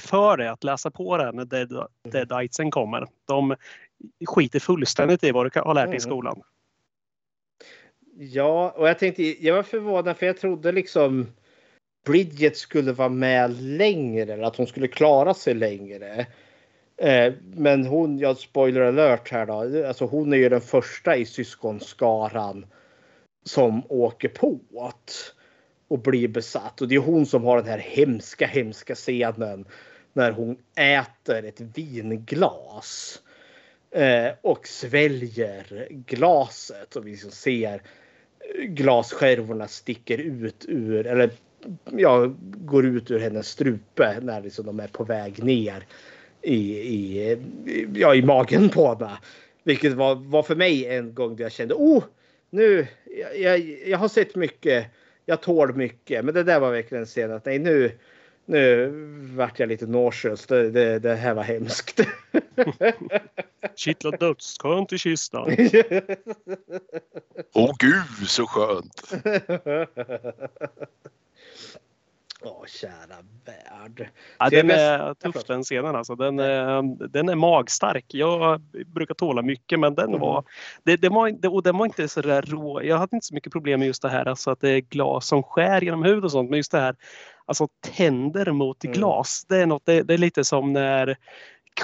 [0.00, 1.86] för det att läsa på det när Dead, mm.
[2.02, 3.06] Deaditesen kommer.
[3.24, 3.56] De
[4.26, 6.00] skiter fullständigt i vad du har lärt dig i mm.
[6.00, 6.42] skolan.
[8.18, 11.26] Ja, och jag tänkte, jag var förvånad för jag trodde liksom
[12.06, 16.26] Bridget skulle vara med längre, eller att hon skulle klara sig längre.
[16.96, 21.26] Eh, men hon, ja spoiler alert här då, alltså hon är ju den första i
[21.26, 22.66] syskonskaran
[23.44, 25.35] som åker på att
[25.88, 26.80] och blir besatt.
[26.80, 29.64] Och det är hon som har den här hemska, hemska scenen
[30.12, 33.22] när hon äter ett vinglas
[33.90, 37.82] eh, och sväljer glaset och vi liksom ser
[38.58, 41.30] glasskärvorna sticker ut ur eller
[41.90, 45.86] ja, går ut ur hennes strupe när liksom de är på väg ner
[46.42, 47.38] i, i,
[47.94, 49.18] ja, i magen på henne.
[49.64, 52.04] Vilket var, var för mig en gång där jag kände oh,
[52.50, 54.86] nu, jag, jag, jag har sett mycket
[55.26, 56.24] jag tål mycket.
[56.24, 57.92] Men det där var verkligen en scen att nej nu,
[58.44, 58.90] nu
[59.36, 60.46] vart jag lite nauseous.
[60.46, 62.00] Det, det, det här var hemskt.
[63.76, 65.56] Kittlar dödsskönt i kistan.
[67.54, 69.12] Åh oh, gud så skönt.
[72.66, 74.10] Kära värld.
[74.38, 76.14] Ja, den är tuff den scenen alltså.
[76.14, 78.04] Den, är, den är magstark.
[78.08, 80.20] Jag brukar tåla mycket men den mm.
[80.20, 80.44] var,
[80.82, 82.82] det, det var, och den var inte så där rå.
[82.82, 85.26] Jag hade inte så mycket problem med just det här alltså att det är glas
[85.26, 86.50] som skär genom hud och sånt.
[86.50, 86.96] Men just det här
[87.44, 88.94] alltså tänder mot mm.
[88.94, 89.44] glas.
[89.48, 91.16] Det är, något, det, det är lite som när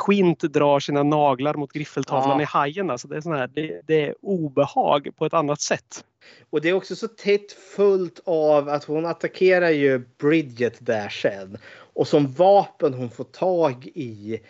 [0.06, 2.42] Quint drar sina naglar mot griffeltavlan ja.
[2.42, 2.90] i Hajen.
[2.90, 6.04] Alltså det, är sån här, det, det, är obehag på ett annat sätt.
[6.50, 11.58] Och det är också så tätt fullt av att hon attackerar ju Bridget där sen.
[11.94, 14.40] Och som vapen hon får tag i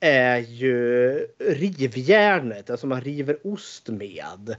[0.00, 4.56] är ju rivjärnet, alltså man river ost med.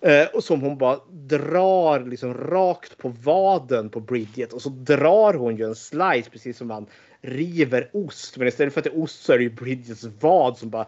[0.00, 5.34] Eh, och som hon bara drar liksom rakt på vaden på Bridget och så drar
[5.34, 6.86] hon ju en slice precis som man
[7.20, 8.36] river ost.
[8.36, 10.86] Men istället för att det är ost så är det ju Bridgets vad som bara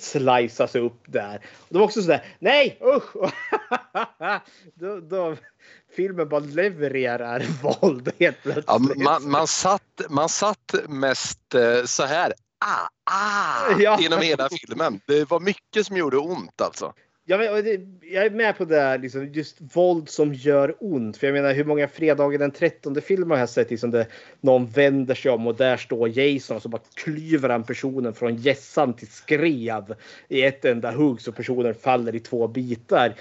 [0.00, 1.34] sliceas upp där.
[1.58, 3.30] Och det var också sådär, nej usch!
[4.74, 5.36] då, då,
[5.96, 8.64] filmen bara levererar våld helt plötsligt.
[8.68, 12.32] Ja, man, man, satt, man satt mest eh, så här.
[12.64, 13.98] ah, ah Ja.
[14.00, 15.00] genom hela filmen.
[15.06, 16.94] Det var mycket som gjorde ont alltså.
[17.26, 17.44] Jag,
[18.00, 21.16] jag är med på det här, liksom, just våld som gör ont.
[21.16, 24.06] För jag menar hur många fredagar den 13 filmer har jag sett liksom, där
[24.40, 28.36] någon vänder sig om och där står Jason och så bara klyver han personen från
[28.36, 29.94] gässan till skrev
[30.28, 33.14] i ett enda hugg så personen faller i två bitar.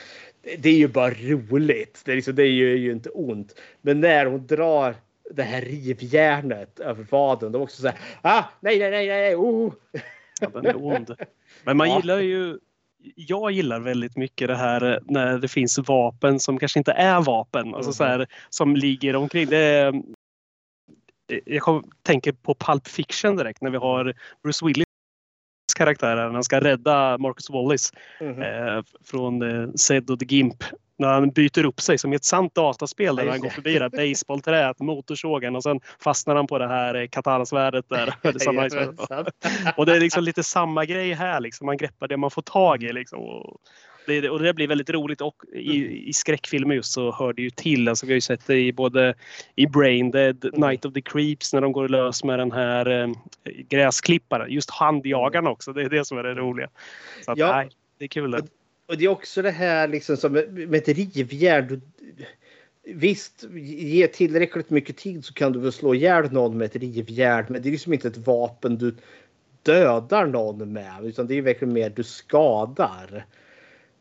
[0.58, 2.02] Det, är ju bara roligt.
[2.06, 3.56] Det, är liksom, det gör ju inte ont.
[3.82, 4.96] Men när hon drar
[5.32, 9.74] det här rivjärnet över vaden, då också så här, ah, nej, nej, nej, nej, oh.
[10.42, 11.16] Ja, den är ond.
[11.64, 11.98] Men man Ja.
[11.98, 12.58] gillar ju
[13.16, 17.22] jag gillar väldigt mycket det här eh, när det finns vapen som kanske inte är
[17.22, 17.76] vapen.
[17.76, 19.50] Alltså så här, som ligger omkring.
[19.50, 19.94] Det eh,
[21.46, 24.14] jag kom, tänker på Pulp Fiction direkt när vi har
[24.44, 24.93] Bruce Willis
[25.78, 26.26] karaktär här.
[26.26, 28.42] när Han ska rädda Marcus Wallace Mhm.
[28.42, 30.64] eh, från eh, Zed och The Gimp.
[30.98, 33.74] När han byter upp sig som i ett sant dataspel där Ja, han går förbi
[33.74, 37.08] det här baseballträet, motorsågen och sen fastnar han på det här eh,
[37.90, 38.14] där.
[38.22, 38.40] Det
[39.78, 41.40] och det är liksom lite samma grej här.
[41.40, 41.66] Liksom.
[41.66, 42.94] Man greppar det man får tag i.
[42.94, 43.20] Liksom.
[43.20, 43.58] Och,
[44.08, 45.22] det, och det blir väldigt roligt.
[45.22, 47.88] Och i, i skräckfilmer just så hör det ju till.
[47.88, 49.14] Alltså, vi har ju sett det i både
[49.56, 53.10] i Brain Dead, Night of the Creeps när de går lös med den här eh,
[53.70, 54.52] gräsklipparen.
[54.52, 55.74] Just handjagarna också.
[55.74, 56.70] Det är det som är det roliga.
[57.26, 57.56] Så att, Ja.
[57.56, 58.44] nej, det är kul det.
[58.86, 61.82] Och det är också det här liksom som med ett rivjärn.
[62.86, 67.46] Visst, ge tillräckligt mycket tid så kan du väl slå ihjäl någon med ett rivjärn.
[67.50, 68.96] Men det är liksom inte ett vapen du
[69.64, 71.06] dödar någon med.
[71.06, 73.26] Utan det är verkligen mer du skadar.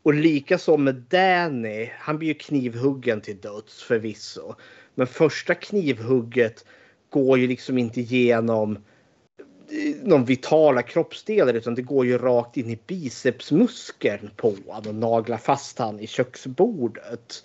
[0.03, 1.89] Och likaså med Danny.
[1.99, 4.55] Han blir ju knivhuggen till döds förvisso.
[4.95, 6.65] Men första knivhugget
[7.09, 12.69] går ju liksom inte genom eh, någon vitala kroppsdelar utan det går ju rakt in
[12.69, 17.43] i bicepsmuskeln på honom och naglar fast han i köksbordet.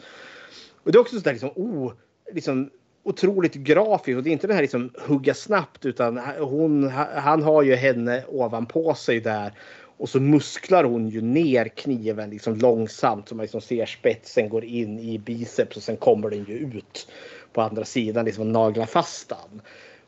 [0.83, 1.93] Och det är också sådär liksom, oh,
[2.33, 2.71] liksom
[3.03, 7.43] otroligt grafiskt och det är inte det här liksom hugga snabbt utan eh, hon, han
[7.43, 9.53] har ju henne ovanpå sig där
[9.99, 14.65] och så musklar hon ju ner kniven liksom långsamt så man liksom ser spetsen går
[14.65, 17.09] in i biceps och sen kommer den ju ut
[17.53, 19.63] på andra sidan liksom och naglar fast den.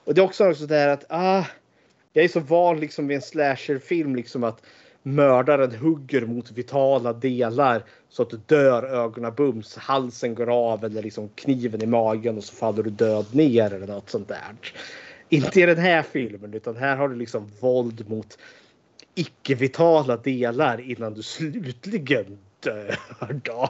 [0.05, 1.45] Och det är också så där att ah,
[2.13, 4.63] jag är så van liksom vid en slasherfilm liksom att
[5.03, 11.03] mördaren hugger mot vitala delar så att du dör ögonen bums, halsen går av eller
[11.03, 14.55] liksom kniven i magen och så faller du död ner eller något sånt där.
[15.29, 18.39] Inte i den här filmen utan här har du liksom våld mot
[19.15, 22.97] icke-vitala delar innan du slutligen dör.
[23.45, 23.69] Då.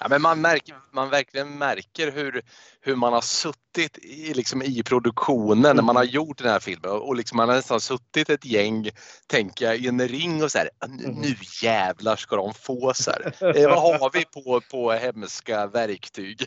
[0.00, 2.42] Ja, men man, märker, man verkligen märker hur,
[2.80, 6.90] hur man har suttit i, liksom, i produktionen när man har gjort den här filmen
[6.90, 8.90] och liksom man har nästan suttit ett gäng,
[9.26, 13.10] tänker jag, i en ring och så här, nu, nu jävlar ska de få så
[13.10, 13.56] här.
[13.56, 16.46] Eh, vad har vi på, på hemska verktyg?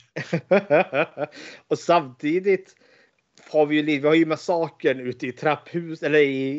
[1.67, 2.75] och samtidigt
[3.51, 6.49] har vi ju, vi har ju massakern ute i trapphus eller i,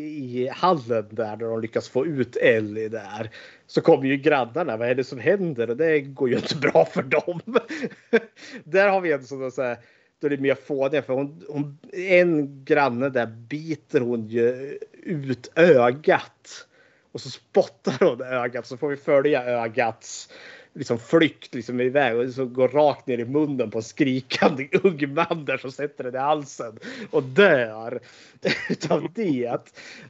[0.40, 3.30] i hallen där, där de lyckas få ut Ellie där.
[3.66, 4.76] Så kommer ju grannarna.
[4.76, 5.70] Vad är det som händer?
[5.70, 7.40] Och det går ju inte bra för dem.
[8.64, 9.76] där har vi en sån så här,
[10.20, 15.52] då är det mer fåniga för hon, hon, en granne där biter hon ju ut
[15.54, 16.66] ögat.
[17.12, 20.28] Och så spottar hon ögat så får vi följa ögats
[20.74, 25.14] liksom flykt liksom iväg och så går rakt ner i munnen på en skrikande ung
[25.14, 26.78] man där som sätter den i halsen
[27.10, 28.00] och dör
[28.68, 29.58] utav det.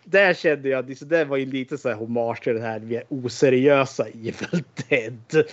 [0.05, 3.05] Där kände jag att det var ju lite så här hommage till den här mer
[3.09, 5.45] oseriösa Evil Dead.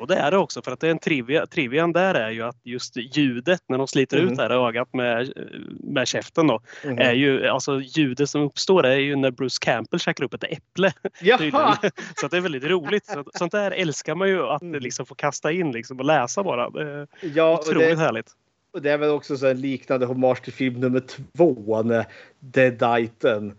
[0.00, 1.46] Och det är det också för att det är en trivia.
[1.46, 4.28] Trivian där är ju att just ljudet när de sliter Mhm.
[4.32, 5.32] ut det här ögat med,
[5.80, 6.60] med käften då.
[6.84, 6.98] Mhm.
[6.98, 10.92] Är ju, alltså ljudet som uppstår är ju när Bruce Campbell käkar upp ett äpple.
[12.20, 13.06] Så att det är väldigt roligt.
[13.06, 14.80] Så, sånt där älskar man ju att Mm.
[14.82, 16.70] liksom få kasta in liksom och läsa bara.
[16.70, 18.30] Det är Ja, otroligt det, härligt.
[18.72, 21.02] och det är väl också så här liknande hommage till film nummer
[21.36, 22.04] två när
[22.40, 23.58] Deaditen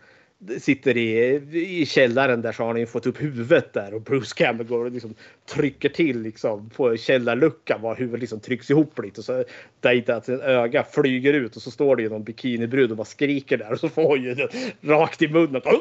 [0.60, 1.34] sitter i,
[1.82, 4.86] i källaren där så har han ju fått upp huvudet där och Bruce Campbell går
[4.86, 5.16] och liksom
[5.46, 9.44] trycker till liksom på källarluckan var huvudet liksom trycks ihop lite och så
[9.80, 13.72] Deitins öga flyger ut och så står det ju någon bikinibrud och bara skriker där
[13.72, 14.50] och så får hon ju det
[14.82, 15.62] rakt i munnen.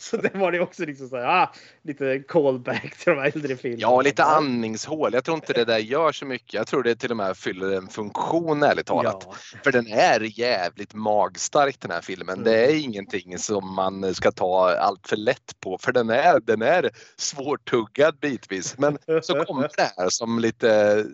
[0.00, 3.80] så det var det också liksom så här, ah, lite callback till de äldre filmerna.
[3.80, 5.14] Ja, lite andningshål.
[5.14, 6.54] Jag tror inte det där gör så mycket.
[6.54, 9.26] Jag tror det till och med fyller en funktion ärligt talat.
[9.26, 9.34] Ja.
[9.64, 12.42] För den är jävligt magstark den här filmen.
[12.42, 16.62] Det är ingenting som man ska ta allt för lätt på för den är, den
[16.62, 18.78] är svårtuggad bitvis.
[18.78, 21.04] Men så kommer det här som lite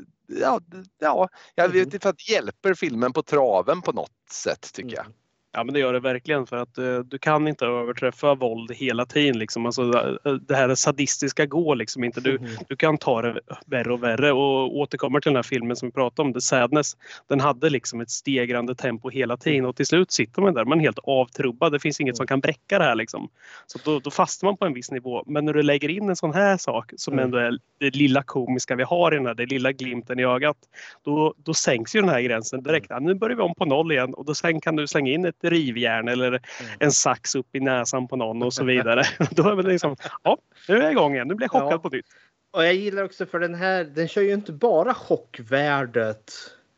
[0.40, 0.60] Ja,
[0.98, 4.96] ja, jag vet inte för att det hjälper filmen på traven på något sätt tycker
[4.96, 5.06] jag.
[5.54, 9.06] Ja men det gör det verkligen för att uh, du kan inte överträffa våld hela
[9.06, 9.38] tiden.
[9.38, 9.66] Liksom.
[9.66, 12.20] Alltså, uh, det här sadistiska går liksom inte.
[12.20, 12.50] Du, mm.
[12.68, 15.92] du kan ta det värre och värre och återkommer till den här filmen som vi
[15.92, 16.96] pratade om, The Sadness.
[17.28, 20.78] Den hade liksom ett stegrande tempo hela tiden och till slut sitter man där, man
[20.78, 21.72] är helt avtrubbad.
[21.72, 23.28] Det finns inget som kan bräcka det här liksom.
[23.66, 25.22] Så då, då fastnar man på en viss nivå.
[25.26, 27.24] Men när du lägger in en sån här sak som mm.
[27.24, 30.56] ändå är det lilla komiska vi har i den här, det lilla glimten i ögat.
[31.04, 32.86] Då, då sänks ju den här gränsen direkt.
[32.88, 35.24] Ja, nu börjar vi om på noll igen och då sen kan du slänga in
[35.24, 36.40] ett rivjärn eller mm.
[36.78, 39.02] en sax upp i näsan på någon och så vidare.
[39.30, 40.38] då är det liksom, ja,
[40.68, 41.28] nu är jag igång igen.
[41.28, 41.78] Nu blir jag chockad ja.
[41.78, 42.06] på nytt.
[42.52, 46.32] Och jag gillar också för den här, den kör ju inte bara chockvärdet.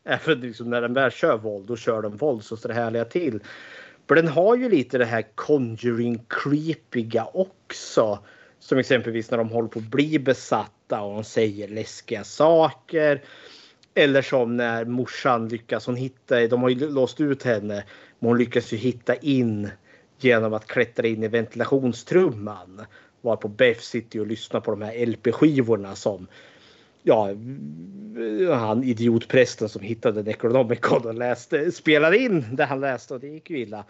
[0.05, 3.05] Även liksom när den väl kör våld, då kör den våld så står det härliga
[3.05, 3.41] till.
[4.09, 8.19] För den har ju lite det här conjuring creepiga också.
[8.59, 13.23] Som exempelvis när de håller på att bli besatta och de säger läskiga saker.
[13.95, 17.85] Eller som när morsan lyckas, hon hittar, de har ju låst ut henne,
[18.19, 19.71] men hon lyckas ju hitta in
[20.19, 22.83] genom att klättra in i ventilationstrumman.
[23.21, 26.27] Varpå Beth sitter och lyssnar på de här LP-skivorna som
[27.03, 27.29] ja,
[28.55, 33.51] han idiotprästen som hittade Necronomicon och läste, spelade in det han läste och det gick
[33.51, 33.85] ju illa.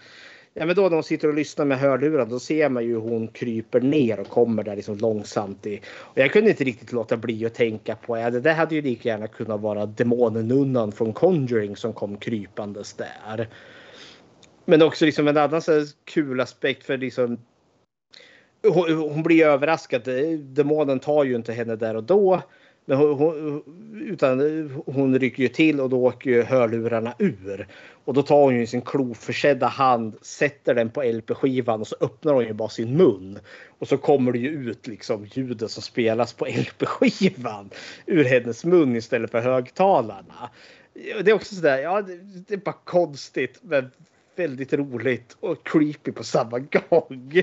[0.56, 3.00] Ja, men då när hon sitter och lyssnar med hörlurar då ser man ju hur
[3.00, 5.66] hon kryper ner och kommer där liksom långsamt.
[5.66, 5.80] I.
[5.86, 8.82] Och jag kunde inte riktigt låta bli att tänka på ja, det där hade ju
[8.82, 13.48] lika gärna kunnat vara demonen från Conjuring som kom krypandes där.
[14.64, 17.38] Men också liksom en annan så kul aspekt för liksom
[18.62, 20.02] hon, hon blir överraskad.
[20.38, 22.42] Demonen tar ju inte henne där och då.
[22.84, 23.62] Men hon, hon,
[24.00, 24.40] utan
[24.86, 27.66] hon rycker ju till och då åker ju hörlurarna ur.
[28.04, 32.34] Och då tar hon ju sin kloförsedda hand, sätter den på LP-skivan och så öppnar
[32.34, 33.38] hon ju bara sin mun.
[33.78, 37.70] Och så kommer det ju ut liksom ljudet som spelas på LP-skivan
[38.06, 40.50] ur hennes mun istället för högtalarna.
[40.94, 42.16] Det är också sådär, ja det,
[42.48, 43.90] det är bara konstigt men
[44.36, 47.42] väldigt roligt och creepy på samma gång.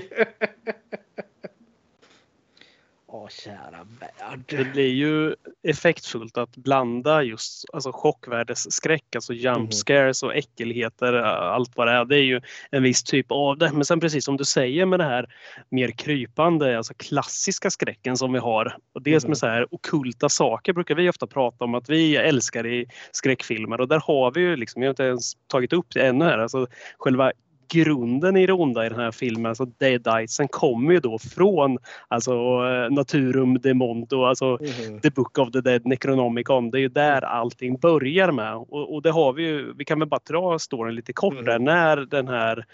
[3.14, 4.40] Åh, kära värld.
[4.46, 9.72] Det blir ju effektfullt att blanda just alltså chockvärdesskräck, alltså jump mhm.
[9.72, 12.04] scares och äckelheter, allt vad det är.
[12.04, 12.40] Det är ju
[12.70, 13.72] en viss typ av det.
[13.72, 15.34] Men sen precis som du säger med det här
[15.68, 18.76] mer krypande, alltså klassiska skräcken som vi har.
[18.94, 19.36] Och dels med mhm.
[19.36, 23.88] så här okulta saker brukar vi ofta prata om att vi älskar i skräckfilmer och
[23.88, 26.66] där har vi ju liksom, vi har inte ens tagit upp det ännu här, alltså
[26.98, 27.32] själva
[27.72, 31.78] grunden i det onda i den här filmen, alltså Deaditesen, kommer ju då från
[32.08, 35.00] alltså eh, Naturum de Mondo, alltså mm.
[35.00, 36.70] The Book of the Dead Necronomicon.
[36.70, 39.72] Det är ju där allting börjar med och, och det har vi ju.
[39.76, 41.44] Vi kan väl bara dra storyn lite kort mm.
[41.44, 42.64] där när den här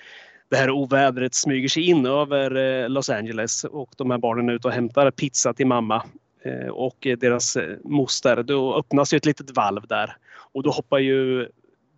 [0.50, 4.52] det här ovädret smyger sig in över eh, Los Angeles och de här barnen är
[4.52, 6.02] ute och hämtar pizza till mamma
[6.42, 8.42] eh, och deras moster.
[8.42, 10.16] Då öppnas ju ett litet valv där
[10.52, 11.48] och då hoppar ju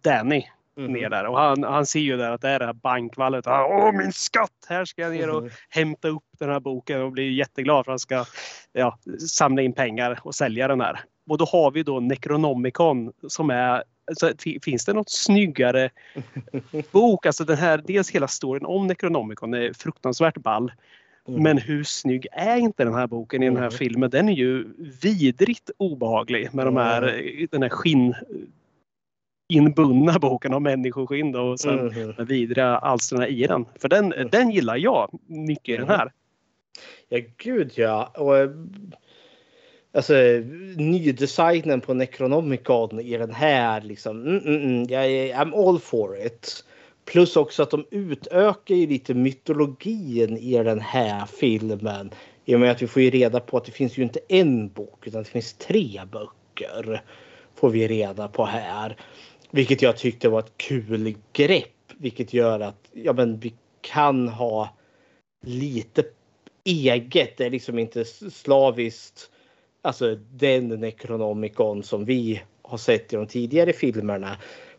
[0.03, 0.45] Danny
[0.79, 0.93] mm.
[0.93, 1.25] ner där.
[1.25, 3.47] Och han, han ser ju där att det är det här bankvalvet.
[3.47, 4.67] Åh min skatt!
[4.69, 5.51] Här ska jag ner och mm.
[5.69, 8.25] hämta upp den här boken och blir jätteglad för att han ska
[8.73, 8.99] ja,
[9.29, 11.01] samla in pengar och sälja den här.
[11.29, 13.83] Och då har vi då Necronomicon som är
[14.13, 14.31] så
[14.63, 15.91] finns det något snyggare
[16.93, 17.27] bok?
[17.27, 20.73] Alltså den här, dels hela storyn om Necronomicon är fruktansvärt ball.
[21.29, 21.43] Mm.
[21.43, 23.79] Men hur snygg är inte den här boken i den här mm.
[23.79, 24.11] filmen?
[24.11, 24.67] Den är ju
[25.03, 27.49] vidrigt obehaglig med de här, mm.
[27.51, 28.15] den här skinn
[29.51, 32.15] inbundna boken av människoskinn och sen mm.
[32.19, 33.65] med vidriga alstren i den.
[33.79, 34.29] För den, mm.
[34.29, 36.13] den gillar jag mycket i den här.
[37.09, 38.13] Ja, gud ja.
[38.17, 38.37] Och,
[39.95, 40.15] alltså
[40.77, 44.21] nydesignen på Necronomicon i den här liksom.
[44.21, 46.65] Mm, mm, mm, jag är, I'm all for it.
[47.05, 52.11] Plus också att de utökar ju lite mytologin i den här filmen.
[52.45, 54.69] I och med att vi får ju reda på att det finns ju inte en
[54.69, 57.03] bok utan det finns tre böcker.
[57.55, 58.97] Får vi reda på här.
[59.51, 61.67] Vilket jag tyckte var ett kul grepp.
[61.99, 64.77] Vilket gör att ja, men vi kan ha
[65.47, 66.05] lite
[66.65, 67.37] eget.
[67.37, 69.31] Det är liksom inte slaviskt.
[69.83, 74.37] Alltså den Necronomicon som vi har sett i de tidigare filmerna.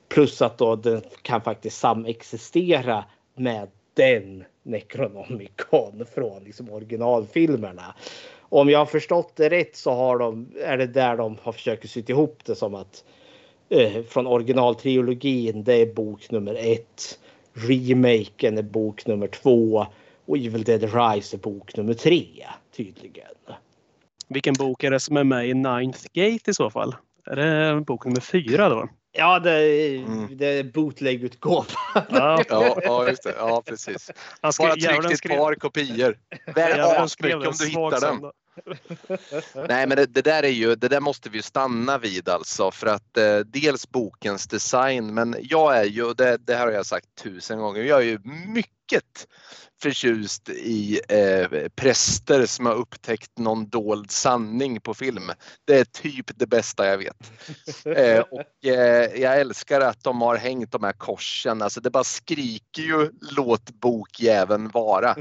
[0.10, 7.96] Plus att då den kan faktiskt samexistera med den Necronomicon från liksom originalfilmerna.
[8.40, 11.90] Om jag har förstått det rätt så har de, är det där de har försökt
[11.90, 13.04] sy ihop det som att
[13.72, 15.64] eh, från originaltrilogin.
[15.64, 17.20] Det är bok nummer ett.
[17.54, 19.88] Remaken är bok nummer två
[20.26, 22.26] och Evil Dead Rise är bok nummer tre
[22.76, 23.26] tydligen.
[24.28, 26.96] Vilken bok är det som är med i Ninth Gate i så fall?
[27.26, 28.90] Är det bok nummer fyra då?
[29.14, 30.38] Ja, det är, mm.
[30.38, 31.66] det är bootleg-utgåvan.
[32.10, 32.44] Ja.
[32.84, 33.34] ja, just det.
[33.38, 34.12] Ja, precis.
[34.42, 36.18] Han skrev, Bara tryckt ett par kopior.
[36.56, 38.32] Värd asmycket om du hittar den.
[39.68, 42.88] Nej, men det, det, där är ju, det där måste vi stanna vid alltså för
[42.88, 47.16] att eh, dels bokens design, men jag är ju, det, det här har jag sagt
[47.24, 48.81] tusen gånger, jag är ju mycket
[49.82, 55.32] förtjust i eh, präster som har upptäckt någon dold sanning på film.
[55.66, 57.32] Det är typ det bästa jag vet.
[57.86, 61.62] Eh, och eh, jag älskar att de har hängt de här korsen.
[61.62, 65.16] Alltså det bara skriker ju låt bokjäveln vara.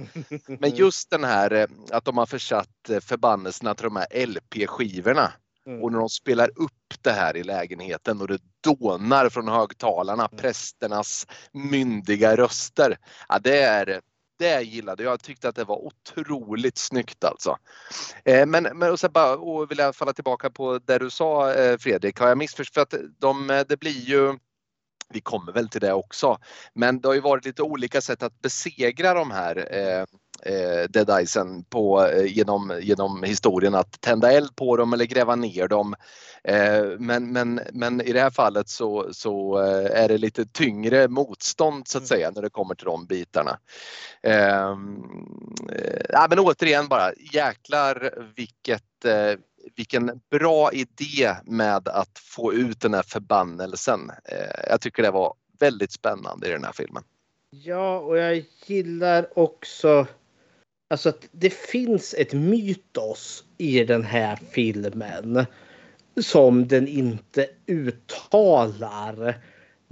[0.46, 5.32] Men just den här eh, att de har försatt eh, förbannelserna till de här LP-skivorna.
[5.66, 5.82] Mm.
[5.82, 10.36] Och när de spelar upp det här i lägenheten och det dånar från högtalarna, mm.
[10.36, 12.98] prästernas myndiga röster.
[13.28, 14.00] Ja, det är
[14.38, 15.22] det gillade jag.
[15.22, 17.56] tyckte att det var otroligt snyggt alltså.
[18.24, 21.54] Eh, men, men och sen bara och vill jag falla tillbaka på det du sa
[21.54, 22.90] eh, Fredrik, har jag missförstått?
[22.90, 24.38] För att de, det blir ju
[25.10, 26.38] vi kommer väl till det också.
[26.74, 30.04] Men det har ju varit lite olika sätt att besegra de här eh,
[30.42, 35.36] eh, Dead Icen på, eh, genom, genom historien att tända eld på dem eller gräva
[35.36, 35.94] ner dem.
[36.44, 41.08] Eh, men, men, men i det här fallet så, så eh, är det lite tyngre
[41.08, 43.58] motstånd så att säga när det kommer till de bitarna.
[44.22, 44.96] Ehm,
[45.72, 49.38] eh, men återigen bara jäklar vilket eh,
[49.76, 54.10] vilken bra idé med att få ut den här förbannelsen.
[54.24, 57.02] Eh, jag tycker det var väldigt spännande i den här filmen.
[57.50, 60.06] Ja, och jag gillar också
[60.90, 65.46] Alltså att det finns ett mytos i den här filmen
[66.20, 69.38] som den inte uttalar.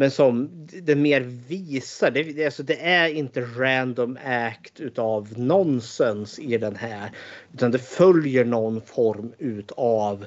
[0.01, 2.11] Men som det mer visar.
[2.11, 7.11] Det, alltså det är inte random act utav nonsens i den här.
[7.55, 10.27] Utan det följer någon form utav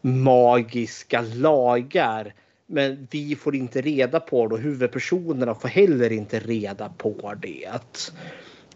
[0.00, 2.34] magiska lagar.
[2.66, 7.70] Men vi får inte reda på det och huvudpersonerna får heller inte reda på det.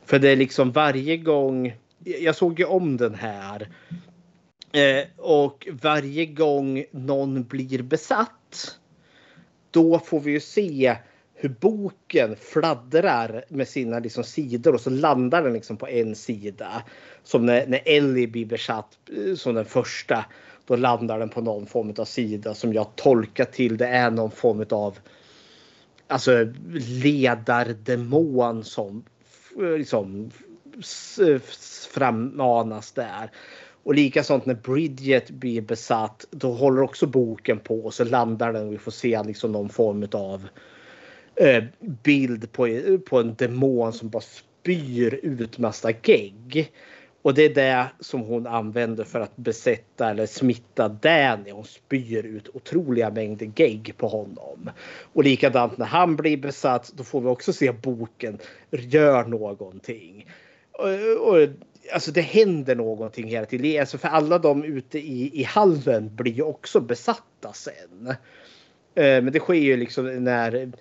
[0.05, 1.77] För det är liksom varje gång.
[2.05, 3.69] Jag såg ju om den här.
[4.73, 8.79] Eh, och varje gång någon blir besatt.
[9.73, 10.97] Då får vi ju se
[11.35, 16.83] hur boken fladdrar med sina liksom sidor och så landar den liksom på en sida.
[17.23, 20.25] Som när, när Ellie blir besatt eh, som den första.
[20.67, 24.31] Då landar den på någon form av sida som jag tolkar till det är någon
[24.31, 24.99] form av
[26.07, 26.53] alltså
[27.03, 29.05] ledardemon som
[29.61, 30.31] eh, liksom
[31.95, 33.31] frammanas där.
[33.83, 38.67] Och likasånt när Bridget blir besatt, då håller också boken på och så landar den
[38.67, 40.49] och vi får se liksom någon form av
[41.37, 41.65] eh,
[42.03, 42.69] bild på,
[43.07, 46.73] på en demon som bara spyr ut massa gegg.
[47.23, 51.51] Och det är det som hon använder för att besätta eller smitta Danny.
[51.51, 54.71] Hon spyr ut otroliga mängder gegg på honom.
[55.13, 58.39] Och likadant när han blir besatt, då får vi också se boken
[58.71, 60.27] gör någonting.
[60.73, 60.89] Och,
[61.29, 61.49] och,
[61.93, 63.81] alltså det händer någonting hela tiden.
[63.81, 68.09] Alltså för alla de ute i, i hallen blir ju också besatta sen.
[68.95, 70.73] Eh, men det sker ju liksom när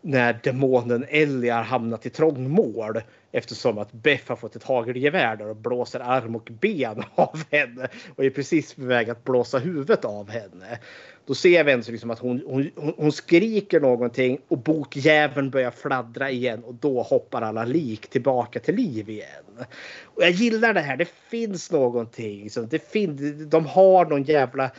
[0.00, 3.00] när demonen Ellie har hamnat i trångmål
[3.32, 7.88] eftersom att Beff har fått ett hagelgevär där och blåser arm och ben av henne
[8.16, 10.78] och är precis på väg att blåsa huvudet av henne.
[11.26, 16.30] Då ser vi ändå liksom att hon, hon, hon skriker någonting och bokjäveln börjar fladdra
[16.30, 19.66] igen och då hoppar alla lik tillbaka till liv igen.
[20.02, 20.96] Och jag gillar det här.
[20.96, 22.50] Det finns någonting.
[22.50, 24.70] Som det fin de har någon jävla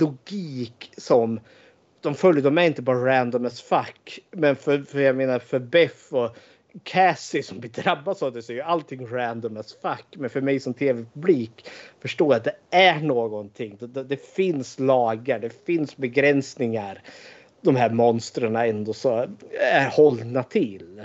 [0.00, 1.40] logik som
[2.02, 4.18] de följer, de är inte bara random as fuck.
[4.30, 6.36] Men för, för jag menar för Beff och
[6.82, 10.06] Cassie som blir drabbad av det så är ju allting random as fuck.
[10.16, 11.68] Men för mig som tv-publik
[12.00, 13.76] förstår jag att det är någonting.
[13.80, 17.02] Det, det, det, finns lagar, det finns begränsningar.
[17.60, 19.26] De här monstren ändå så
[19.60, 21.02] är hållna till.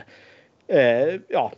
[0.67, 1.51] Eh, ja,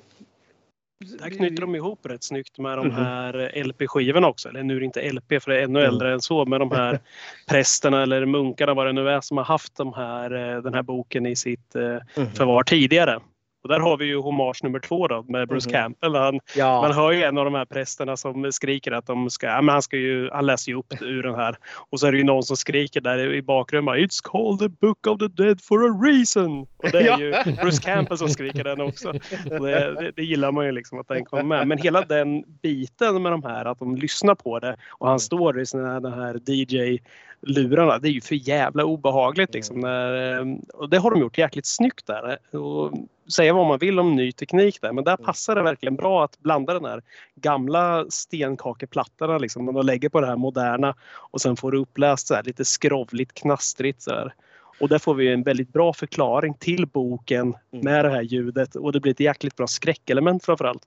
[1.00, 2.96] där knyter de ihop rätt snyggt med de mhm.
[2.96, 4.50] här LP-skivorna också.
[4.50, 5.92] Eller nu är det inte LP för det är ännu mm.
[5.92, 6.46] äldre än så.
[6.46, 7.00] Men de här
[7.50, 10.84] prästerna eller munkarna vad det nu är som har haft de här, eh, den här
[10.84, 12.32] boken i sitt eh, mhm.
[12.34, 13.20] förvar tidigare.
[13.64, 15.81] Och där har vi ju hommage nummer två då med Bruce mm.
[15.81, 16.15] Campbell.
[16.15, 16.81] Han, ja.
[16.81, 19.73] Man hör ju en av de här prästerna som skriker att de ska, ja, men
[19.73, 21.56] han, ska ju, han läser ju upp ur den här.
[21.90, 23.95] Och så är det ju någon som skriker där i bakgrunden.
[23.95, 26.61] It's called the book of the dead for a reason.
[26.61, 27.31] Och det är ju
[27.61, 29.11] Bruce Campbell som skriker den också.
[29.45, 31.68] Det, det, det, gillar man ju liksom att den kommer med.
[31.68, 35.61] Men hela den biten med de här att de lyssnar på det och han står
[35.61, 36.99] i sina den här DJ
[37.41, 37.99] lurarna.
[37.99, 39.80] Det är ju för jävla obehagligt liksom.
[39.80, 42.56] När, eh, och det har de gjort jäkligt snyggt där.
[42.57, 42.94] Och
[43.32, 46.40] säga vad man vill om ny teknik där men där passar det verkligen bra att
[46.40, 47.02] blanda den här
[47.36, 52.36] gamla stenkakeplattorna liksom och lägger på det här moderna och sen får du uppläst så
[52.36, 54.34] här, lite skrovligt, knastrigt så här.
[54.80, 57.86] Och där får vi en väldigt bra förklaring till boken mm.
[57.86, 60.84] med det här ljudet och det blir ett jäkligt bra skräckelement framförallt.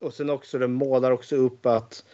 [0.00, 2.04] Och sen också, den målar också upp att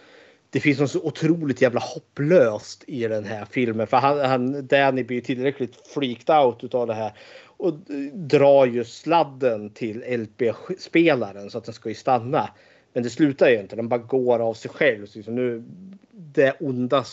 [0.51, 3.87] det finns något så otroligt jävla hopplöst i den här filmen.
[3.87, 7.13] För han, han, Danny blir tillräckligt freaked out utav det här.
[7.47, 7.75] Och
[8.13, 12.51] drar ju sladden till LP-spelaren så att den ska ju stanna.
[12.93, 13.77] Men det slutar ju inte.
[13.77, 15.07] Den bara går av sig själv.
[15.07, 15.65] Så liksom nu,
[16.11, 17.05] det onda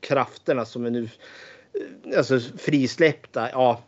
[0.00, 1.08] krafterna som är nu
[2.12, 3.50] eh, alltså, frisläppta.
[3.52, 3.82] Ja,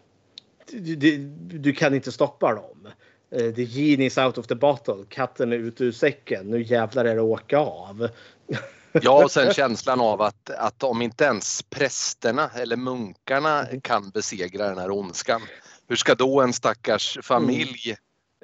[0.73, 1.19] du,
[1.51, 2.89] du kan inte stoppa dem.
[3.31, 5.05] Eh, the genie is out of the bottle.
[5.09, 6.47] Katten är ute ur säcken.
[6.47, 8.09] Nu jävlar är det åka av.
[8.93, 13.81] Ja, och sen känslan av att, att om inte ens prästerna eller munkarna mm.
[13.81, 15.41] kan besegra den här ondskan,
[15.89, 17.97] hur ska då en stackars familj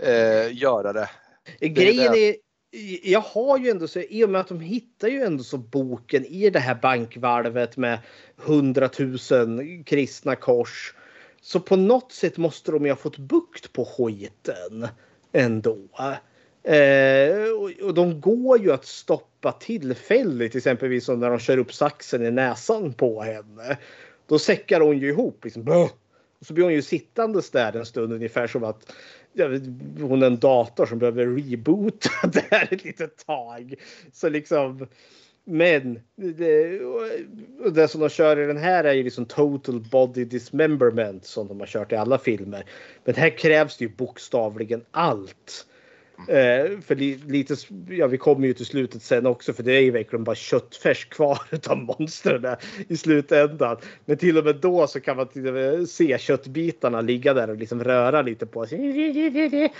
[0.02, 1.10] eh, göra det?
[1.60, 2.34] Grejen är,
[3.02, 6.24] jag har ju ändå så i och med att de hittar ju ändå så boken
[6.24, 7.98] i det här bankvalvet med
[8.36, 10.94] hundratusen kristna kors.
[11.40, 14.88] Så på något sätt måste de ju ha fått bukt på skiten
[15.32, 15.78] ändå.
[16.68, 17.50] Eh,
[17.82, 22.30] och, de går ju att stoppa tillfälligt, exempelvis som när de kör upp saxen i
[22.30, 23.78] näsan på henne.
[24.26, 25.44] Då säckar hon ju ihop.
[25.44, 25.68] Liksom,
[26.38, 28.92] och så blir hon ju sittandes där en stund ungefär som att
[30.00, 32.10] hon är en dator som behöver reboota
[32.50, 33.74] där ett litet tag.
[34.12, 34.86] Så liksom,
[35.44, 36.80] men det,
[37.72, 41.60] det som de kör i den här är ju liksom total body dismemberment som de
[41.60, 42.64] har kört i alla filmer.
[43.04, 45.66] Men här krävs det ju bokstavligen allt.
[46.18, 47.56] Eh, för li, lite,
[47.88, 51.04] ja vi kommer ju till slutet sen också för det är ju verkligen bara köttfärs
[51.04, 52.56] kvar av monstren
[52.88, 53.76] i slutändan.
[54.04, 55.28] Men till och med då så kan man
[55.86, 59.72] se köttbitarna ligga där och liksom röra lite på sig.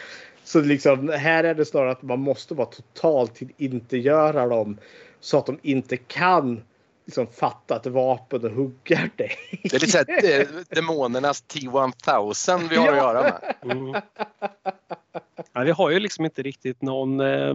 [0.45, 4.79] Så liksom här är det snarare att man måste vara totalt till inte göra dem
[5.21, 6.63] så att de inte kan
[7.09, 9.31] liksom fatta ett vapen och huggar dig.
[9.63, 13.55] Det är lite såhär demonernas T-1000 vi har att göra med.
[13.63, 14.03] Mm.
[15.53, 17.21] Ja, vi har ju liksom inte riktigt någon...
[17.21, 17.55] Eh,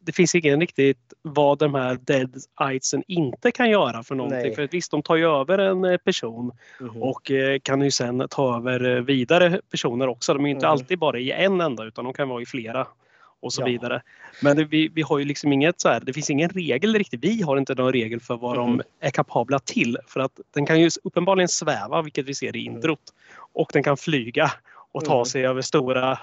[0.00, 4.42] det finns ingen riktigt vad de här dead eitsen inte kan göra för någonting.
[4.42, 4.54] Nej.
[4.54, 7.02] För visst, de tar ju över en eh, person mm.
[7.02, 10.34] och eh, kan ju sen ta över vidare personer också.
[10.34, 10.72] De är inte mm.
[10.72, 12.86] alltid bara i en enda utan de kan vara i flera
[13.44, 13.66] och så ja.
[13.66, 14.02] vidare.
[14.42, 17.24] Men det, vi, vi har ju liksom inget så här, det finns ingen regel riktigt.
[17.24, 18.76] Vi har inte någon regel för vad mm.
[18.76, 19.98] de är kapabla till.
[20.06, 22.76] För att den kan ju uppenbarligen sväva, vilket vi ser i mm.
[22.76, 23.00] introt.
[23.52, 24.50] Och den kan flyga
[24.92, 25.24] och ta mm.
[25.24, 26.18] sig över stora eh,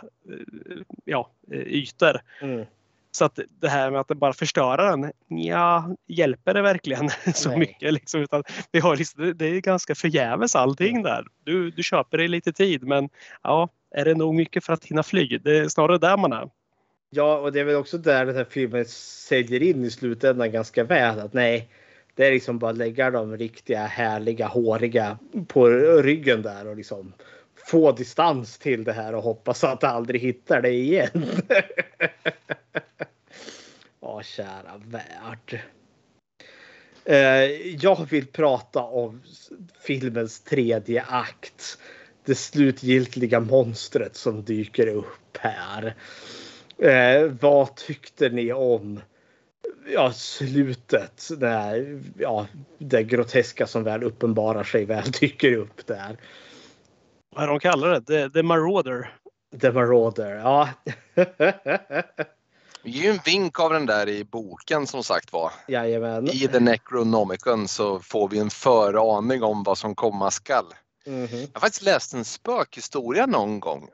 [1.06, 2.22] ja, eh, ytor.
[2.41, 2.65] Mm.
[3.11, 7.60] Så att det här med att bara förstöra den, ja, hjälper det verkligen så Nej.
[7.60, 7.93] mycket?
[7.93, 11.26] Liksom, utan vi har liksom, det är ganska förgäves allting där.
[11.43, 13.10] Du, du köper dig lite tid men
[13.43, 15.38] ja, är det nog mycket för att hinna fly?
[15.38, 16.49] Det är snarare där man är.
[17.13, 20.83] Ja, och det är väl också där den här filmen säljer in i slutändan ganska
[20.83, 21.19] väl.
[21.19, 21.69] Att nej,
[22.15, 25.17] det är liksom bara att lägga de riktiga härliga håriga
[25.47, 25.67] på
[26.01, 27.13] ryggen där och liksom
[27.55, 31.25] få distans till det här och hoppas att aldrig hittar det igen.
[34.03, 35.61] Ja, kära värld.
[37.05, 39.21] Eh, jag vill prata om
[39.81, 41.77] filmens tredje akt.
[42.25, 45.95] Det slutgiltiga monstret som dyker upp här.
[46.81, 48.99] Eh, vad tyckte ni om
[49.87, 51.29] ja, slutet?
[51.37, 52.47] När ja,
[52.77, 56.17] det groteska som väl uppenbarar sig väl dyker upp där.
[57.35, 58.01] Vad de kallar det?
[58.01, 59.13] The, the Marauder.
[59.61, 60.69] The Marauder, ja.
[62.83, 65.51] Vi ger ju en vink av den där i boken som sagt var.
[65.67, 66.27] Jajamän.
[66.27, 70.65] I The Necronomicon så får vi en föraning om vad som komma skall.
[71.05, 71.39] Mm -hmm.
[71.39, 73.89] Jag har faktiskt läst en spökhistoria någon gång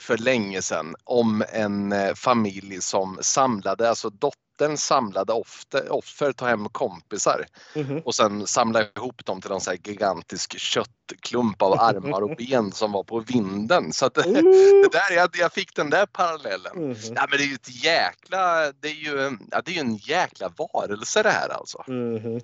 [0.00, 6.46] för länge sedan om en eh, familj som samlade, alltså dottern samlade offer, offer ta
[6.46, 8.02] hem kompisar mm -hmm.
[8.02, 12.92] och sen samlade ihop dem till en så gigantisk köttklump av armar och ben som
[12.92, 13.92] var på vinden.
[13.92, 14.44] Så att, mm.
[14.82, 16.76] det där, jag, jag fick den där parallellen.
[16.76, 17.12] Mm -hmm.
[17.16, 19.96] ja, men det är ju ett jäkla, det är ju, ja, det är ju en
[19.96, 21.78] jäkla varelse det här alltså.
[21.86, 22.40] -hmm.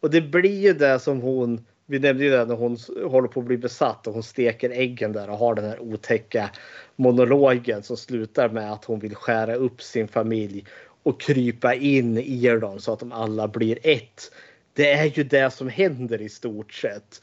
[0.00, 2.76] Och det blir ju det som hon vi nämnde ju det när hon
[3.10, 6.50] håller på att bli besatt och hon steker äggen där och har den här otäcka
[6.96, 10.66] monologen som slutar med att hon vill skära upp sin familj
[11.02, 14.32] och krypa in i dem så att de alla blir ett.
[14.72, 17.22] Det är ju det som händer i stort sett.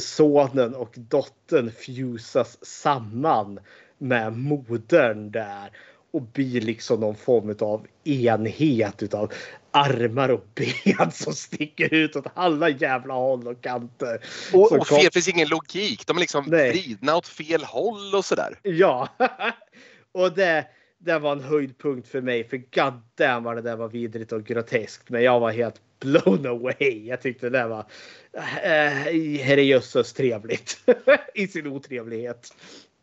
[0.00, 3.60] Sonen och dottern fusas samman
[3.98, 5.70] med modern där
[6.18, 9.32] och blir liksom någon form av enhet utav
[9.70, 14.20] armar och ben som sticker ut åt alla jävla håll och kanter.
[14.52, 16.06] Och, och fel, finns ingen logik.
[16.06, 16.70] De är liksom Nej.
[16.70, 18.58] vridna åt fel håll och sådär.
[18.62, 19.08] Ja,
[20.12, 20.66] och det,
[20.98, 22.48] det var en höjdpunkt för mig.
[22.48, 25.10] För god damn vad det där var vidrigt och groteskt.
[25.10, 27.06] Men jag var helt blown away.
[27.06, 27.86] Jag tyckte det var
[28.32, 30.78] äh, herrejösses trevligt
[31.34, 32.54] i sin otrevlighet.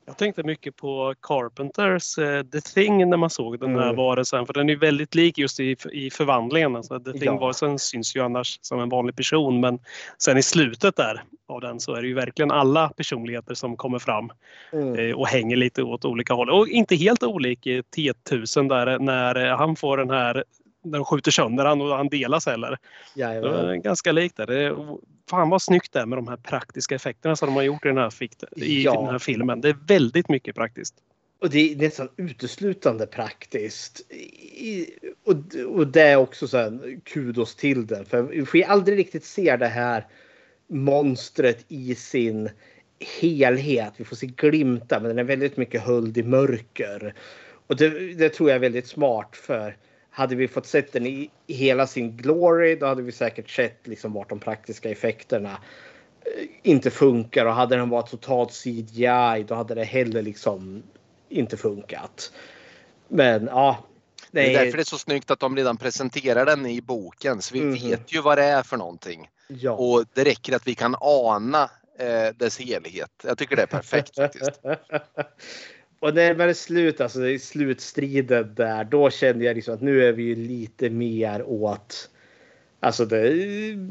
[0.07, 3.95] Jag tänkte mycket på Carpenters uh, The Thing när man såg den här Mm.
[3.95, 4.45] varelsen.
[4.45, 6.75] För den är väldigt lik just i, i förvandlingen.
[6.75, 7.19] Alltså, The Ja.
[7.19, 9.59] Thing-varelsen syns ju annars som en vanlig person.
[9.59, 9.79] Men
[10.17, 13.99] sen i slutet där av den så är det ju verkligen alla personligheter som kommer
[13.99, 14.29] fram
[14.73, 14.95] Mm.
[15.09, 16.49] eh, och hänger lite åt olika håll.
[16.49, 20.43] Och inte helt olik i T1000 där när han får den här
[20.85, 22.77] när de skjuter sönder han och han delas heller.
[23.15, 24.47] Det är ganska likt där.
[24.47, 24.75] Det är,
[25.29, 27.87] fan vad snyggt det är med de här praktiska effekterna som de har gjort i
[27.87, 28.13] den här,
[28.55, 28.93] i Ja.
[29.01, 29.61] den här filmen.
[29.61, 30.95] Det är väldigt mycket praktiskt.
[31.41, 34.11] Och det är nästan uteslutande praktiskt.
[34.11, 34.87] I,
[35.25, 35.35] och,
[35.75, 38.05] och det är också så här, kudos till den.
[38.05, 40.07] För vi får aldrig riktigt se det här
[40.67, 42.49] monstret i sin
[43.19, 43.93] helhet.
[43.97, 47.13] Vi får se glimtar men den är väldigt mycket höljd i mörker.
[47.67, 49.77] Och det, det tror jag är väldigt smart för
[50.15, 54.13] hade vi fått sett den i, hela sin glory då hade vi säkert sett liksom
[54.13, 55.51] vart de praktiska effekterna
[56.21, 60.83] eh, inte funkar och hade den varit totalt CGI då hade det heller liksom
[61.29, 62.31] inte funkat.
[63.07, 63.77] Men ja.
[64.31, 67.41] Det är nej, därför det är så snyggt att de redan presenterar den i boken
[67.41, 67.89] så vi Mhm.
[67.89, 69.29] vet ju vad det är för någonting.
[69.47, 69.71] ja.
[69.71, 71.69] Och det räcker att vi kan ana
[71.99, 73.11] eh, dess helhet.
[73.23, 74.51] Jag tycker det är perfekt faktiskt.
[76.05, 80.23] Och närmare slut, alltså i slutstriden där, då kände jag liksom att nu är vi
[80.23, 82.09] ju lite mer åt
[82.79, 83.31] Alltså det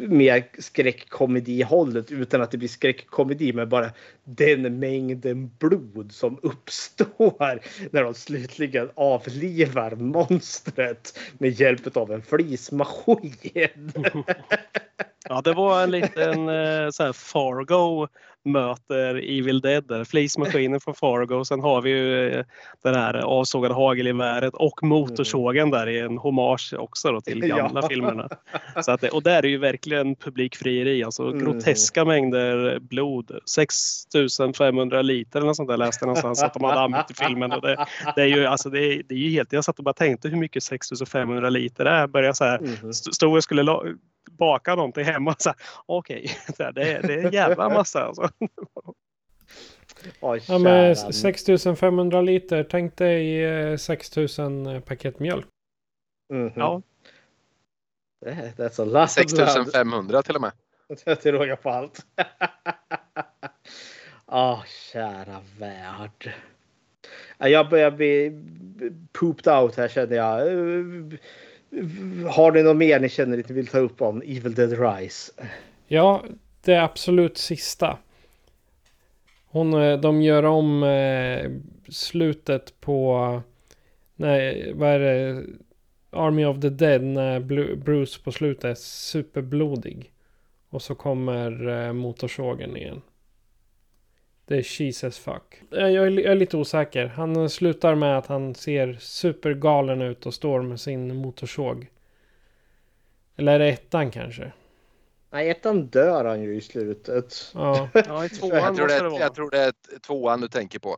[0.09, 3.91] mer skräckkomedi-hållet utan att det blir skräckkomedi men bara
[4.25, 7.61] den mängden blod som uppstår
[7.91, 13.35] när de slutligen avlivar monstret med hjälp av en flismaskin.
[15.29, 18.09] Ja, det var en liten eh, så här Fargo
[18.47, 19.85] möter Evil Dead.
[19.89, 20.05] där.
[20.05, 21.45] Flismaskinen från Fargo.
[21.45, 22.45] Sen har vi ju eh,
[22.83, 27.89] den här avsågade hagelgeväret och motorsågen där i en hommage också då till gamla Ja.
[27.89, 28.29] filmerna.
[28.85, 31.05] Så att, det- och där är ju verkligen publikfrieri.
[31.05, 31.39] Alltså Mm.
[31.45, 33.31] groteska mängder blod.
[33.47, 37.53] 6500 liter eller något sånt där läste jag någonstans att de hade använt i filmen.
[37.53, 37.87] Och det,
[38.17, 39.53] det, är ju, alltså, det, är, det är ju helt...
[39.53, 42.07] Jag satt och bara tänkte hur mycket 6500 liter är.
[42.07, 42.61] Började så här,
[42.91, 43.79] st- stod och skulle
[44.39, 45.35] baka någonting hemma.
[45.39, 48.05] Så här, Okej, så här, det, är- det är en jävla massa.
[48.05, 48.29] Alltså.
[50.21, 51.13] Oj, Ja, med käran.
[51.13, 52.65] 6500 liter.
[52.71, 55.47] Tänk dig eh, 6000 paket mjölk.
[56.33, 56.53] Mhm.
[56.57, 56.83] Ja.
[58.27, 59.11] That's a lot of blood.
[59.11, 60.53] 6500 till och med.
[61.23, 62.07] Till råga på allt.
[64.27, 66.33] Åh, kära värld.
[67.39, 68.43] Ja, Jag börjar bli
[69.13, 70.49] pooped out här känner jag.
[72.31, 75.33] Har ni något mer ni känner att ni vill ta upp om Evil Dead Rise?
[75.87, 76.25] Ja,
[76.65, 77.99] det absolut sista.
[79.47, 81.51] Hon, eh, de gör om eh,
[81.89, 83.43] slutet på...
[84.17, 85.45] Nej, vad är det?
[86.11, 87.41] Army of the Dead när
[87.77, 90.13] Bruce på slutet är superblodig.
[90.71, 93.03] Och så kommer eh, motorsågen igen.
[94.47, 95.63] Det är as fuck.
[95.71, 97.07] Jag jag är lite osäker.
[97.07, 101.87] Han slutar med att han ser supergalen ut och står med sin motorsåg.
[103.37, 104.53] Eller är det ettan kanske?
[105.31, 107.53] Nej, ettan dör han ju i slutet.
[107.55, 107.89] Ja.
[108.07, 109.21] Ja, i tvåan Jag tror, det vara.
[109.21, 109.73] jag tror det är
[110.07, 110.97] tvåan du tänker på.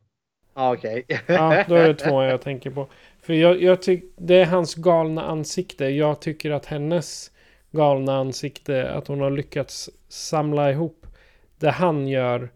[0.54, 1.04] Ja, Okej.
[1.26, 2.88] Ja, då är det två jag tänker på.
[3.20, 5.84] För jag, jag tycker det är hans galna ansikte.
[5.84, 7.30] Jag tycker att hennes
[7.70, 11.06] galna ansikte, att hon har lyckats samla ihop
[11.58, 12.50] det han gör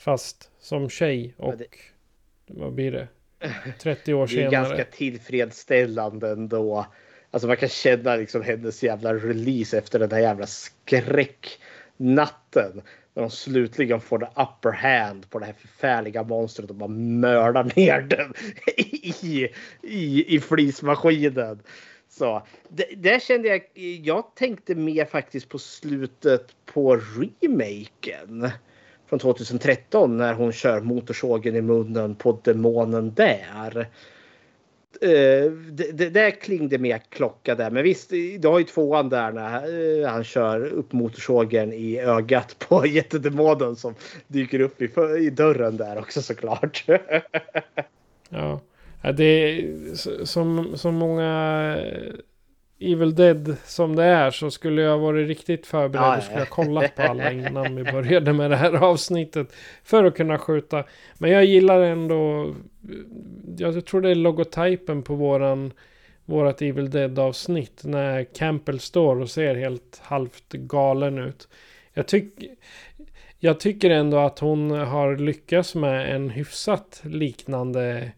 [0.00, 1.66] fast som tjej och det-
[2.46, 3.08] vad blir det?
[3.78, 4.50] 30 år Det är senare.
[4.50, 6.86] ganska tillfredsställande ändå.
[7.30, 12.82] Alltså man kan känna liksom hennes jävla release efter den här jävla skräcknatten.
[13.14, 17.72] När de slutligen får the upper hand på det här förfärliga monstret och bara mördar
[17.76, 18.34] ner den
[18.76, 19.48] i,
[19.82, 21.62] i, i flismaskinen.
[22.08, 23.62] Så det, där kände jag,
[24.04, 28.50] jag tänkte mer faktiskt på slutet på remaken
[29.10, 33.88] från 2013 när hon kör motorsågen i munnen på demonen där.
[35.02, 37.70] Uh, det, det där klingde mer klocka där.
[37.70, 42.56] Men visst, du har ju tvåan där när uh, han kör upp motorsågen i ögat
[42.58, 43.94] på jättedemonen som
[44.26, 46.84] dyker upp i, i dörren där också såklart.
[48.32, 48.60] Ja.
[49.02, 51.76] ja, det är som, som många
[52.80, 56.94] Evil Dead som det är så skulle jag varit riktigt förberedd och skulle ha kollat
[56.94, 59.54] på alla innan vi började med det här avsnittet.
[59.84, 60.84] För att kunna skjuta.
[61.18, 62.54] Men jag gillar ändå,
[63.56, 65.72] jag tror det är logotypen på våran
[66.24, 71.48] vårat Evil Dead avsnitt när Campbell står och ser helt halvt galen ut.
[71.94, 72.44] Jag, tyck,
[73.38, 78.12] jag tycker ändå att hon har lyckats med en hyfsat liknande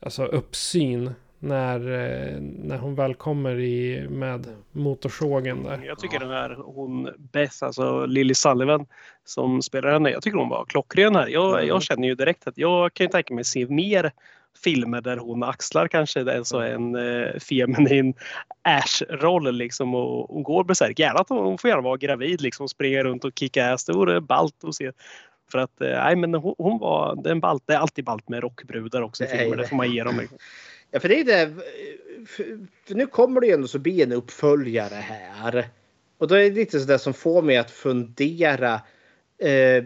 [0.00, 1.10] alltså uppsyn
[1.44, 5.82] När, eh, när hon väl kommer i, med motorsågen där.
[5.86, 8.86] Jag tycker den här hon Beth, alltså Lily Sullivan
[9.24, 10.10] som spelar henne.
[10.10, 11.28] Jag tycker hon var klockren här.
[11.28, 11.68] Jag, Mm.
[11.68, 14.12] jag känner ju direkt att jag kan ju tänka mig se mer
[14.64, 18.14] filmer där hon axlar kanske alltså en eh, feminin
[18.62, 20.98] Ash-roll liksom och hon går besärk.
[20.98, 23.84] Gärna att hon, hon får gärna vara gravid liksom och springa runt och kicka ass.
[23.84, 24.92] Det vore ballt att se.
[25.52, 27.62] För att eh, nej, men hon, hon var det är en ballt.
[27.66, 29.56] Det är alltid ballt med rockbrudar också i filmer.
[29.56, 30.20] Det får man ge dem.
[30.92, 31.42] Ja, för det är det.
[31.42, 32.58] Eh, för,
[32.94, 35.68] nu kommer det ju ändå så bli en uppföljare här.
[36.18, 38.80] Och då är det lite sådär som får mig att fundera.
[39.38, 39.84] Eh,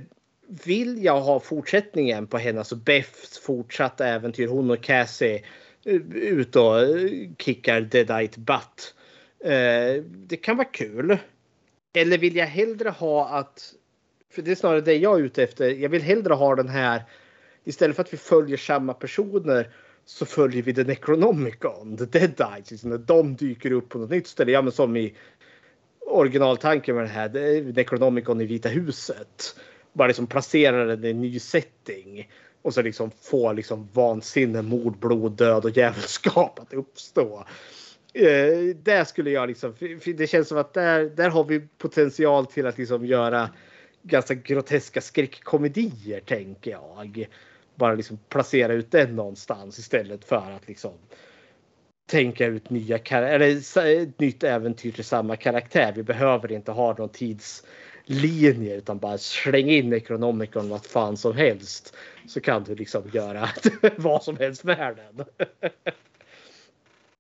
[0.64, 5.44] vill jag ha fortsättningen på henne, alltså Beths fortsatta äventyr, hon och Cassie
[5.84, 8.94] eh, ut och eh, kickar Deadite butt.
[9.44, 11.18] Eh, det kan vara kul.
[11.94, 13.74] Eller vill jag hellre ha att,
[14.30, 17.02] för det är snarare det jag är ute efter, jag vill hellre ha den här
[17.64, 19.70] istället för att vi följer samma personer
[20.06, 22.70] så följer vi The Necronomicon, The Dead Eyes.
[22.70, 24.52] Liksom när de dyker upp på något nytt ställe.
[24.52, 25.14] Ja, men som i
[26.00, 29.56] originaltanken med den här det är Necronomicon i Vita huset.
[29.92, 32.30] Bara liksom placera den i en ny setting
[32.62, 37.44] och så liksom få liksom vansinne, mord, blod, död och djävulskap att uppstå.
[38.12, 39.74] Eh, där skulle jag liksom,
[40.16, 43.50] det känns som att där, där har vi potential till att liksom göra
[44.02, 47.28] ganska groteska skräckkomedier tänker jag.
[47.76, 50.92] Bara liksom placera ut den någonstans istället för att liksom
[52.10, 53.56] tänka ut nya eller
[54.02, 55.92] ett nytt äventyr till samma karaktär.
[55.96, 61.96] Vi behöver inte ha någon tidslinje utan bara släng in Necronomicon vad fan som helst.
[62.28, 63.48] Så kan du liksom göra
[63.96, 65.26] vad som helst med den.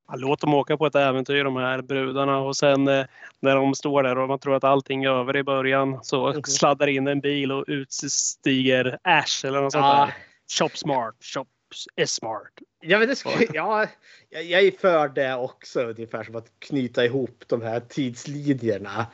[0.08, 3.04] Ja, Låt dem åka på ett äventyr de här brudarna och sen eh,
[3.40, 6.42] när de står där och man tror att allting är över i början så Mhm.
[6.42, 10.04] sladdar in en bil och utstiger Ash eller något sånt Ja.
[10.06, 10.14] där.
[10.48, 11.46] Shop smart, shop
[11.96, 12.52] is smart.
[12.80, 13.86] Ja, men det skulle, ja,
[14.30, 15.82] jag är för det också.
[15.82, 19.06] Ungefär som att knyta ihop de här tidslinjerna.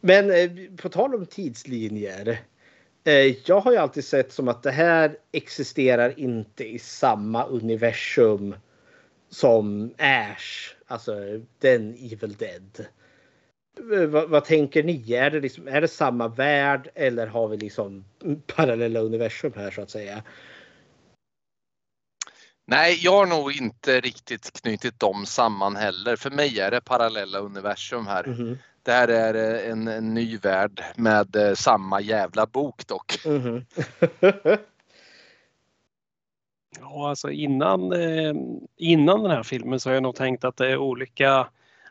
[0.00, 2.40] Men eh, på tal om tidslinjer.
[3.04, 8.56] Eh, jag har ju alltid sett som att det här existerar inte i samma universum
[9.28, 10.74] som Ash.
[10.86, 11.14] Alltså
[11.58, 12.86] den Evil Dead.
[13.78, 15.12] Eh, Vad, vad tänker ni?
[15.12, 18.04] Är det, liksom, är det samma värld eller har vi liksom
[18.56, 20.22] parallella universum här så att säga?
[22.68, 26.16] Nej, jag har nog inte riktigt knutit dem samman heller.
[26.16, 28.26] För mig är det parallella universum här.
[28.26, 28.58] Mhm.
[28.82, 33.26] Det här är eh, en, en ny värld med eh, samma jävla bok dock.
[33.26, 33.66] Mhm.
[36.80, 37.92] Ja, alltså innan,
[38.76, 41.48] innan den här filmen så har jag nog tänkt att det är olika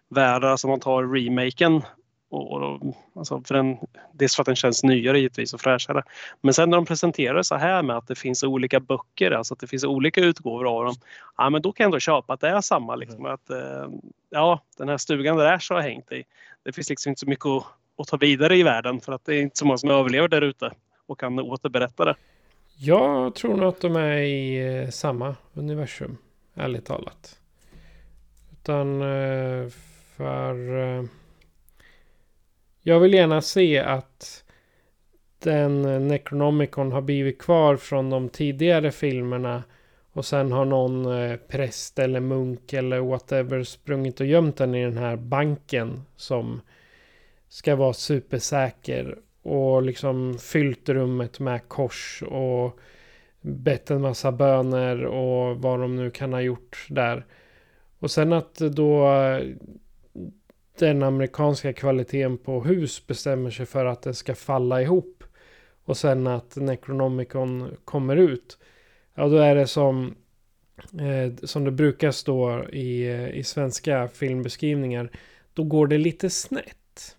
[0.09, 1.81] världar som man tar remaken.
[2.29, 3.77] Och, och, alltså för den,
[4.13, 6.03] dels för att den känns nyare givetvis och fräschare.
[6.41, 9.59] Men sen när de presenterar så här med att det finns olika böcker, alltså att
[9.59, 10.95] det finns olika utgåvor av dem.
[11.37, 12.95] Ja, men då kan jag ändå köpa att det är samma.
[12.95, 13.89] Liksom, att, eh,
[14.29, 16.23] ja, den här stugan där Ash har hängt i.
[16.63, 17.63] Det finns liksom inte så mycket att,
[17.97, 20.41] att ta vidare i världen för att det är inte så många som överlever där
[20.41, 20.71] ute
[21.05, 22.15] och kan återberätta det.
[22.77, 26.17] Jag tror nog att de är i eh, samma universum.
[26.55, 27.39] Ärligt talat.
[28.51, 29.67] Utan eh,
[30.17, 30.77] för...
[30.77, 31.03] eh,
[32.87, 34.43] Jag vill gärna se att
[35.39, 39.63] den Necronomicon har blivit kvar från de tidigare filmerna.
[40.13, 44.83] Och sen har någon eh, präst eller munk eller whatever sprungit och gömt den i
[44.83, 46.01] den här banken.
[46.15, 46.61] Som
[47.47, 49.17] ska vara supersäker.
[49.41, 52.79] Och liksom fyllt rummet med kors och
[53.41, 57.25] bett en massa böner och vad de nu kan ha gjort där.
[57.99, 59.41] Och sen att då eh,
[60.77, 65.23] den amerikanska kvaliteten på hus bestämmer sig för att det ska falla ihop.
[65.85, 68.57] Och sen att Necronomicon kommer ut.
[69.15, 70.15] Ja, då är det som,
[70.77, 75.09] eh, som det brukar stå i, i svenska filmbeskrivningar.
[75.53, 77.15] Då går det lite snett.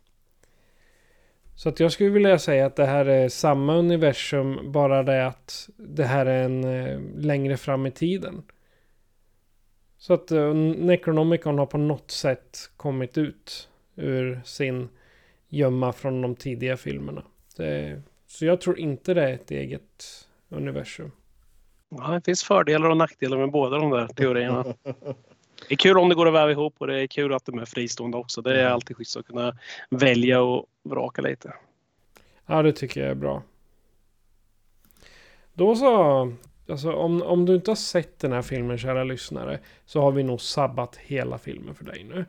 [1.55, 5.69] Så att jag skulle vilja säga att det här är samma universum, bara det att
[5.77, 8.43] det här är en eh, längre fram i tiden.
[9.99, 14.89] Så att eh, Necronomicon har på något sätt kommit ut ur sin
[15.49, 17.23] gömma från de tidiga filmerna.
[17.57, 21.13] Det, så jag tror inte det är ett eget universum.
[21.89, 24.65] Ja, det finns fördelar och nackdelar med båda de där teorierna.
[25.69, 27.59] Det är kul om det går att väva ihop och det är kul att de
[27.59, 28.43] är fristående också.
[28.43, 29.59] Det är alltid schysst att kunna
[29.91, 31.55] välja och vraka lite.
[32.47, 33.43] Ja, det tycker jag är bra.
[35.55, 36.33] Då så.
[36.69, 40.23] Alltså om, om du inte har sett den här filmen, kära lyssnare, så har vi
[40.23, 42.25] nog sabbat hela filmen för dig nu.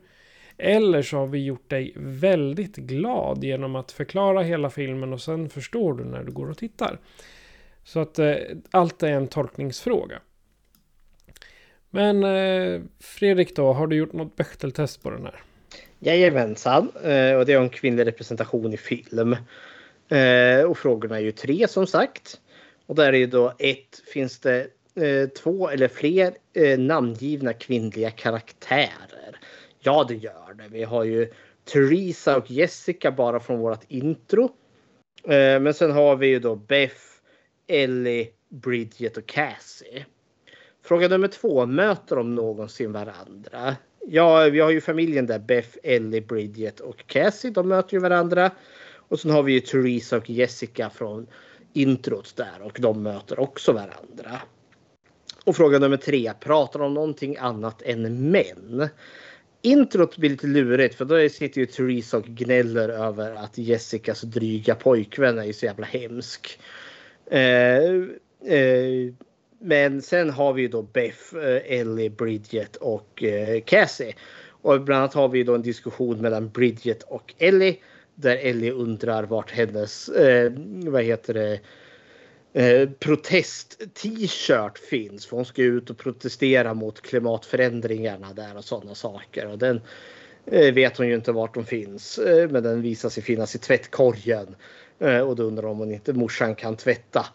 [0.58, 5.48] Eller så har vi gjort dig väldigt glad genom att förklara hela filmen och sen
[5.48, 6.98] förstår du när du går och tittar.
[7.84, 8.34] Så att eh,
[8.70, 10.20] allt är en tolkningsfråga.
[11.90, 15.42] Men eh, Fredrik då, har du gjort något Bechteltest på den här?
[15.98, 19.36] Jajamensan, eh, och det är om kvinnlig representation i film.
[20.08, 22.40] Eh, och frågorna är ju tre som sagt.
[22.88, 28.10] Och där är ju då ett, finns det eh, två eller fler eh, namngivna kvinnliga
[28.10, 29.38] karaktärer?
[29.80, 30.68] Ja, det gör det.
[30.70, 31.32] Vi har ju
[31.64, 34.44] Theresa och Jessica bara från vårt intro.
[35.24, 37.00] Eh, men sen har vi ju då Beth,
[37.66, 40.06] Ellie, Bridget och Cassie.
[40.82, 43.76] Fråga nummer två, möter de någonsin varandra?
[44.06, 47.50] Ja, vi har ju familjen där, Beth, Ellie, Bridget och Cassie.
[47.50, 48.50] De möter ju varandra.
[49.08, 51.26] Och sen har vi ju Theresa och Jessica från
[51.72, 54.40] introt där och de möter också varandra.
[55.44, 58.88] Och fråga nummer tre, pratar de om någonting annat än män?
[59.62, 64.74] Introt blir lite lurigt för då sitter ju Therese och gnäller över att Jessicas dryga
[64.74, 66.60] pojkvän är så jävla hemsk.
[67.30, 67.92] Eh,
[68.54, 69.12] eh,
[69.60, 74.14] men sen har vi ju då Beth, eh, Ellie, Bridget och eh, Cassie.
[74.62, 77.76] Och bland annat har vi då en diskussion mellan Bridget och Ellie.
[78.20, 81.60] Där Ellie undrar vart hennes, eh, vad heter det,
[82.52, 85.26] eh, protest-t-shirt finns.
[85.26, 89.46] För hon ska ut och protestera mot klimatförändringarna där och sådana saker.
[89.46, 89.80] Och den
[90.46, 92.18] eh, vet hon ju inte vart de finns.
[92.18, 94.56] Eh, men den visar sig finnas i tvättkorgen.
[94.98, 97.26] Eh, och då undrar om hon inte morsan kan tvätta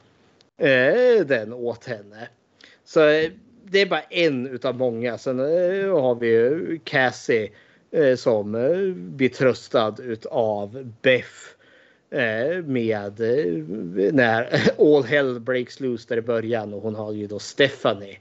[0.58, 2.28] eh, den åt henne.
[2.86, 3.32] Så eh,
[3.64, 5.18] det är bara en utav många.
[5.18, 7.50] Sen eh, har vi Cassie
[7.94, 11.28] Eh, som eh, blir tröstad utav Beth
[12.10, 13.20] eh, med
[14.14, 14.50] när
[14.80, 18.18] all hell breaks loose där i början och hon har ju då Stephanie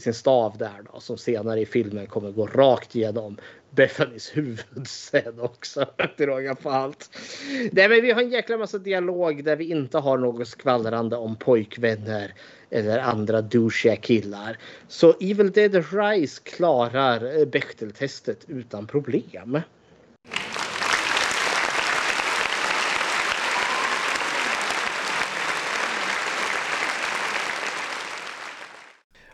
[0.00, 3.36] sin stav där då som senare i filmen kommer gå rakt igenom
[3.70, 5.86] Bethanies huvud sen också.
[6.16, 7.10] Till råga på allt.
[7.72, 11.36] Nej, men vi har en jäkla massa dialog där vi inte har något skvallrande om
[11.36, 12.34] pojkvänner
[12.70, 14.58] eller andra douchiga killar.
[14.88, 19.60] Så Evil Dead Rise klarar eh, Bechteltestet utan problem.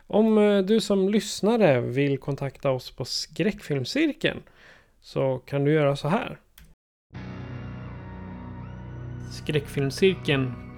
[0.06, 4.42] Om eh, du som lyssnare vill kontakta oss på Skräckfilmscirkeln
[5.00, 6.38] så kan du göra så här.
[9.32, 10.65] Skräckfilmscirkeln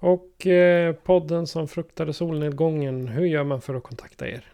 [0.00, 4.44] Och eh, podden som fruktade solnedgången, hur gör man för att kontakta er?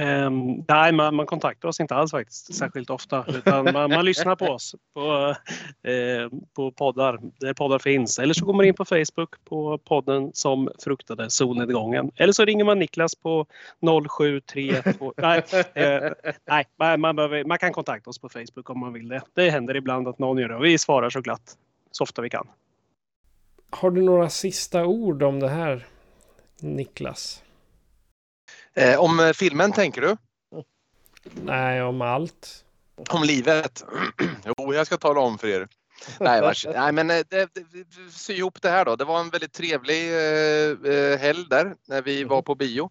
[0.00, 3.24] Um, nej, man, man, kontaktar oss inte alls faktiskt särskilt ofta.
[3.28, 5.34] Utan man, man lyssnar på oss på,
[5.90, 8.18] eh, på poddar där poddar finns.
[8.18, 12.10] Eller så går man in på Facebook på podden som fruktade solnedgången.
[12.16, 13.46] Eller så ringer man Niklas på
[14.00, 15.12] 0732.
[15.16, 15.42] nej,
[15.74, 16.12] eh,
[16.48, 19.22] nej man, behöver, man kan kontakta oss på Facebook om man vill det.
[19.34, 21.56] Det händer ibland att någon gör det och vi svarar så glatt
[21.90, 22.46] så ofta vi kan.
[23.70, 25.86] Har du några sista ord om det här
[26.60, 27.42] Niklas?
[28.74, 30.16] Eh, om filmen tänker du?
[31.44, 32.64] Nej, om allt.
[33.10, 33.84] Om livet?
[34.44, 35.68] jo, jag ska tala om för er.
[36.20, 38.96] Nej, vars, nej men eh, det, det, sy ihop det här då.
[38.96, 42.90] Det var en väldigt trevlig eh, eh, helg där när vi var på bio.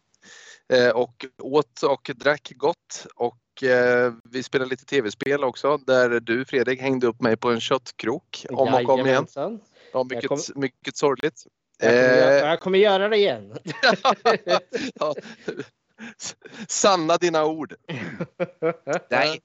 [0.73, 3.07] Eh, och åt och drack gott.
[3.15, 7.59] Och eh, vi spelade lite tv-spel också där du Fredrik hängde upp mig på en
[7.59, 9.27] köttkrok om och om igen.
[9.95, 10.39] Ja, mycket, kom...
[10.55, 11.43] mycket sorgligt.
[11.79, 13.57] Jag kommer, göra, jag kommer göra det igen.
[14.95, 15.15] ja.
[16.67, 17.75] Sanna dina ord.
[19.09, 19.39] Nej,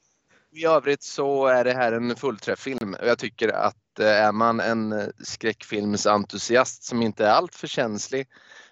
[0.53, 4.61] i övrigt så är det här en fullträfffilm och jag tycker att eh, är man
[4.61, 8.29] en skräckfilmsentusiast som inte är alltför känslig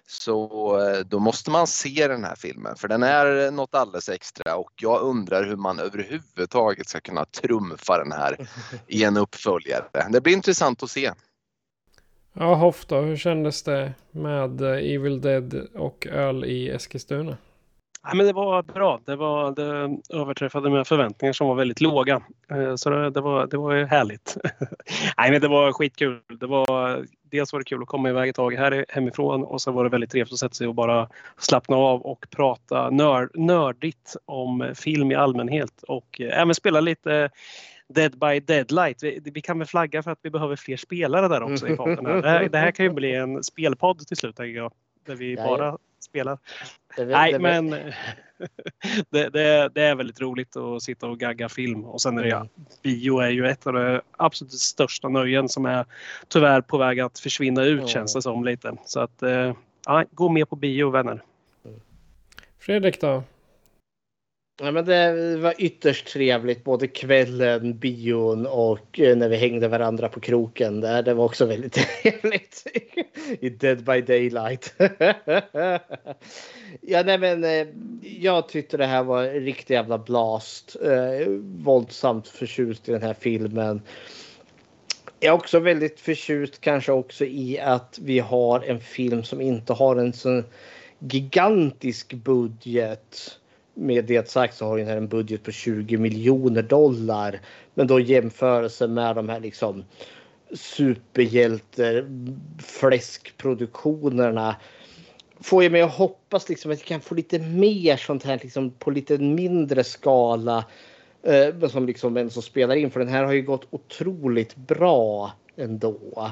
[0.07, 4.55] så eh, då måste man se den här filmen för den är något alldeles extra
[4.55, 8.47] och jag undrar hur man överhuvudtaget ska kunna trumfa den här
[8.87, 9.85] i en uppföljare.
[10.09, 11.11] Det blir intressant att se.
[12.41, 17.37] Ja, Hoff då, hur kändes det med eh, Evil Dead och öl i Eskilstuna?
[18.03, 19.01] Ja, men det var bra.
[19.05, 22.21] Det, var, det överträffade mina förväntningar som var väldigt låga.
[22.51, 24.37] Eh, så det, det var, det var härligt.
[25.17, 26.21] Nej, men det var skitkul.
[26.39, 29.71] Det var, dels var det kul att komma iväg ett tag här hemifrån och så
[29.71, 34.15] var det väldigt trevligt att sätta sig och bara slappna av och prata nörd, nördigt
[34.25, 37.29] om film i allmänhet och eh, även spela lite
[37.93, 39.03] Dead by Deadlight.
[39.03, 42.03] Vi, vi, kan väl flagga för att vi behöver fler spelare där också i podden.
[42.03, 44.73] Det, här, det här kan ju bli en spelpodd till slut, tänker jag.
[45.05, 46.37] Där vi ja, bara spelar.
[46.95, 47.69] Det, Nej, det, men
[49.09, 51.85] det, det, det, är väldigt roligt att sitta och gagga film.
[51.85, 52.47] Och sen är det, ja,
[52.83, 55.85] bio är ju ett av de absolut största nöjen som är
[56.27, 57.87] tyvärr på väg att försvinna ut mm.
[57.87, 58.75] känns det som lite.
[58.85, 59.53] Så att, eh,
[59.85, 61.23] ja, gå med på bio vänner.
[62.59, 63.23] Fredrik då?
[64.61, 70.09] Ja, men det var ytterst trevligt både kvällen, bion och eh, när vi hängde varandra
[70.09, 70.81] på kroken.
[70.81, 71.03] Där.
[71.03, 71.73] Det var också väldigt
[72.03, 72.67] trevligt.
[73.39, 74.73] I Dead by Daylight.
[76.81, 77.67] ja, nej, men, eh,
[78.01, 80.75] jag tyckte det här var en riktig jävla blast.
[80.83, 83.81] Eh, våldsamt förtjust i den här filmen.
[85.19, 89.73] Jag är också väldigt förtjust kanske också i att vi har en film som inte
[89.73, 90.43] har en sån
[90.99, 93.38] gigantisk budget
[93.79, 97.39] med det sagt så har den här en budget på 20 miljoner dollar.
[97.73, 99.83] Men då jämförelse med de här liksom
[100.53, 102.09] superhjälter
[102.59, 104.55] fläskproduktionerna
[105.41, 108.71] får jag mig att hoppas liksom att vi kan få lite mer sånt här liksom
[108.71, 110.65] på lite mindre skala.
[111.23, 115.33] Eh, som liksom en som spelar in för den här har ju gått otroligt bra
[115.55, 116.31] ändå.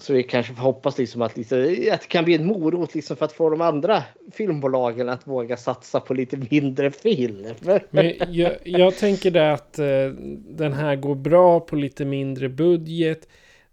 [0.00, 1.58] Så vi kanske hoppas liksom att, liksom,
[1.92, 4.02] att det kan bli en morot liksom för att få de andra
[4.32, 7.46] filmbolagen att våga satsa på lite mindre film.
[7.90, 10.08] Men jag, jag tänker det att eh,
[10.48, 13.28] den här går bra på lite mindre budget.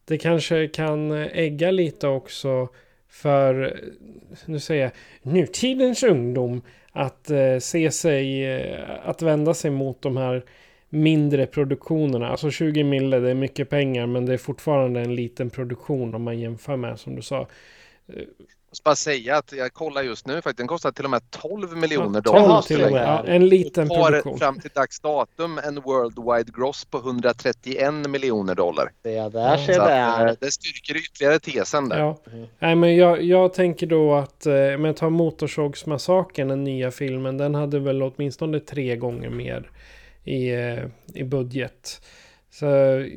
[0.06, 2.68] Det kanske kan ägga lite också
[3.10, 3.80] för,
[4.46, 4.92] nu säger jag,
[5.34, 10.44] nutidens ungdom att eh, se sig, eh, att vända sig mot de här
[10.90, 12.30] mindre produktionerna.
[12.30, 16.24] Alltså 20 mille, det är mycket pengar men det är fortfarande en liten produktion om
[16.24, 17.48] man jämför med som du sa.
[18.70, 20.58] Jag ska bara säga att jag kollar just nu faktiskt.
[20.58, 22.62] Den kostar till och med 12 miljoner ja, dollar.
[22.62, 23.04] Till och med.
[23.04, 24.38] Ja, en liten har produktion.
[24.38, 28.92] fram till dags datum en worldwide gross på 131 miljoner dollar.
[29.02, 30.28] Det där ser där.
[30.28, 32.00] Eh, det styrker ytterligare tesen där.
[32.00, 32.18] Ja.
[32.34, 32.48] Mm.
[32.60, 37.56] Nej, men jag, jag tänker då att, eh, men ta Motorsågsmassakern, den nya filmen, den
[37.56, 39.70] hade väl åtminstone tre gånger mer
[40.28, 40.84] i, eh,
[41.14, 42.02] i budget.
[42.50, 42.66] Så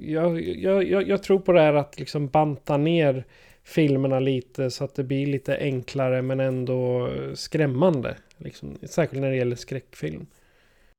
[0.03, 3.24] jag, jag, jag, jag tror på det här att liksom banta ner
[3.65, 8.16] filmerna lite så att det blir lite enklare men ändå skrämmande.
[8.39, 10.27] Liksom, särskilt när det gäller skräckfilm.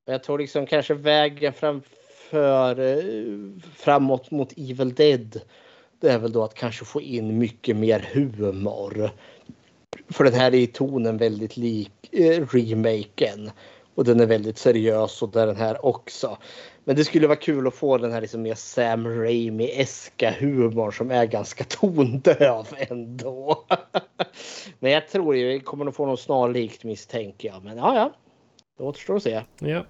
[0.04, 3.34] Jag tror liksom kanske vägen framför eh,
[3.74, 5.40] framåt mot Evil Dead.
[6.00, 9.10] Det är väl då att kanske få in mycket mer humor.
[10.08, 13.50] För den här är i tonen väldigt lik eh, remaken.
[13.94, 16.38] Och den är väldigt seriös och det är den här också.
[16.84, 21.10] Men det skulle vara kul att få den här liksom mer Sam Raimi-eska humorn som
[21.10, 23.64] är ganska tondöv ändå.
[24.78, 27.64] Men jag tror ju vi kommer att få något snarlikt misstänker jag.
[27.64, 28.12] Men ja, ja.
[28.78, 29.42] Det återstår att se.
[29.58, 29.84] Ja.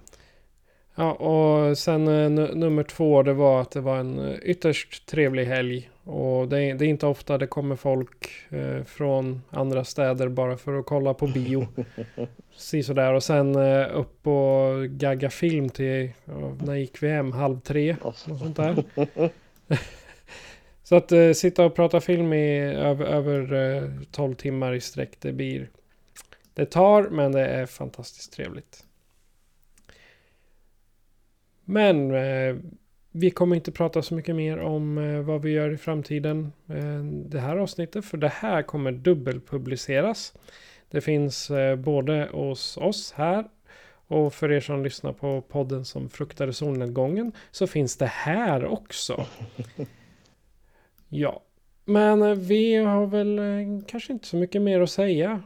[0.95, 5.45] Ja, och sen eh, nummer två, det var att det var en eh, ytterst trevlig
[5.45, 5.89] helg.
[6.03, 10.57] Och det är, det är inte ofta det kommer folk eh, från andra städer bara
[10.57, 11.67] för att kolla på bio.
[12.83, 13.13] sådär.
[13.13, 17.31] Och sen eh, upp och gagga film till, ja, när gick vi hem?
[17.31, 17.95] Halv tre?
[18.03, 18.83] Något sånt där.
[20.83, 25.11] Så att eh, sitta och prata film i över, över eh, 12 timmar i sträck,
[25.19, 25.69] det blir...
[26.53, 28.85] Det tar, men det är fantastiskt trevligt.
[31.65, 32.55] Men eh,
[33.11, 36.51] vi kommer inte prata så mycket mer om eh, vad vi gör i framtiden.
[36.69, 40.33] Eh, det här avsnittet, för det här kommer dubbelpubliceras.
[40.91, 43.45] Det finns eh, både hos oss här
[44.07, 49.25] och för er som lyssnar på podden som fruktade solnedgången så finns det här också.
[51.15, 51.41] Ja,
[51.85, 55.41] men eh, vi har väl eh, kanske inte så mycket mer att säga.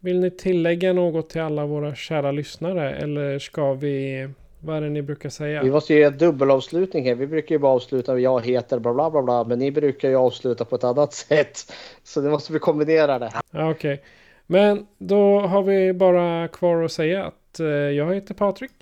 [0.00, 4.28] Vill ni tillägga något till alla våra kära lyssnare eller ska vi
[4.60, 5.62] vad är det ni brukar säga?
[5.62, 7.14] Vi måste göra dubbelavslutning här.
[7.14, 9.44] Vi brukar ju bara avsluta med jag heter bla bla bla bla.
[9.44, 11.72] Men ni brukar ju avsluta på ett annat sätt.
[12.02, 13.32] Så det måste vi kombinera det.
[13.52, 13.70] Okej.
[13.70, 13.98] Okay.
[14.46, 18.72] Men då har vi bara kvar att säga att eh, jag heter Patrik.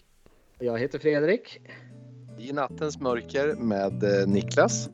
[0.58, 1.60] Jag heter Fredrik.
[2.38, 4.88] I nattens mörker med eh, Niklas.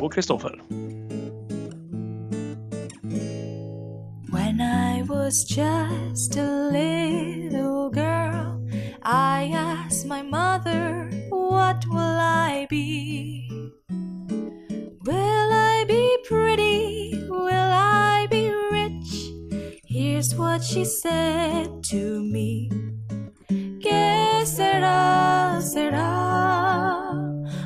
[0.00, 0.62] Och Kristoffer.
[4.32, 8.55] When I was just a little girl
[9.08, 13.48] I asked my mother, what will I be?
[13.88, 17.24] Will I be pretty?
[17.28, 19.30] Will I be rich?
[19.84, 22.68] Here's what she said to me.
[23.48, 27.14] Que sera, sera.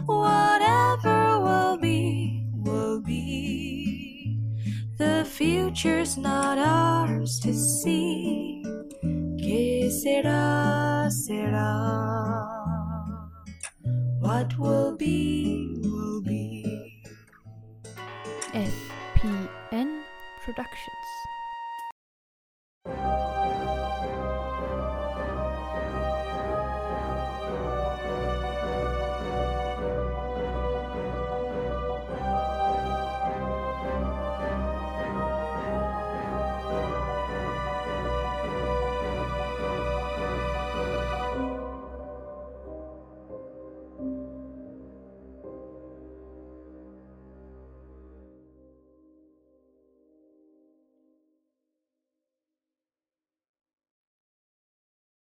[0.04, 4.38] Whatever will be, will be.
[4.98, 8.59] The future's not ours to see.
[9.02, 12.50] Que será, será.
[14.20, 17.02] What will be, will be.
[18.52, 20.02] FPN
[20.44, 20.99] Productions.